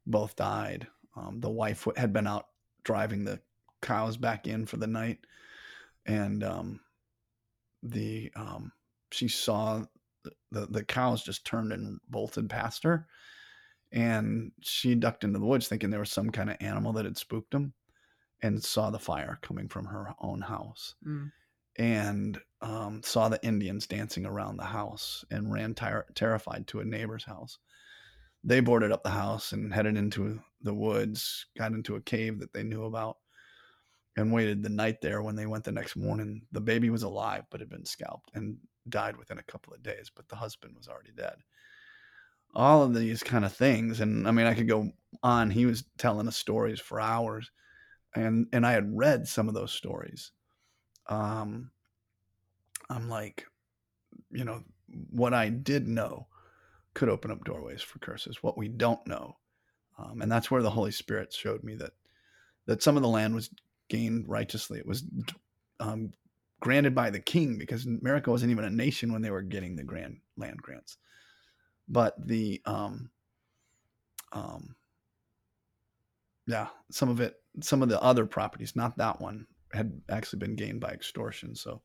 Both 0.07 0.37
died. 0.37 0.87
Um, 1.17 1.41
the 1.41 1.51
wife 1.51 1.87
had 1.97 2.13
been 2.13 2.27
out 2.27 2.47
driving 2.85 3.25
the 3.25 3.41
cows 3.83 4.17
back 4.17 4.47
in 4.47 4.67
for 4.67 4.77
the 4.79 4.87
night, 4.87 5.19
and 6.07 6.43
um, 6.43 6.81
the 7.83 8.31
um, 8.35 8.73
she 9.13 9.29
saw 9.29 9.85
the 10.51 10.67
the 10.67 10.85
cows 10.85 11.23
just 11.23 11.45
turned 11.45 11.73
and 11.73 12.01
bolted 12.09 12.49
past 12.49 12.83
her, 12.85 13.07
and 13.93 14.53
she 14.61 14.95
ducked 14.95 15.25
into 15.25 15.39
the 15.39 15.47
woods 15.47 15.69
thinking 15.69 15.91
there 15.91 16.01
was 16.01 16.11
some 16.11 16.31
kind 16.31 16.51
of 16.51 16.57
animal 16.61 16.93
that 16.95 17.05
had 17.05 17.19
spooked 17.19 17.51
them, 17.51 17.75
and 18.43 18.63
saw 18.63 18.91
the 18.91 18.99
fire 18.99 19.39
coming 19.43 19.69
from 19.69 19.87
her 19.87 20.15
own 20.21 20.41
house. 20.41 20.95
Mm. 21.07 21.31
And 21.79 22.41
um, 22.61 23.03
saw 23.05 23.29
the 23.29 23.45
Indians 23.45 23.87
dancing 23.87 24.27
around 24.27 24.57
the 24.57 24.65
house 24.65 25.25
and 25.31 25.53
ran 25.53 25.75
ter- 25.75 26.07
terrified 26.15 26.67
to 26.69 26.81
a 26.81 26.85
neighbor's 26.85 27.25
house. 27.25 27.59
They 28.45 28.61
boarded 28.61 28.93
up 28.93 29.03
the 29.03 29.11
house 29.11 29.53
and 29.53 29.73
headed 29.73 29.97
into 29.97 30.41
the 30.63 30.75
woods, 30.75 31.47
got 31.57 31.73
into 31.73 31.97
a 31.97 32.01
cave 32.01 32.41
that 32.41 32.53
they 32.53 32.63
knew 32.65 32.85
about, 32.85 33.19
and 34.17 34.33
waited 34.33 34.63
the 34.63 34.69
night 34.69 35.01
there. 35.01 35.23
When 35.23 35.37
they 35.37 35.47
went 35.47 35.65
the 35.65 35.73
next 35.73 35.97
morning, 35.97 36.43
the 36.51 36.61
baby 36.61 36.91
was 36.91 37.05
alive 37.05 37.45
but 37.51 37.61
had 37.61 37.71
been 37.71 37.85
scalped 37.85 38.31
and 38.35 38.57
died 38.89 39.17
within 39.17 39.39
a 39.39 39.45
couple 39.45 39.73
of 39.73 39.83
days, 39.83 40.11
but 40.15 40.29
the 40.29 40.37
husband 40.37 40.75
was 40.77 40.89
already 40.89 41.13
dead. 41.17 41.37
All 42.55 42.83
of 42.83 42.95
these 42.95 43.23
kind 43.23 43.45
of 43.45 43.53
things, 43.53 44.01
and 44.01 44.27
I 44.27 44.31
mean, 44.31 44.47
I 44.47 44.55
could 44.55 44.69
go 44.69 44.91
on. 45.23 45.51
He 45.51 45.67
was 45.67 45.85
telling 45.99 46.27
us 46.27 46.37
stories 46.37 46.81
for 46.81 47.01
hours, 47.01 47.51
and 48.15 48.47
and 48.53 48.67
I 48.67 48.73
had 48.73 48.97
read 48.97 49.29
some 49.29 49.49
of 49.49 49.55
those 49.55 49.73
stories. 49.73 50.33
Um, 51.09 51.71
I'm 52.91 53.09
like, 53.09 53.47
you 54.31 54.45
know, 54.45 54.63
what 55.11 55.35
I 55.35 55.49
did 55.49 55.87
know 55.87 56.27
could 56.95 57.09
open 57.09 57.31
up 57.31 57.45
doorways 57.45 57.83
for 57.83 57.99
curses. 57.99 58.43
What 58.43 58.59
we 58.59 58.69
don't 58.69 59.05
know, 59.07 59.37
um, 59.99 60.23
and 60.23 60.31
that's 60.31 60.51
where 60.51 60.63
the 60.63 60.71
Holy 60.71 60.91
Spirit 60.91 61.33
showed 61.33 61.63
me 61.63 61.75
that 61.77 61.93
that 62.67 62.83
some 62.83 62.97
of 62.97 63.03
the 63.03 63.09
land 63.09 63.35
was 63.35 63.51
gained 63.89 64.29
righteously. 64.29 64.79
It 64.79 64.87
was 64.87 65.05
um, 65.81 66.13
granted 66.61 66.95
by 66.95 67.11
the 67.11 67.21
king 67.21 67.59
because 67.59 67.87
America 67.87 68.31
wasn't 68.31 68.51
even 68.51 68.65
a 68.65 68.71
nation 68.71 69.13
when 69.13 69.23
they 69.23 69.31
were 69.31 69.43
getting 69.43 69.77
the 69.77 69.85
grand 69.85 70.19
land 70.37 70.61
grants. 70.61 70.99
But 71.89 72.15
the 72.27 72.61
um, 72.67 73.11
um, 74.33 74.75
yeah, 76.47 76.69
some 76.91 77.09
of 77.09 77.21
it, 77.21 77.37
some 77.61 77.83
of 77.83 77.89
the 77.89 78.03
other 78.03 78.27
properties, 78.27 78.77
not 78.77 78.97
that 78.99 79.21
one, 79.21 79.47
had 79.73 80.01
actually 80.09 80.39
been 80.39 80.57
gained 80.57 80.81
by 80.81 80.89
extortion. 80.89 81.55
So 81.55 81.83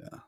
yeah. 0.00 0.18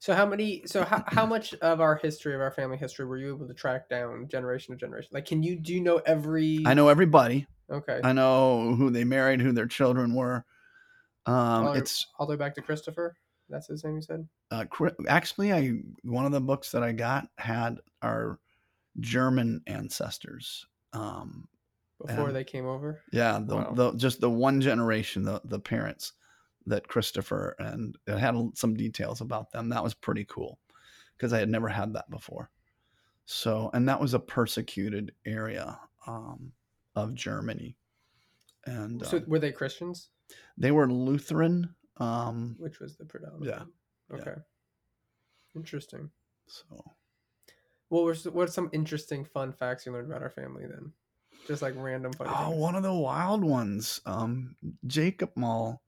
So 0.00 0.14
how 0.14 0.26
many? 0.26 0.62
So 0.66 0.84
how, 0.84 1.04
how 1.06 1.26
much 1.26 1.54
of 1.54 1.80
our 1.80 1.96
history 1.96 2.34
of 2.34 2.40
our 2.40 2.50
family 2.50 2.76
history 2.76 3.06
were 3.06 3.18
you 3.18 3.34
able 3.34 3.46
to 3.46 3.54
track 3.54 3.88
down 3.88 4.28
generation 4.28 4.74
to 4.74 4.78
generation? 4.78 5.10
Like, 5.12 5.26
can 5.26 5.42
you 5.42 5.56
do 5.56 5.72
you 5.72 5.80
know 5.80 6.00
every? 6.04 6.62
I 6.66 6.74
know 6.74 6.88
everybody. 6.88 7.46
Okay. 7.70 8.00
I 8.02 8.12
know 8.12 8.74
who 8.74 8.90
they 8.90 9.04
married, 9.04 9.40
who 9.40 9.52
their 9.52 9.66
children 9.66 10.14
were. 10.14 10.44
Um, 11.26 11.66
all, 11.66 11.72
it's 11.74 12.06
all 12.18 12.26
the 12.26 12.32
way 12.32 12.36
back 12.36 12.54
to 12.54 12.62
Christopher. 12.62 13.16
That's 13.48 13.66
his 13.66 13.84
name. 13.84 13.96
You 13.96 14.02
said. 14.02 14.28
uh, 14.50 14.64
actually, 15.08 15.52
I 15.52 15.80
one 16.02 16.26
of 16.26 16.32
the 16.32 16.40
books 16.40 16.72
that 16.72 16.82
I 16.82 16.92
got 16.92 17.28
had 17.36 17.78
our 18.02 18.38
German 19.00 19.62
ancestors. 19.66 20.66
Um, 20.92 21.48
Before 22.06 22.26
And- 22.28 22.36
they 22.36 22.44
came 22.44 22.66
over. 22.66 23.02
yeah, 23.12 23.40
the, 23.44 23.56
Wow. 23.56 23.72
the 23.74 23.92
just 23.94 24.20
the 24.20 24.30
one 24.30 24.60
generation, 24.60 25.22
the 25.24 25.40
the 25.44 25.58
parents 25.58 26.12
that 26.66 26.86
Christopher 26.86 27.56
and 27.58 27.96
it 28.06 28.18
had 28.18 28.36
some 28.54 28.74
details 28.74 29.20
about 29.20 29.50
them. 29.50 29.68
That 29.70 29.82
was 29.82 29.94
pretty 29.94 30.24
cool 30.26 30.58
because 31.16 31.32
I 31.32 31.38
had 31.40 31.48
never 31.48 31.68
had 31.68 31.94
that 31.94 32.08
before. 32.10 32.50
So, 33.24 33.70
and 33.74 33.88
that 33.88 34.00
was 34.00 34.14
a 34.14 34.18
persecuted 34.20 35.14
area 35.26 35.78
um, 36.06 36.52
of 36.94 37.14
Germany, 37.14 37.76
and 38.64 39.04
So 39.04 39.18
uh, 39.18 39.20
were 39.26 39.38
they 39.38 39.52
Christians? 39.52 40.10
they 40.56 40.70
were 40.70 40.90
Lutheran. 40.90 41.74
Um, 41.96 42.54
Which 42.58 42.78
was 42.80 42.96
the 42.96 43.04
predominant? 43.06 43.44
Yeah. 44.10 44.16
Okay. 44.16 44.36
Interesting. 45.56 46.10
so 46.46 46.92
What 47.88 48.04
were 48.04 48.14
what 48.30 48.48
are 48.48 48.52
some 48.52 48.70
interesting 48.72 49.24
fun 49.24 49.52
facts 49.52 49.84
you 49.84 49.92
learned 49.92 50.10
about 50.10 50.22
our 50.22 50.30
family 50.30 50.66
then? 50.66 50.92
Just 51.46 51.62
like 51.62 51.74
random 51.76 52.12
funny 52.12 52.30
Oh, 52.34 52.50
things. 52.50 52.60
one 52.60 52.74
of 52.74 52.82
the 52.82 52.92
wild 52.92 53.42
ones. 53.44 54.00
Um, 54.04 54.56
Jacob 54.86 55.30
Mull 55.34 55.80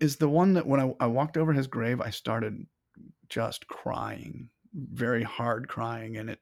is 0.00 0.16
the 0.16 0.28
one 0.28 0.54
that 0.54 0.66
when 0.66 0.80
I, 0.80 0.94
I 1.00 1.06
walked 1.06 1.36
over 1.36 1.52
his 1.52 1.66
grave, 1.66 2.00
I 2.00 2.10
started 2.10 2.66
just 3.28 3.66
crying, 3.68 4.50
very 4.74 5.22
hard 5.22 5.68
crying, 5.68 6.16
and 6.16 6.30
it. 6.30 6.38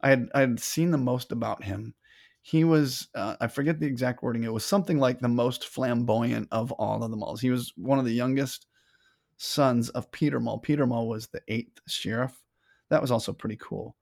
I 0.00 0.10
had 0.10 0.30
I 0.34 0.40
had 0.40 0.60
seen 0.60 0.90
the 0.90 0.98
most 0.98 1.32
about 1.32 1.64
him. 1.64 1.94
He 2.42 2.64
was 2.64 3.08
uh, 3.14 3.36
I 3.40 3.48
forget 3.48 3.80
the 3.80 3.86
exact 3.86 4.22
wording. 4.22 4.44
It 4.44 4.52
was 4.52 4.64
something 4.64 4.98
like 4.98 5.20
the 5.20 5.28
most 5.28 5.66
flamboyant 5.66 6.48
of 6.52 6.72
all 6.72 7.02
of 7.02 7.10
the 7.10 7.16
Mulls. 7.16 7.40
He 7.40 7.50
was 7.50 7.72
one 7.76 7.98
of 7.98 8.04
the 8.04 8.12
youngest 8.12 8.66
sons 9.38 9.88
of 9.90 10.10
Peter 10.12 10.40
Mull. 10.40 10.58
Peter 10.58 10.86
Mull 10.86 11.08
was 11.08 11.26
the 11.28 11.42
eighth 11.48 11.80
sheriff. 11.86 12.42
That 12.90 13.02
was 13.02 13.10
also 13.10 13.32
pretty 13.32 13.58
cool. 13.60 13.96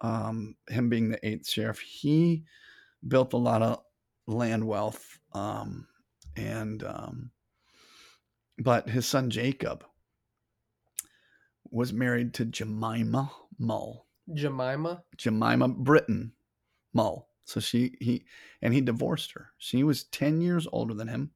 Um, 0.00 0.56
him 0.68 0.88
being 0.88 1.10
the 1.10 1.26
eighth 1.26 1.48
sheriff, 1.48 1.78
he 1.78 2.44
built 3.06 3.32
a 3.32 3.38
lot 3.38 3.62
of 3.62 3.82
land 4.26 4.66
wealth. 4.66 5.18
Um, 5.32 5.86
and 6.36 6.82
um, 6.84 7.30
but 8.58 8.88
his 8.88 9.06
son 9.06 9.30
Jacob 9.30 9.84
was 11.70 11.92
married 11.92 12.34
to 12.34 12.44
Jemima 12.44 13.30
Mull. 13.58 14.06
Jemima. 14.34 15.02
Jemima 15.16 15.68
Britton 15.68 16.32
Mull. 16.92 17.28
So 17.44 17.60
she 17.60 17.96
he 18.00 18.24
and 18.62 18.72
he 18.72 18.80
divorced 18.80 19.32
her. 19.32 19.50
She 19.58 19.82
was 19.82 20.04
ten 20.04 20.40
years 20.40 20.68
older 20.72 20.94
than 20.94 21.08
him, 21.08 21.30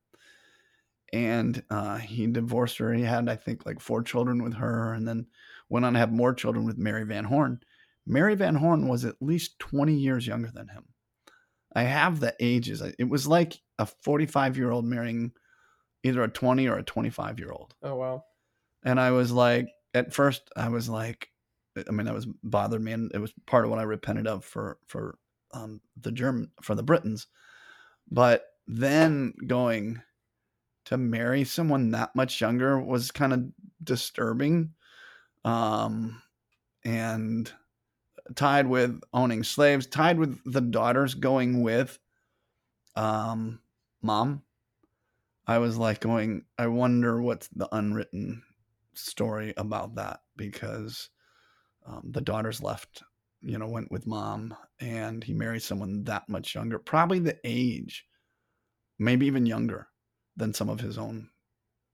and 1.13 1.63
uh, 1.71 1.97
he 1.97 2.27
divorced 2.27 2.79
her. 2.79 2.93
He 2.93 3.03
had 3.03 3.29
I 3.29 3.37
think 3.37 3.67
like 3.67 3.81
four 3.81 4.03
children 4.03 4.43
with 4.43 4.55
her, 4.55 4.95
and 4.95 5.07
then 5.07 5.27
went 5.69 5.85
on 5.85 5.95
to 5.95 5.99
have 5.99 6.13
more 6.13 6.33
children 6.33 6.65
with 6.65 6.79
Mary 6.79 7.05
Van 7.05 7.25
Horn. 7.25 7.61
Mary 8.07 8.35
Van 8.35 8.55
Horn 8.55 8.89
was 8.89 9.05
at 9.05 9.17
least 9.21 9.59
twenty 9.59 9.95
years 9.95 10.27
younger 10.27 10.51
than 10.53 10.69
him. 10.69 10.85
I 11.75 11.83
have 11.83 12.21
the 12.21 12.35
ages. 12.41 12.83
It 12.99 13.09
was 13.09 13.27
like 13.27 13.55
a 13.79 13.87
forty-five 13.87 14.57
year 14.57 14.71
old 14.71 14.85
marrying 14.85 15.33
either 16.03 16.23
a 16.23 16.29
twenty 16.29 16.69
or 16.69 16.79
a 16.79 16.85
twenty-five 16.85 17.39
year 17.39 17.51
old. 17.51 17.75
Oh 17.83 17.97
wow. 17.97 18.25
And 18.85 19.01
I 19.01 19.13
was 19.13 19.33
like, 19.33 19.69
at 19.95 20.13
first, 20.13 20.51
I 20.57 20.69
was 20.69 20.89
like, 20.89 21.29
I 21.77 21.91
mean, 21.91 22.07
that 22.07 22.15
was 22.15 22.29
bothered 22.43 22.83
me, 22.83 22.93
and 22.93 23.11
it 23.15 23.19
was 23.19 23.33
part 23.47 23.65
of 23.65 23.71
what 23.71 23.81
I 23.81 23.85
repented 23.85 24.27
of 24.27 24.45
for 24.45 24.79
for 24.87 25.19
um, 25.53 25.81
the 26.01 26.13
German 26.13 26.51
for 26.63 26.75
the 26.75 26.83
Brittons. 26.83 27.27
But 28.11 28.45
then 28.67 29.33
going 29.47 30.03
to 30.85 30.99
marry 30.99 31.45
someone 31.45 31.93
that 31.93 32.15
much 32.15 32.41
younger 32.41 32.79
was 32.79 33.11
kind 33.11 33.33
of 33.33 33.45
disturbing, 33.83 34.75
um, 35.45 36.23
and 36.85 37.51
tied 38.35 38.67
with 38.67 39.01
owning 39.13 39.43
slaves, 39.43 39.87
tied 39.87 40.19
with 40.19 40.41
the 40.45 40.61
daughters 40.61 41.15
going 41.15 41.63
with 41.63 41.99
um, 42.97 43.61
mom. 44.03 44.43
I 45.47 45.59
was 45.59 45.77
like 45.77 46.01
going, 46.01 46.45
I 46.59 46.69
wonder 46.69 47.21
what's 47.21 47.49
the 47.49 47.69
unwritten 47.73 48.43
story 48.95 49.53
about 49.57 49.97
that 49.97 50.21
because 50.37 51.11
um, 51.87 52.03
the 52.11 52.23
daughters 52.23 52.63
left, 52.63 53.03
you 53.43 53.59
know, 53.59 53.69
went 53.69 53.91
with 53.91 54.07
mom 54.07 54.55
and 54.81 55.23
he 55.23 55.35
married 55.35 55.63
someone 55.63 56.05
that 56.05 56.29
much 56.29 56.55
younger, 56.55 56.79
probably 56.79 57.19
the 57.19 57.39
age, 57.45 58.07
maybe 58.99 59.27
even 59.27 59.45
younger 59.45 59.89
than 60.37 60.55
some 60.55 60.71
of 60.71 60.81
his 60.81 60.97
own 60.97 61.29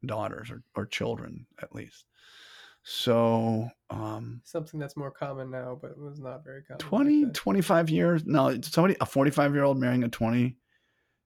daughters 0.07 0.51
or, 0.51 0.63
or 0.77 0.87
children 0.87 1.47
at 1.61 1.75
least. 1.75 2.05
So, 2.83 3.69
um, 3.91 4.41
Something 4.45 4.81
that's 4.81 4.97
more 4.97 5.11
common 5.11 5.51
now, 5.51 5.79
but 5.81 5.99
was 5.99 6.19
not 6.21 6.45
very 6.45 6.63
common. 6.63 6.79
back 6.79 6.89
20, 6.89 7.25
then. 7.25 7.33
25 7.33 7.91
years. 7.91 8.25
No, 8.25 8.59
somebody, 8.63 8.97
a 9.01 9.07
45 9.07 9.55
year 9.55 9.65
old 9.65 9.79
marrying 9.79 10.05
a 10.05 10.09
20, 10.09 10.57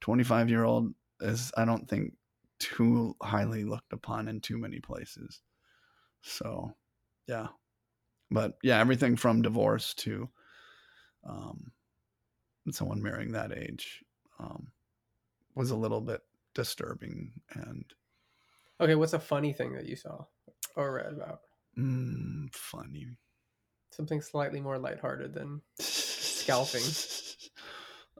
25 0.01 0.51
year 0.51 0.65
old 0.65 0.95
is, 1.21 1.53
I 1.57 1.65
don't 1.65 1.89
think, 1.89 2.15
too 2.59 3.15
highly 3.23 3.65
looked 3.65 3.93
upon 3.93 4.29
in 4.29 4.41
too 4.41 4.59
many 4.59 4.81
places. 4.81 5.43
So, 6.23 6.75
yeah. 7.27 7.49
But 8.31 8.55
yeah, 8.63 8.81
everything 8.81 9.17
from 9.17 9.43
divorce 9.43 9.95
to 9.95 10.29
um, 11.25 11.71
someone 12.71 13.03
marrying 13.03 13.33
that 13.33 13.53
age 13.53 14.03
um, 14.41 14.69
was 15.55 15.71
a 15.71 15.77
little 15.77 16.01
bit 16.01 16.23
disturbing 16.55 17.33
and 17.53 17.85
Okay, 18.81 18.97
what's 18.97 19.13
a 19.13 19.21
funny 19.21 19.53
thing 19.53 19.73
that 19.75 19.87
you 19.87 19.95
saw 19.95 20.25
or 20.75 20.95
read 20.95 21.13
about? 21.13 21.41
Mm, 21.79 22.55
funny. 22.55 23.07
Something 23.93 24.20
slightly 24.20 24.61
more 24.61 24.79
lighthearted 24.79 25.35
than 25.35 25.61
Scalping. 25.79 26.83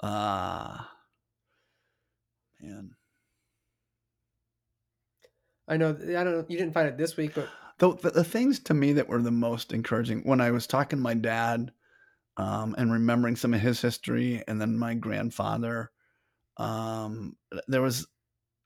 Ah, 0.03 0.91
man. 2.61 2.91
I 5.67 5.77
know 5.79 5.91
I 5.91 6.25
don't 6.25 6.33
know 6.33 6.45
you 6.49 6.59
didn't 6.59 6.75
find 6.75 6.89
it 6.89 6.99
this 6.99 7.17
week, 7.17 7.35
but 7.35 7.49
the, 7.79 7.95
the, 7.95 8.11
the 8.11 8.25
things 8.25 8.59
to 8.61 8.75
me 8.75 8.93
that 8.95 9.09
were 9.09 9.23
the 9.23 9.31
most 9.31 9.73
encouraging 9.73 10.21
when 10.25 10.41
I 10.41 10.51
was 10.51 10.67
talking 10.67 10.99
to 10.99 11.03
my 11.03 11.15
dad 11.15 11.73
um, 12.37 12.75
and 12.77 12.93
remembering 12.93 13.37
some 13.37 13.55
of 13.55 13.61
his 13.61 13.81
history, 13.81 14.43
and 14.49 14.61
then 14.61 14.77
my 14.77 14.95
grandfather, 14.95 15.91
um, 16.57 17.37
there 17.69 17.83
was 17.83 18.07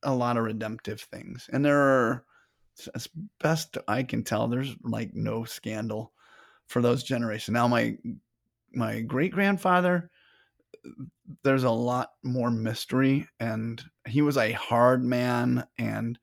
a 0.02 0.14
lot 0.14 0.36
of 0.36 0.44
redemptive 0.44 1.00
things, 1.02 1.48
and 1.52 1.64
there 1.64 1.78
are, 1.78 2.24
as 2.94 3.08
best 3.40 3.78
I 3.88 4.02
can 4.02 4.22
tell, 4.22 4.48
there's 4.48 4.76
like 4.82 5.14
no 5.14 5.44
scandal 5.44 6.12
for 6.66 6.82
those 6.82 7.02
generations. 7.02 7.54
Now, 7.54 7.68
my 7.68 7.96
my 8.72 9.00
great 9.00 9.32
grandfather, 9.32 10.10
there's 11.42 11.64
a 11.64 11.70
lot 11.70 12.10
more 12.22 12.50
mystery, 12.50 13.26
and 13.40 13.82
he 14.06 14.22
was 14.22 14.36
a 14.36 14.52
hard 14.52 15.02
man 15.02 15.66
and 15.78 16.18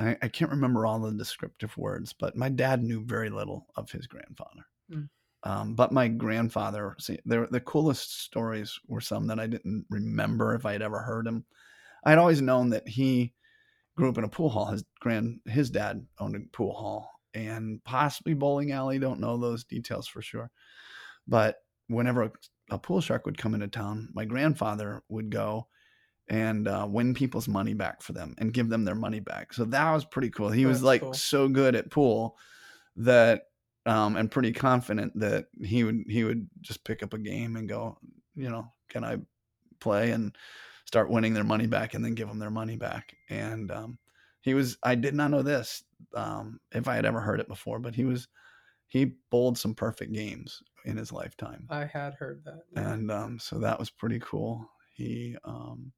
I, 0.00 0.16
I, 0.22 0.28
can't 0.28 0.50
remember 0.50 0.86
all 0.86 0.98
the 0.98 1.12
descriptive 1.12 1.76
words, 1.76 2.14
but 2.18 2.34
my 2.34 2.48
dad 2.48 2.82
knew 2.82 3.04
very 3.04 3.28
little 3.28 3.66
of 3.76 3.90
his 3.90 4.06
grandfather. 4.06 4.66
Mm. 4.90 5.08
Um, 5.42 5.74
but 5.74 5.92
my 5.92 6.08
grandfather, 6.08 6.96
see, 6.98 7.18
the 7.26 7.62
coolest 7.64 8.22
stories 8.22 8.78
were 8.88 9.00
some 9.00 9.26
that 9.26 9.38
I 9.38 9.46
didn't 9.46 9.86
remember 9.90 10.54
if 10.54 10.64
I 10.64 10.72
had 10.72 10.82
ever 10.82 11.00
heard 11.00 11.26
him. 11.26 11.44
I'd 12.04 12.18
always 12.18 12.40
known 12.40 12.70
that 12.70 12.88
he 12.88 13.34
grew 14.00 14.08
up 14.08 14.18
in 14.18 14.24
a 14.24 14.28
pool 14.28 14.48
hall. 14.48 14.66
His 14.66 14.82
grand, 15.00 15.40
his 15.46 15.70
dad 15.70 16.06
owned 16.18 16.34
a 16.34 16.40
pool 16.56 16.72
hall 16.72 17.10
and 17.34 17.84
possibly 17.84 18.32
bowling 18.32 18.72
alley. 18.72 18.98
Don't 18.98 19.20
know 19.20 19.36
those 19.36 19.64
details 19.64 20.08
for 20.08 20.22
sure. 20.22 20.50
But 21.28 21.56
whenever 21.88 22.22
a, 22.22 22.32
a 22.70 22.78
pool 22.78 23.02
shark 23.02 23.26
would 23.26 23.36
come 23.36 23.52
into 23.52 23.68
town, 23.68 24.08
my 24.14 24.24
grandfather 24.24 25.02
would 25.10 25.30
go 25.30 25.68
and 26.28 26.66
uh, 26.66 26.86
win 26.88 27.12
people's 27.12 27.46
money 27.46 27.74
back 27.74 28.00
for 28.00 28.14
them 28.14 28.34
and 28.38 28.54
give 28.54 28.70
them 28.70 28.84
their 28.84 28.94
money 28.94 29.20
back. 29.20 29.52
So 29.52 29.64
that 29.66 29.92
was 29.92 30.06
pretty 30.06 30.30
cool. 30.30 30.48
He 30.48 30.64
was 30.64 30.82
like 30.82 31.02
cool. 31.02 31.12
so 31.12 31.46
good 31.48 31.74
at 31.74 31.90
pool 31.90 32.38
that 32.96 33.42
um, 33.84 34.16
and 34.16 34.30
pretty 34.30 34.52
confident 34.52 35.12
that 35.18 35.46
he 35.62 35.84
would 35.84 36.04
he 36.08 36.24
would 36.24 36.48
just 36.62 36.84
pick 36.84 37.02
up 37.02 37.12
a 37.12 37.18
game 37.18 37.56
and 37.56 37.68
go, 37.68 37.98
you 38.34 38.48
know, 38.48 38.72
can 38.88 39.04
I 39.04 39.18
play 39.78 40.12
and 40.12 40.34
start 40.90 41.08
winning 41.08 41.34
their 41.34 41.44
money 41.44 41.68
back 41.68 41.94
and 41.94 42.04
then 42.04 42.14
give 42.14 42.26
them 42.26 42.40
their 42.40 42.50
money 42.50 42.74
back. 42.74 43.14
And 43.28 43.70
um, 43.70 43.96
he 44.40 44.54
was 44.54 44.76
I 44.82 44.96
did 44.96 45.14
not 45.14 45.30
know 45.30 45.40
this 45.40 45.84
um, 46.16 46.58
if 46.72 46.88
I 46.88 46.96
had 46.96 47.06
ever 47.06 47.20
heard 47.20 47.38
it 47.38 47.46
before, 47.46 47.78
but 47.78 47.94
he 47.94 48.04
was 48.04 48.26
he 48.88 49.12
bowled 49.30 49.56
some 49.56 49.72
perfect 49.72 50.12
games 50.12 50.60
in 50.84 50.96
his 50.96 51.12
lifetime. 51.12 51.68
I 51.70 51.84
had 51.84 52.14
heard 52.14 52.42
that. 52.44 52.62
Yeah. 52.74 52.92
And 52.92 53.12
um, 53.12 53.38
so 53.38 53.60
that 53.60 53.78
was 53.78 53.88
pretty 53.88 54.18
cool. 54.18 54.68
He 54.96 55.36
um, 55.44 55.92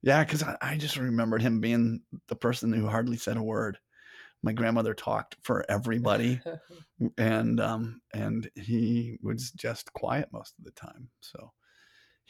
yeah, 0.00 0.24
because 0.24 0.42
I, 0.42 0.56
I 0.62 0.76
just 0.78 0.96
remembered 0.96 1.42
him 1.42 1.60
being 1.60 2.00
the 2.28 2.36
person 2.36 2.72
who 2.72 2.86
hardly 2.86 3.18
said 3.18 3.36
a 3.36 3.42
word. 3.42 3.76
My 4.42 4.52
grandmother 4.52 4.94
talked 4.94 5.36
for 5.42 5.66
everybody, 5.68 6.40
and 7.18 7.60
um, 7.60 8.00
and 8.14 8.50
he 8.54 9.18
was 9.22 9.50
just 9.50 9.92
quiet 9.92 10.30
most 10.32 10.54
of 10.58 10.64
the 10.64 10.70
time. 10.70 11.10
So 11.20 11.52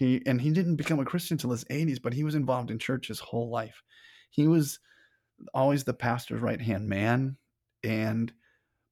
he 0.01 0.23
and 0.25 0.41
he 0.41 0.51
didn't 0.51 0.77
become 0.77 0.99
a 0.99 1.05
Christian 1.05 1.35
until 1.35 1.51
his 1.51 1.65
80s, 1.65 2.01
but 2.01 2.15
he 2.15 2.25
was 2.25 2.35
involved 2.35 2.71
in 2.71 2.79
church 2.79 3.09
his 3.09 3.21
whole 3.21 3.51
life. 3.51 3.83
He 4.31 4.49
was 4.49 4.81
always 5.53 5.85
the 5.85 5.93
pastor's 5.93 6.41
right 6.41 6.61
hand 6.61 6.89
man, 6.89 7.37
and 7.85 8.33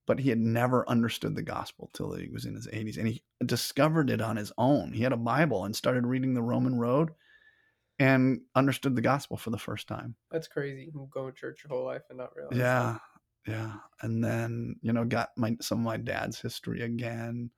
but 0.06 0.20
he 0.20 0.28
had 0.28 0.38
never 0.38 0.86
understood 0.86 1.34
the 1.34 1.42
gospel 1.42 1.88
till 1.94 2.12
he 2.12 2.28
was 2.28 2.44
in 2.44 2.54
his 2.54 2.66
80s, 2.66 2.98
and 2.98 3.08
he 3.08 3.22
discovered 3.46 4.10
it 4.10 4.20
on 4.20 4.36
his 4.36 4.52
own. 4.58 4.92
He 4.92 5.02
had 5.02 5.14
a 5.14 5.16
Bible 5.16 5.64
and 5.64 5.74
started 5.74 6.06
reading 6.06 6.34
the 6.34 6.42
Roman 6.42 6.78
Road 6.78 7.12
and 7.98 8.42
understood 8.54 8.94
the 8.94 9.00
gospel 9.00 9.38
for 9.38 9.48
the 9.48 9.56
first 9.56 9.88
time. 9.88 10.14
That's 10.30 10.46
crazy. 10.46 10.90
You 10.92 11.08
go 11.10 11.30
to 11.30 11.34
church 11.34 11.64
your 11.64 11.74
whole 11.74 11.86
life 11.86 12.02
and 12.10 12.18
not 12.18 12.36
realize. 12.36 12.58
Yeah, 12.58 12.98
that. 13.46 13.50
yeah. 13.50 13.72
And 14.02 14.22
then 14.22 14.76
you 14.82 14.92
know 14.92 15.06
got 15.06 15.30
my 15.38 15.56
some 15.62 15.78
of 15.78 15.84
my 15.86 15.96
dad's 15.96 16.38
history 16.38 16.82
again, 16.82 17.50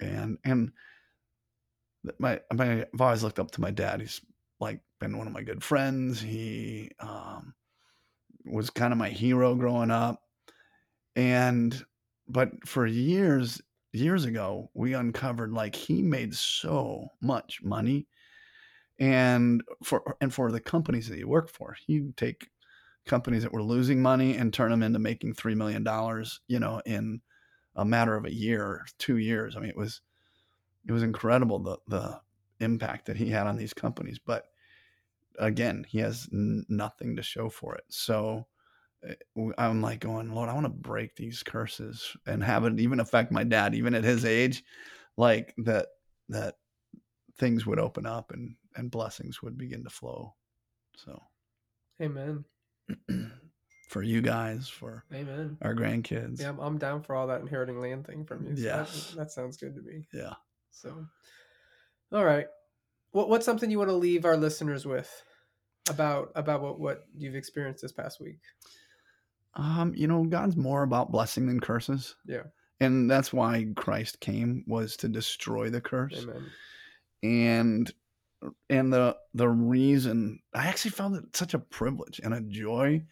and 0.00 0.38
and 0.42 0.72
my 2.18 2.40
my 2.52 2.86
I've 2.92 3.00
always 3.00 3.22
looked 3.22 3.38
up 3.38 3.50
to 3.52 3.60
my 3.60 3.70
dad. 3.70 4.00
He's 4.00 4.20
like 4.60 4.80
been 5.00 5.18
one 5.18 5.26
of 5.26 5.32
my 5.32 5.42
good 5.42 5.62
friends. 5.62 6.20
He 6.20 6.90
um, 7.00 7.54
was 8.44 8.70
kind 8.70 8.92
of 8.92 8.98
my 8.98 9.10
hero 9.10 9.54
growing 9.54 9.90
up, 9.90 10.22
and 11.16 11.84
but 12.28 12.50
for 12.66 12.86
years 12.86 13.60
years 13.92 14.24
ago 14.24 14.70
we 14.74 14.94
uncovered 14.94 15.52
like 15.52 15.74
he 15.74 16.02
made 16.02 16.34
so 16.34 17.06
much 17.20 17.60
money 17.62 18.06
and 18.98 19.62
for 19.84 20.16
and 20.20 20.32
for 20.32 20.50
the 20.50 20.60
companies 20.60 21.08
that 21.08 21.18
he 21.18 21.24
worked 21.24 21.50
for 21.50 21.76
he'd 21.86 22.16
take 22.16 22.48
companies 23.06 23.42
that 23.42 23.52
were 23.52 23.62
losing 23.62 24.00
money 24.00 24.36
and 24.36 24.52
turn 24.52 24.70
them 24.70 24.82
into 24.82 24.98
making 24.98 25.34
three 25.34 25.54
million 25.54 25.84
dollars 25.84 26.40
you 26.48 26.58
know 26.58 26.80
in 26.86 27.20
a 27.76 27.84
matter 27.84 28.16
of 28.16 28.24
a 28.24 28.34
year 28.34 28.84
two 28.98 29.18
years 29.18 29.56
i 29.56 29.60
mean 29.60 29.68
it 29.68 29.76
was 29.76 30.00
it 30.86 30.92
was 30.92 31.02
incredible 31.02 31.58
the 31.58 31.78
the 31.88 32.20
impact 32.60 33.06
that 33.06 33.16
he 33.16 33.28
had 33.28 33.46
on 33.46 33.56
these 33.56 33.74
companies 33.74 34.18
but 34.18 34.46
again 35.38 35.84
he 35.88 35.98
has 35.98 36.28
n- 36.32 36.64
nothing 36.68 37.16
to 37.16 37.22
show 37.22 37.48
for 37.48 37.74
it 37.74 37.84
so 37.88 38.46
eh, 39.08 39.14
i'm 39.58 39.82
like 39.82 40.00
going 40.00 40.32
lord 40.32 40.48
i 40.48 40.54
want 40.54 40.64
to 40.64 40.70
break 40.70 41.16
these 41.16 41.42
curses 41.42 42.16
and 42.26 42.42
have 42.44 42.64
it 42.64 42.78
even 42.78 43.00
affect 43.00 43.32
my 43.32 43.42
dad 43.42 43.74
even 43.74 43.94
at 43.94 44.04
his 44.04 44.24
age 44.24 44.62
like 45.16 45.54
that 45.58 45.86
that 46.28 46.54
things 47.38 47.66
would 47.66 47.78
open 47.78 48.06
up 48.06 48.30
and 48.30 48.54
and 48.76 48.90
blessings 48.90 49.42
would 49.42 49.58
begin 49.58 49.84
to 49.84 49.90
flow. 49.90 50.34
So, 50.96 51.20
Amen. 52.00 52.44
for 53.88 54.02
you 54.02 54.22
guys, 54.22 54.68
for 54.68 55.04
Amen. 55.12 55.56
our 55.62 55.74
grandkids. 55.74 56.40
Yeah, 56.40 56.50
I'm, 56.50 56.58
I'm 56.58 56.78
down 56.78 57.02
for 57.02 57.14
all 57.14 57.26
that 57.26 57.40
inheriting 57.40 57.80
land 57.80 58.06
thing 58.06 58.24
from 58.24 58.46
you. 58.46 58.56
So 58.56 58.62
yeah, 58.62 58.76
that, 58.76 59.16
that, 59.16 59.30
sounds 59.30 59.56
good 59.56 59.74
to 59.74 59.82
me. 59.82 60.06
Yeah. 60.12 60.34
So, 60.72 61.06
all 62.12 62.24
right. 62.24 62.46
What 63.12 63.28
what's 63.28 63.46
something 63.46 63.70
you 63.70 63.78
want 63.78 63.90
to 63.90 63.96
leave 63.96 64.24
our 64.24 64.36
listeners 64.36 64.84
with 64.86 65.10
about 65.88 66.32
about 66.34 66.62
what 66.62 66.80
what 66.80 67.06
you've 67.16 67.36
experienced 67.36 67.82
this 67.82 67.92
past 67.92 68.20
week? 68.20 68.40
Um, 69.54 69.92
you 69.94 70.06
know, 70.06 70.24
God's 70.24 70.56
more 70.56 70.82
about 70.82 71.12
blessing 71.12 71.46
than 71.46 71.60
curses. 71.60 72.16
Yeah. 72.26 72.44
And 72.80 73.08
that's 73.08 73.32
why 73.32 73.66
Christ 73.76 74.18
came 74.20 74.64
was 74.66 74.96
to 74.96 75.08
destroy 75.08 75.70
the 75.70 75.80
curse. 75.80 76.24
Amen. 76.24 76.50
And 77.22 77.92
and 78.70 78.92
the 78.92 79.16
the 79.34 79.48
reason 79.48 80.40
I 80.54 80.66
actually 80.66 80.90
found 80.92 81.16
it 81.16 81.36
such 81.36 81.54
a 81.54 81.60
privilege 81.60 82.20
and 82.24 82.34
a 82.34 82.40
joy 82.40 83.04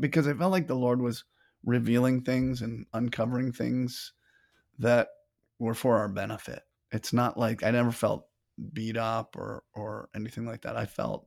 because 0.00 0.26
I 0.26 0.34
felt 0.34 0.52
like 0.52 0.66
the 0.66 0.74
Lord 0.74 1.02
was 1.02 1.24
revealing 1.64 2.22
things 2.22 2.62
and 2.62 2.86
uncovering 2.92 3.52
things 3.52 4.12
that 4.78 5.08
were 5.58 5.74
for 5.74 5.98
our 5.98 6.08
benefit. 6.08 6.62
It's 6.92 7.12
not 7.12 7.38
like 7.38 7.62
I 7.62 7.70
never 7.70 7.90
felt 7.92 8.26
beat 8.72 8.96
up 8.96 9.36
or 9.36 9.64
or 9.74 10.08
anything 10.14 10.46
like 10.46 10.62
that. 10.62 10.76
I 10.76 10.86
felt 10.86 11.26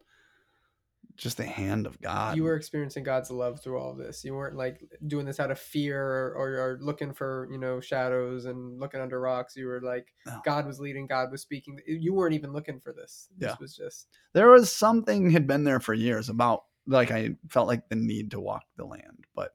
just 1.18 1.38
the 1.38 1.46
hand 1.46 1.86
of 1.86 2.00
God. 2.02 2.36
You 2.36 2.44
were 2.44 2.56
experiencing 2.56 3.04
God's 3.04 3.32
love 3.32 3.62
through 3.62 3.80
all 3.80 3.92
of 3.92 3.98
this. 3.98 4.24
You 4.24 4.34
weren't 4.34 4.58
like 4.58 4.82
doing 5.08 5.26
this 5.26 5.40
out 5.40 5.52
of 5.52 5.60
fear 5.60 6.02
or, 6.02 6.34
or, 6.36 6.78
looking 6.82 7.14
for, 7.14 7.48
you 7.52 7.58
know, 7.58 7.80
shadows 7.80 8.46
and 8.46 8.80
looking 8.80 9.00
under 9.00 9.20
rocks. 9.20 9.56
You 9.56 9.68
were 9.68 9.82
like, 9.82 10.08
no. 10.26 10.42
God 10.44 10.66
was 10.66 10.80
leading, 10.80 11.08
God 11.08 11.32
was 11.32 11.42
speaking. 11.42 11.80
You 11.88 12.14
weren't 12.14 12.36
even 12.36 12.52
looking 12.52 12.80
for 12.80 12.92
this. 12.92 13.30
This 13.38 13.50
yeah. 13.50 13.56
was 13.60 13.76
just. 13.76 14.08
There 14.34 14.50
was 14.50 14.72
something 14.72 15.30
had 15.30 15.48
been 15.48 15.64
there 15.64 15.80
for 15.80 15.94
years 15.94 16.30
about 16.30 16.64
like 16.88 17.12
I 17.12 17.32
felt 17.50 17.68
like 17.68 17.88
the 17.90 17.96
need 17.96 18.32
to 18.32 18.40
walk 18.40 18.64
the 18.78 18.86
land, 18.86 19.26
but 19.36 19.52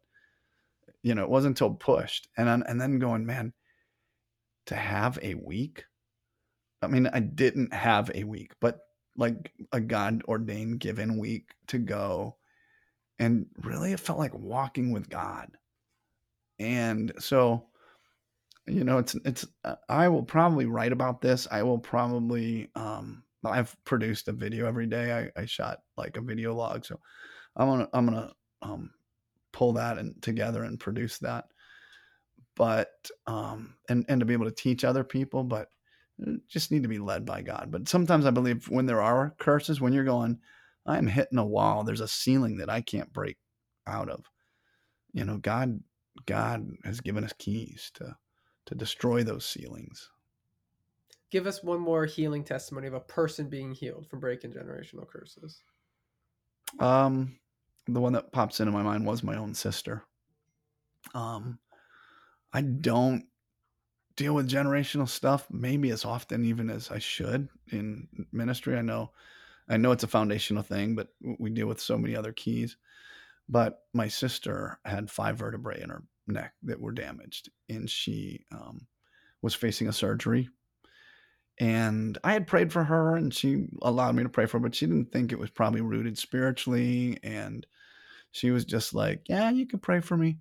you 1.03 1.15
know, 1.15 1.23
it 1.23 1.31
wasn't 1.31 1.53
until 1.53 1.75
pushed 1.75 2.29
and 2.37 2.49
and 2.67 2.81
then 2.81 2.99
going, 2.99 3.27
man, 3.27 3.53
to 4.67 4.77
have 4.77 5.19
a 5.23 5.35
week. 5.35 5.85
I 6.83 6.87
mean, 6.89 7.07
I 7.09 7.21
didn't 7.21 7.73
have 7.75 8.11
a 8.15 8.25
week, 8.25 8.53
but 8.61 8.81
like 9.17 9.53
a 9.73 9.81
God 9.81 10.23
ordained 10.29 10.81
given 10.81 11.19
week 11.19 11.55
to 11.69 11.79
go. 11.79 12.37
And 13.19 13.47
really, 13.63 13.93
it 13.93 14.01
felt 14.01 14.19
like 14.19 14.35
walking 14.35 14.93
with 14.93 15.09
God. 15.11 15.51
And 16.59 17.13
so, 17.19 17.67
you 18.67 18.85
know, 18.85 18.99
it's, 18.99 19.15
it's, 19.25 19.47
uh, 19.65 19.77
I 19.89 20.09
will 20.09 20.23
probably 20.25 20.67
write 20.67 20.93
about 20.93 21.21
this. 21.21 21.49
I 21.51 21.63
will 21.63 21.79
probably, 21.79 22.71
um, 22.77 23.25
I've 23.45 23.77
produced 23.85 24.29
a 24.29 24.33
video 24.33 24.67
every 24.67 24.87
day. 24.87 25.31
I, 25.37 25.41
I 25.41 25.47
shot 25.47 25.83
like 25.97 26.17
a 26.17 26.23
video 26.23 26.55
log. 26.55 26.85
So 26.87 27.01
I'm 27.57 27.69
going 27.69 27.81
to, 27.81 27.91
I'm 27.95 28.07
going 28.07 28.29
to, 28.29 28.35
um, 28.63 28.91
pull 29.53 29.73
that 29.75 29.99
and 29.99 30.21
together 30.23 30.65
and 30.65 30.79
produce 30.81 31.19
that. 31.19 31.47
but 32.57 33.11
um, 33.27 33.75
and 33.89 34.05
and 34.09 34.21
to 34.21 34.27
be 34.27 34.35
able 34.35 34.45
to 34.45 34.51
teach 34.51 34.85
other 34.85 35.05
people, 35.05 35.43
but 35.45 35.71
just 36.49 36.71
need 36.71 36.83
to 36.83 36.89
be 36.89 36.99
led 36.99 37.25
by 37.25 37.43
God. 37.43 37.69
But 37.71 37.89
sometimes 37.89 38.27
I 38.27 38.31
believe 38.31 38.69
when 38.69 38.87
there 38.87 39.03
are 39.03 39.35
curses, 39.39 39.81
when 39.81 39.93
you're 39.93 40.05
going, 40.05 40.39
I'm 40.87 41.07
hitting 41.07 41.39
a 41.39 41.45
wall. 41.45 41.85
There's 41.85 42.01
a 42.01 42.09
ceiling 42.09 42.59
that 42.59 42.71
I 42.71 42.81
can't 42.81 43.13
break 43.13 43.37
out 43.87 44.09
of. 44.09 44.25
You 45.13 45.25
know, 45.25 45.39
God 45.39 45.81
God 46.27 46.69
has 46.85 47.01
given 47.01 47.25
us 47.25 47.33
keys 47.39 47.91
to 47.95 48.17
to 48.67 48.75
destroy 48.75 49.23
those 49.23 49.47
ceilings. 49.47 50.11
Give 51.31 51.47
us 51.47 51.63
one 51.63 51.81
more 51.81 52.07
healing 52.07 52.45
testimony 52.45 52.89
of 52.89 52.95
a 52.95 53.01
person 53.01 53.49
being 53.49 53.73
healed 53.73 54.07
from 54.09 54.21
breaking 54.21 54.53
generational 54.53 55.09
curses. 55.09 55.63
Um, 56.79 57.39
the 57.87 58.01
one 58.01 58.13
that 58.15 58.33
pops 58.33 58.61
into 58.61 58.73
my 58.73 58.83
mind 58.83 59.07
was 59.07 59.23
my 59.23 59.37
own 59.37 59.55
sister. 59.55 60.05
Um, 61.15 61.59
I 62.53 62.63
don't 62.63 63.25
deal 64.17 64.35
with 64.35 64.51
generational 64.51 65.09
stuff 65.09 65.47
maybe 65.51 65.91
as 65.91 66.05
often 66.05 66.45
even 66.45 66.71
as 66.71 66.91
I 66.91 66.99
should 66.99 67.49
in 67.71 68.09
ministry. 68.33 68.77
I 68.77 68.83
know, 68.83 69.13
I 69.69 69.77
know 69.77 69.93
it's 69.93 70.05
a 70.05 70.09
foundational 70.09 70.63
thing, 70.63 70.95
but 70.95 71.09
we 71.39 71.51
deal 71.51 71.67
with 71.67 71.81
so 71.81 71.97
many 71.97 72.17
other 72.17 72.33
keys. 72.33 72.77
But 73.49 73.81
my 73.93 74.09
sister 74.09 74.79
had 74.85 75.11
five 75.11 75.37
vertebrae 75.39 75.81
in 75.83 75.91
her 75.91 76.05
neck 76.27 76.53
that 76.63 76.81
were 76.81 76.93
damaged, 76.93 77.51
and 77.69 77.91
she 77.91 78.45
um, 78.53 78.87
was 79.43 79.55
facing 79.55 79.89
a 79.89 79.93
surgery. 79.93 80.49
And 81.59 82.17
I 82.25 82.33
had 82.33 82.47
prayed 82.47 82.73
for 82.73 82.85
her, 82.85 83.17
and 83.17 83.35
she 83.35 83.67
allowed 83.83 84.15
me 84.15 84.23
to 84.23 84.29
pray 84.29 84.47
for 84.47 84.59
her, 84.59 84.63
but 84.63 84.75
she 84.75 84.87
didn't 84.87 85.13
think 85.13 85.33
it 85.33 85.39
was 85.39 85.51
probably 85.51 85.81
rooted 85.83 86.17
spiritually. 86.17 87.19
And 87.23 87.67
she 88.31 88.51
was 88.51 88.65
just 88.65 88.95
like, 88.95 89.23
Yeah, 89.29 89.51
you 89.51 89.67
can 89.67 89.79
pray 89.79 90.01
for 90.01 90.17
me. 90.17 90.39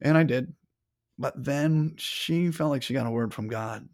And 0.00 0.16
I 0.16 0.24
did. 0.24 0.52
But 1.18 1.32
then 1.42 1.94
she 1.96 2.50
felt 2.50 2.70
like 2.70 2.82
she 2.82 2.94
got 2.94 3.06
a 3.06 3.10
word 3.10 3.32
from 3.32 3.48
God. 3.48 3.88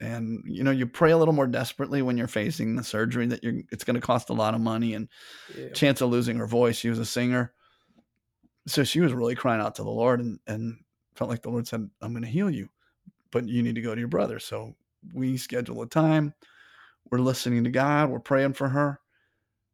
And 0.00 0.42
you 0.46 0.64
know, 0.64 0.70
you 0.70 0.86
pray 0.86 1.12
a 1.12 1.16
little 1.16 1.34
more 1.34 1.46
desperately 1.46 2.02
when 2.02 2.18
you're 2.18 2.26
facing 2.26 2.74
the 2.74 2.84
surgery 2.84 3.26
that 3.26 3.42
you're 3.42 3.62
it's 3.70 3.84
gonna 3.84 4.00
cost 4.00 4.30
a 4.30 4.34
lot 4.34 4.54
of 4.54 4.60
money 4.60 4.94
and 4.94 5.08
yeah. 5.56 5.68
chance 5.70 6.00
of 6.00 6.10
losing 6.10 6.36
her 6.36 6.46
voice. 6.46 6.76
She 6.76 6.88
was 6.88 6.98
a 6.98 7.06
singer. 7.06 7.52
So 8.66 8.82
she 8.82 9.00
was 9.00 9.12
really 9.12 9.34
crying 9.34 9.60
out 9.60 9.74
to 9.76 9.82
the 9.82 9.90
Lord 9.90 10.20
and, 10.20 10.38
and 10.46 10.78
felt 11.14 11.30
like 11.30 11.42
the 11.42 11.50
Lord 11.50 11.66
said, 11.66 11.88
I'm 12.00 12.12
gonna 12.12 12.26
heal 12.26 12.50
you, 12.50 12.68
but 13.30 13.48
you 13.48 13.62
need 13.62 13.76
to 13.76 13.82
go 13.82 13.94
to 13.94 14.00
your 14.00 14.08
brother. 14.08 14.38
So 14.38 14.74
we 15.12 15.36
schedule 15.36 15.82
a 15.82 15.86
time. 15.86 16.34
We're 17.10 17.18
listening 17.18 17.64
to 17.64 17.70
God, 17.70 18.10
we're 18.10 18.20
praying 18.20 18.54
for 18.54 18.68
her. 18.68 19.00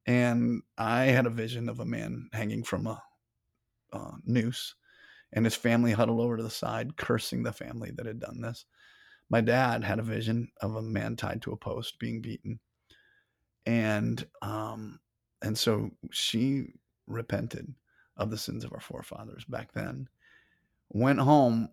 And 0.07 0.63
I 0.77 1.05
had 1.05 1.27
a 1.27 1.31
vision 1.31 1.69
of 1.69 1.81
a 1.81 1.85
man 1.85 2.29
hanging 2.33 2.65
from 2.65 2.87
a 2.87 3.03
uh, 3.93 4.13
noose 4.25 4.75
and 5.33 5.45
his 5.45 5.55
family 5.55 5.93
huddled 5.93 6.21
over 6.21 6.37
to 6.37 6.43
the 6.43 6.51
side, 6.51 6.97
cursing 6.97 7.43
the 7.43 7.53
family 7.53 7.91
that 7.97 8.07
had 8.07 8.21
done 8.21 8.41
this. 8.41 8.65
My 9.29 9.41
dad 9.41 9.85
had 9.85 9.99
a 9.99 10.03
vision 10.03 10.51
of 10.61 10.75
a 10.75 10.83
man 10.83 11.17
tied 11.17 11.43
to 11.43 11.53
a 11.53 11.57
post 11.57 11.99
being 11.99 12.21
beaten. 12.21 12.59
And 13.67 14.27
um, 14.43 14.99
and 15.43 15.57
so 15.57 15.91
she 16.11 16.73
repented 17.07 17.73
of 18.17 18.31
the 18.31 18.39
sins 18.39 18.65
of 18.65 18.73
our 18.73 18.81
forefathers 18.81 19.45
back 19.45 19.73
then. 19.73 20.09
Went 20.91 21.21
home, 21.21 21.69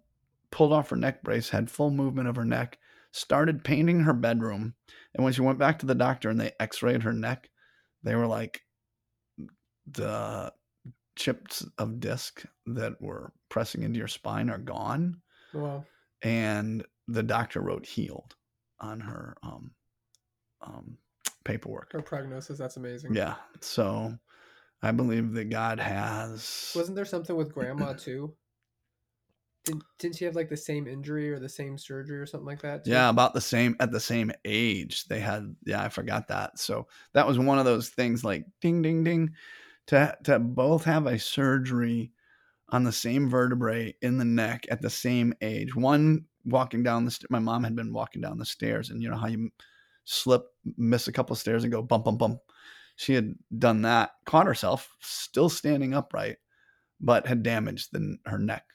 pulled 0.52 0.72
off 0.72 0.92
her 0.92 0.96
neck 0.96 1.24
brace, 1.24 1.50
had 1.50 1.72
full 1.72 1.90
movement 1.90 2.28
of 2.28 2.36
her 2.36 2.46
neck, 2.46 2.78
started 3.12 3.64
painting 3.64 4.02
her 4.02 4.14
bedroom. 4.14 4.76
And 5.16 5.24
when 5.24 5.34
she 5.34 5.42
went 5.42 5.58
back 5.58 5.80
to 5.80 5.86
the 5.86 5.96
doctor 5.96 6.30
and 6.30 6.40
they 6.40 6.52
x-rayed 6.60 7.04
her 7.04 7.14
neck, 7.14 7.50
they 8.04 8.16
were 8.16 8.28
like 8.28 8.62
the 9.92 10.54
chips 11.18 11.66
of 11.78 12.00
disc 12.00 12.46
that 12.68 13.02
were 13.02 13.34
pressing 13.50 13.84
into 13.84 13.98
your 14.00 14.08
spine 14.08 14.50
are 14.50 14.58
gone. 14.58 15.22
Wow. 15.54 15.84
And 16.22 16.86
the 17.08 17.24
doctor 17.24 17.62
wrote 17.62 17.86
healed 17.86 18.36
on 18.80 19.00
her 19.02 19.36
um, 19.44 19.72
um, 20.62 20.98
paperwork. 21.44 21.92
Her 21.92 22.02
prognosis. 22.02 22.58
That's 22.58 22.78
amazing. 22.78 23.16
Yeah. 23.16 23.36
So 23.62 24.18
I 24.82 24.92
believe 24.92 25.34
that 25.34 25.50
God 25.50 25.80
has. 25.80 26.72
Wasn't 26.76 26.96
there 26.96 27.06
something 27.06 27.36
with 27.36 27.54
grandma 27.54 27.94
too? 27.98 28.34
Did, 29.66 29.82
didn't 30.00 30.16
she 30.16 30.26
have 30.26 30.36
like 30.36 30.50
the 30.50 30.56
same 30.56 30.88
injury 30.88 31.30
or 31.30 31.40
the 31.40 31.50
same 31.50 31.78
surgery 31.78 32.20
or 32.20 32.26
something 32.26 32.48
like 32.48 32.62
that? 32.62 32.86
Too? 32.86 32.92
Yeah, 32.92 33.10
about 33.10 33.34
the 33.34 33.42
same 33.42 33.76
at 33.80 33.92
the 33.92 34.00
same 34.00 34.32
age. 34.46 35.06
They 35.06 35.20
had. 35.20 35.56
Yeah, 35.66 35.84
I 35.84 35.90
forgot 35.90 36.28
that. 36.30 36.60
So 36.60 36.88
that 37.14 37.28
was 37.28 37.38
one 37.38 37.60
of 37.60 37.66
those 37.66 37.90
things 37.90 38.24
like 38.24 38.46
ding, 38.62 38.82
ding, 38.82 39.04
ding 39.04 39.32
to 39.88 40.18
to 40.24 40.40
both 40.40 40.84
have 40.84 41.08
a 41.08 41.20
surgery 41.20 42.12
on 42.70 42.84
the 42.84 42.92
same 42.92 43.30
vertebrae 43.30 43.96
in 44.02 44.18
the 44.18 44.26
neck 44.26 44.66
at 44.70 44.82
the 44.82 44.90
same 44.90 45.34
age. 45.42 45.76
One 45.76 46.26
walking 46.46 46.84
down 46.84 47.06
the 47.06 47.12
st- 47.12 47.32
my 47.32 47.40
mom 47.40 47.64
had 47.64 47.76
been 47.76 47.94
walking 47.94 48.22
down 48.22 48.38
the 48.38 48.46
stairs 48.46 48.90
and 48.90 49.02
you 49.02 49.10
know 49.10 49.18
how 49.18 49.28
you 49.28 49.50
slip 50.06 50.46
miss 50.78 51.08
a 51.08 51.12
couple 51.12 51.34
of 51.34 51.40
stairs 51.40 51.64
and 51.64 51.72
go 51.72 51.82
bump 51.82 52.06
bump 52.06 52.20
bump. 52.20 52.40
She 52.96 53.14
had 53.14 53.36
done 53.58 53.84
that, 53.84 54.12
caught 54.26 54.48
herself 54.48 54.96
still 55.02 55.50
standing 55.50 55.94
upright, 55.94 56.38
but 57.00 57.28
had 57.28 57.44
damaged 57.44 57.90
the, 57.92 58.18
her 58.26 58.40
neck 58.40 58.66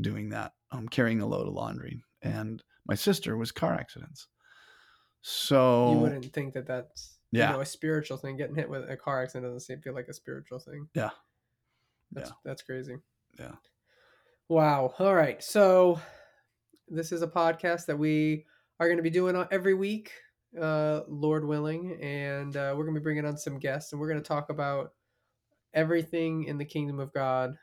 doing 0.00 0.28
that, 0.30 0.52
um, 0.70 0.88
carrying 0.88 1.20
a 1.20 1.26
load 1.26 1.48
of 1.48 1.54
laundry. 1.54 2.04
And 2.22 2.62
my 2.86 2.94
sister 2.94 3.36
was 3.36 3.50
car 3.50 3.74
accidents. 3.74 4.28
So 5.22 5.92
you 5.92 5.98
wouldn't 5.98 6.32
think 6.32 6.54
that 6.54 6.66
that's 6.66 7.11
yeah. 7.32 7.48
you 7.48 7.56
know, 7.56 7.60
a 7.60 7.66
spiritual 7.66 8.16
thing. 8.16 8.36
Getting 8.36 8.54
hit 8.54 8.68
with 8.68 8.88
a 8.88 8.96
car 8.96 9.22
accident 9.22 9.46
doesn't 9.46 9.66
seem 9.66 9.78
to 9.78 9.82
feel 9.82 9.94
like 9.94 10.08
a 10.08 10.14
spiritual 10.14 10.60
thing. 10.60 10.88
Yeah. 10.94 11.10
That's 12.12 12.30
yeah. 12.30 12.34
that's 12.44 12.62
crazy. 12.62 12.96
Yeah. 13.38 13.52
Wow. 14.48 14.94
All 14.98 15.14
right. 15.14 15.42
So 15.42 16.00
this 16.88 17.10
is 17.10 17.22
a 17.22 17.26
podcast 17.26 17.86
that 17.86 17.98
we 17.98 18.44
are 18.78 18.86
going 18.86 18.98
to 18.98 19.02
be 19.02 19.10
doing 19.10 19.42
every 19.50 19.74
week, 19.74 20.12
uh, 20.60 21.00
Lord 21.08 21.44
willing, 21.44 21.98
and 22.02 22.56
uh, 22.56 22.74
we're 22.76 22.84
going 22.84 22.94
to 22.94 23.00
be 23.00 23.04
bringing 23.04 23.24
on 23.24 23.38
some 23.38 23.58
guests, 23.58 23.92
and 23.92 24.00
we're 24.00 24.08
going 24.08 24.22
to 24.22 24.28
talk 24.28 24.50
about 24.50 24.92
everything 25.72 26.44
in 26.44 26.58
the 26.58 26.64
kingdom 26.64 27.00
of 27.00 27.12
God, 27.14 27.56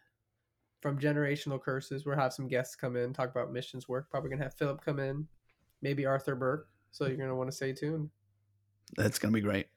from 0.82 1.00
generational 1.00 1.62
curses. 1.62 2.06
We'll 2.06 2.16
have 2.16 2.34
some 2.34 2.48
guests 2.48 2.76
come 2.76 2.96
in, 2.96 3.14
talk 3.14 3.30
about 3.30 3.52
missions 3.52 3.88
work. 3.88 4.10
Probably 4.10 4.30
going 4.30 4.40
to 4.40 4.46
have 4.46 4.56
Philip 4.56 4.84
come 4.84 5.00
in, 5.00 5.28
maybe 5.82 6.06
Arthur 6.06 6.36
Burk. 6.36 6.68
So 6.92 7.06
you're 7.06 7.18
going 7.18 7.30
to 7.30 7.36
want 7.36 7.50
to 7.50 7.56
stay 7.56 7.74
tuned. 7.74 8.10
That's 8.98 9.20
going 9.20 9.32
to 9.34 9.38
be 9.38 9.42
great. 9.42 9.68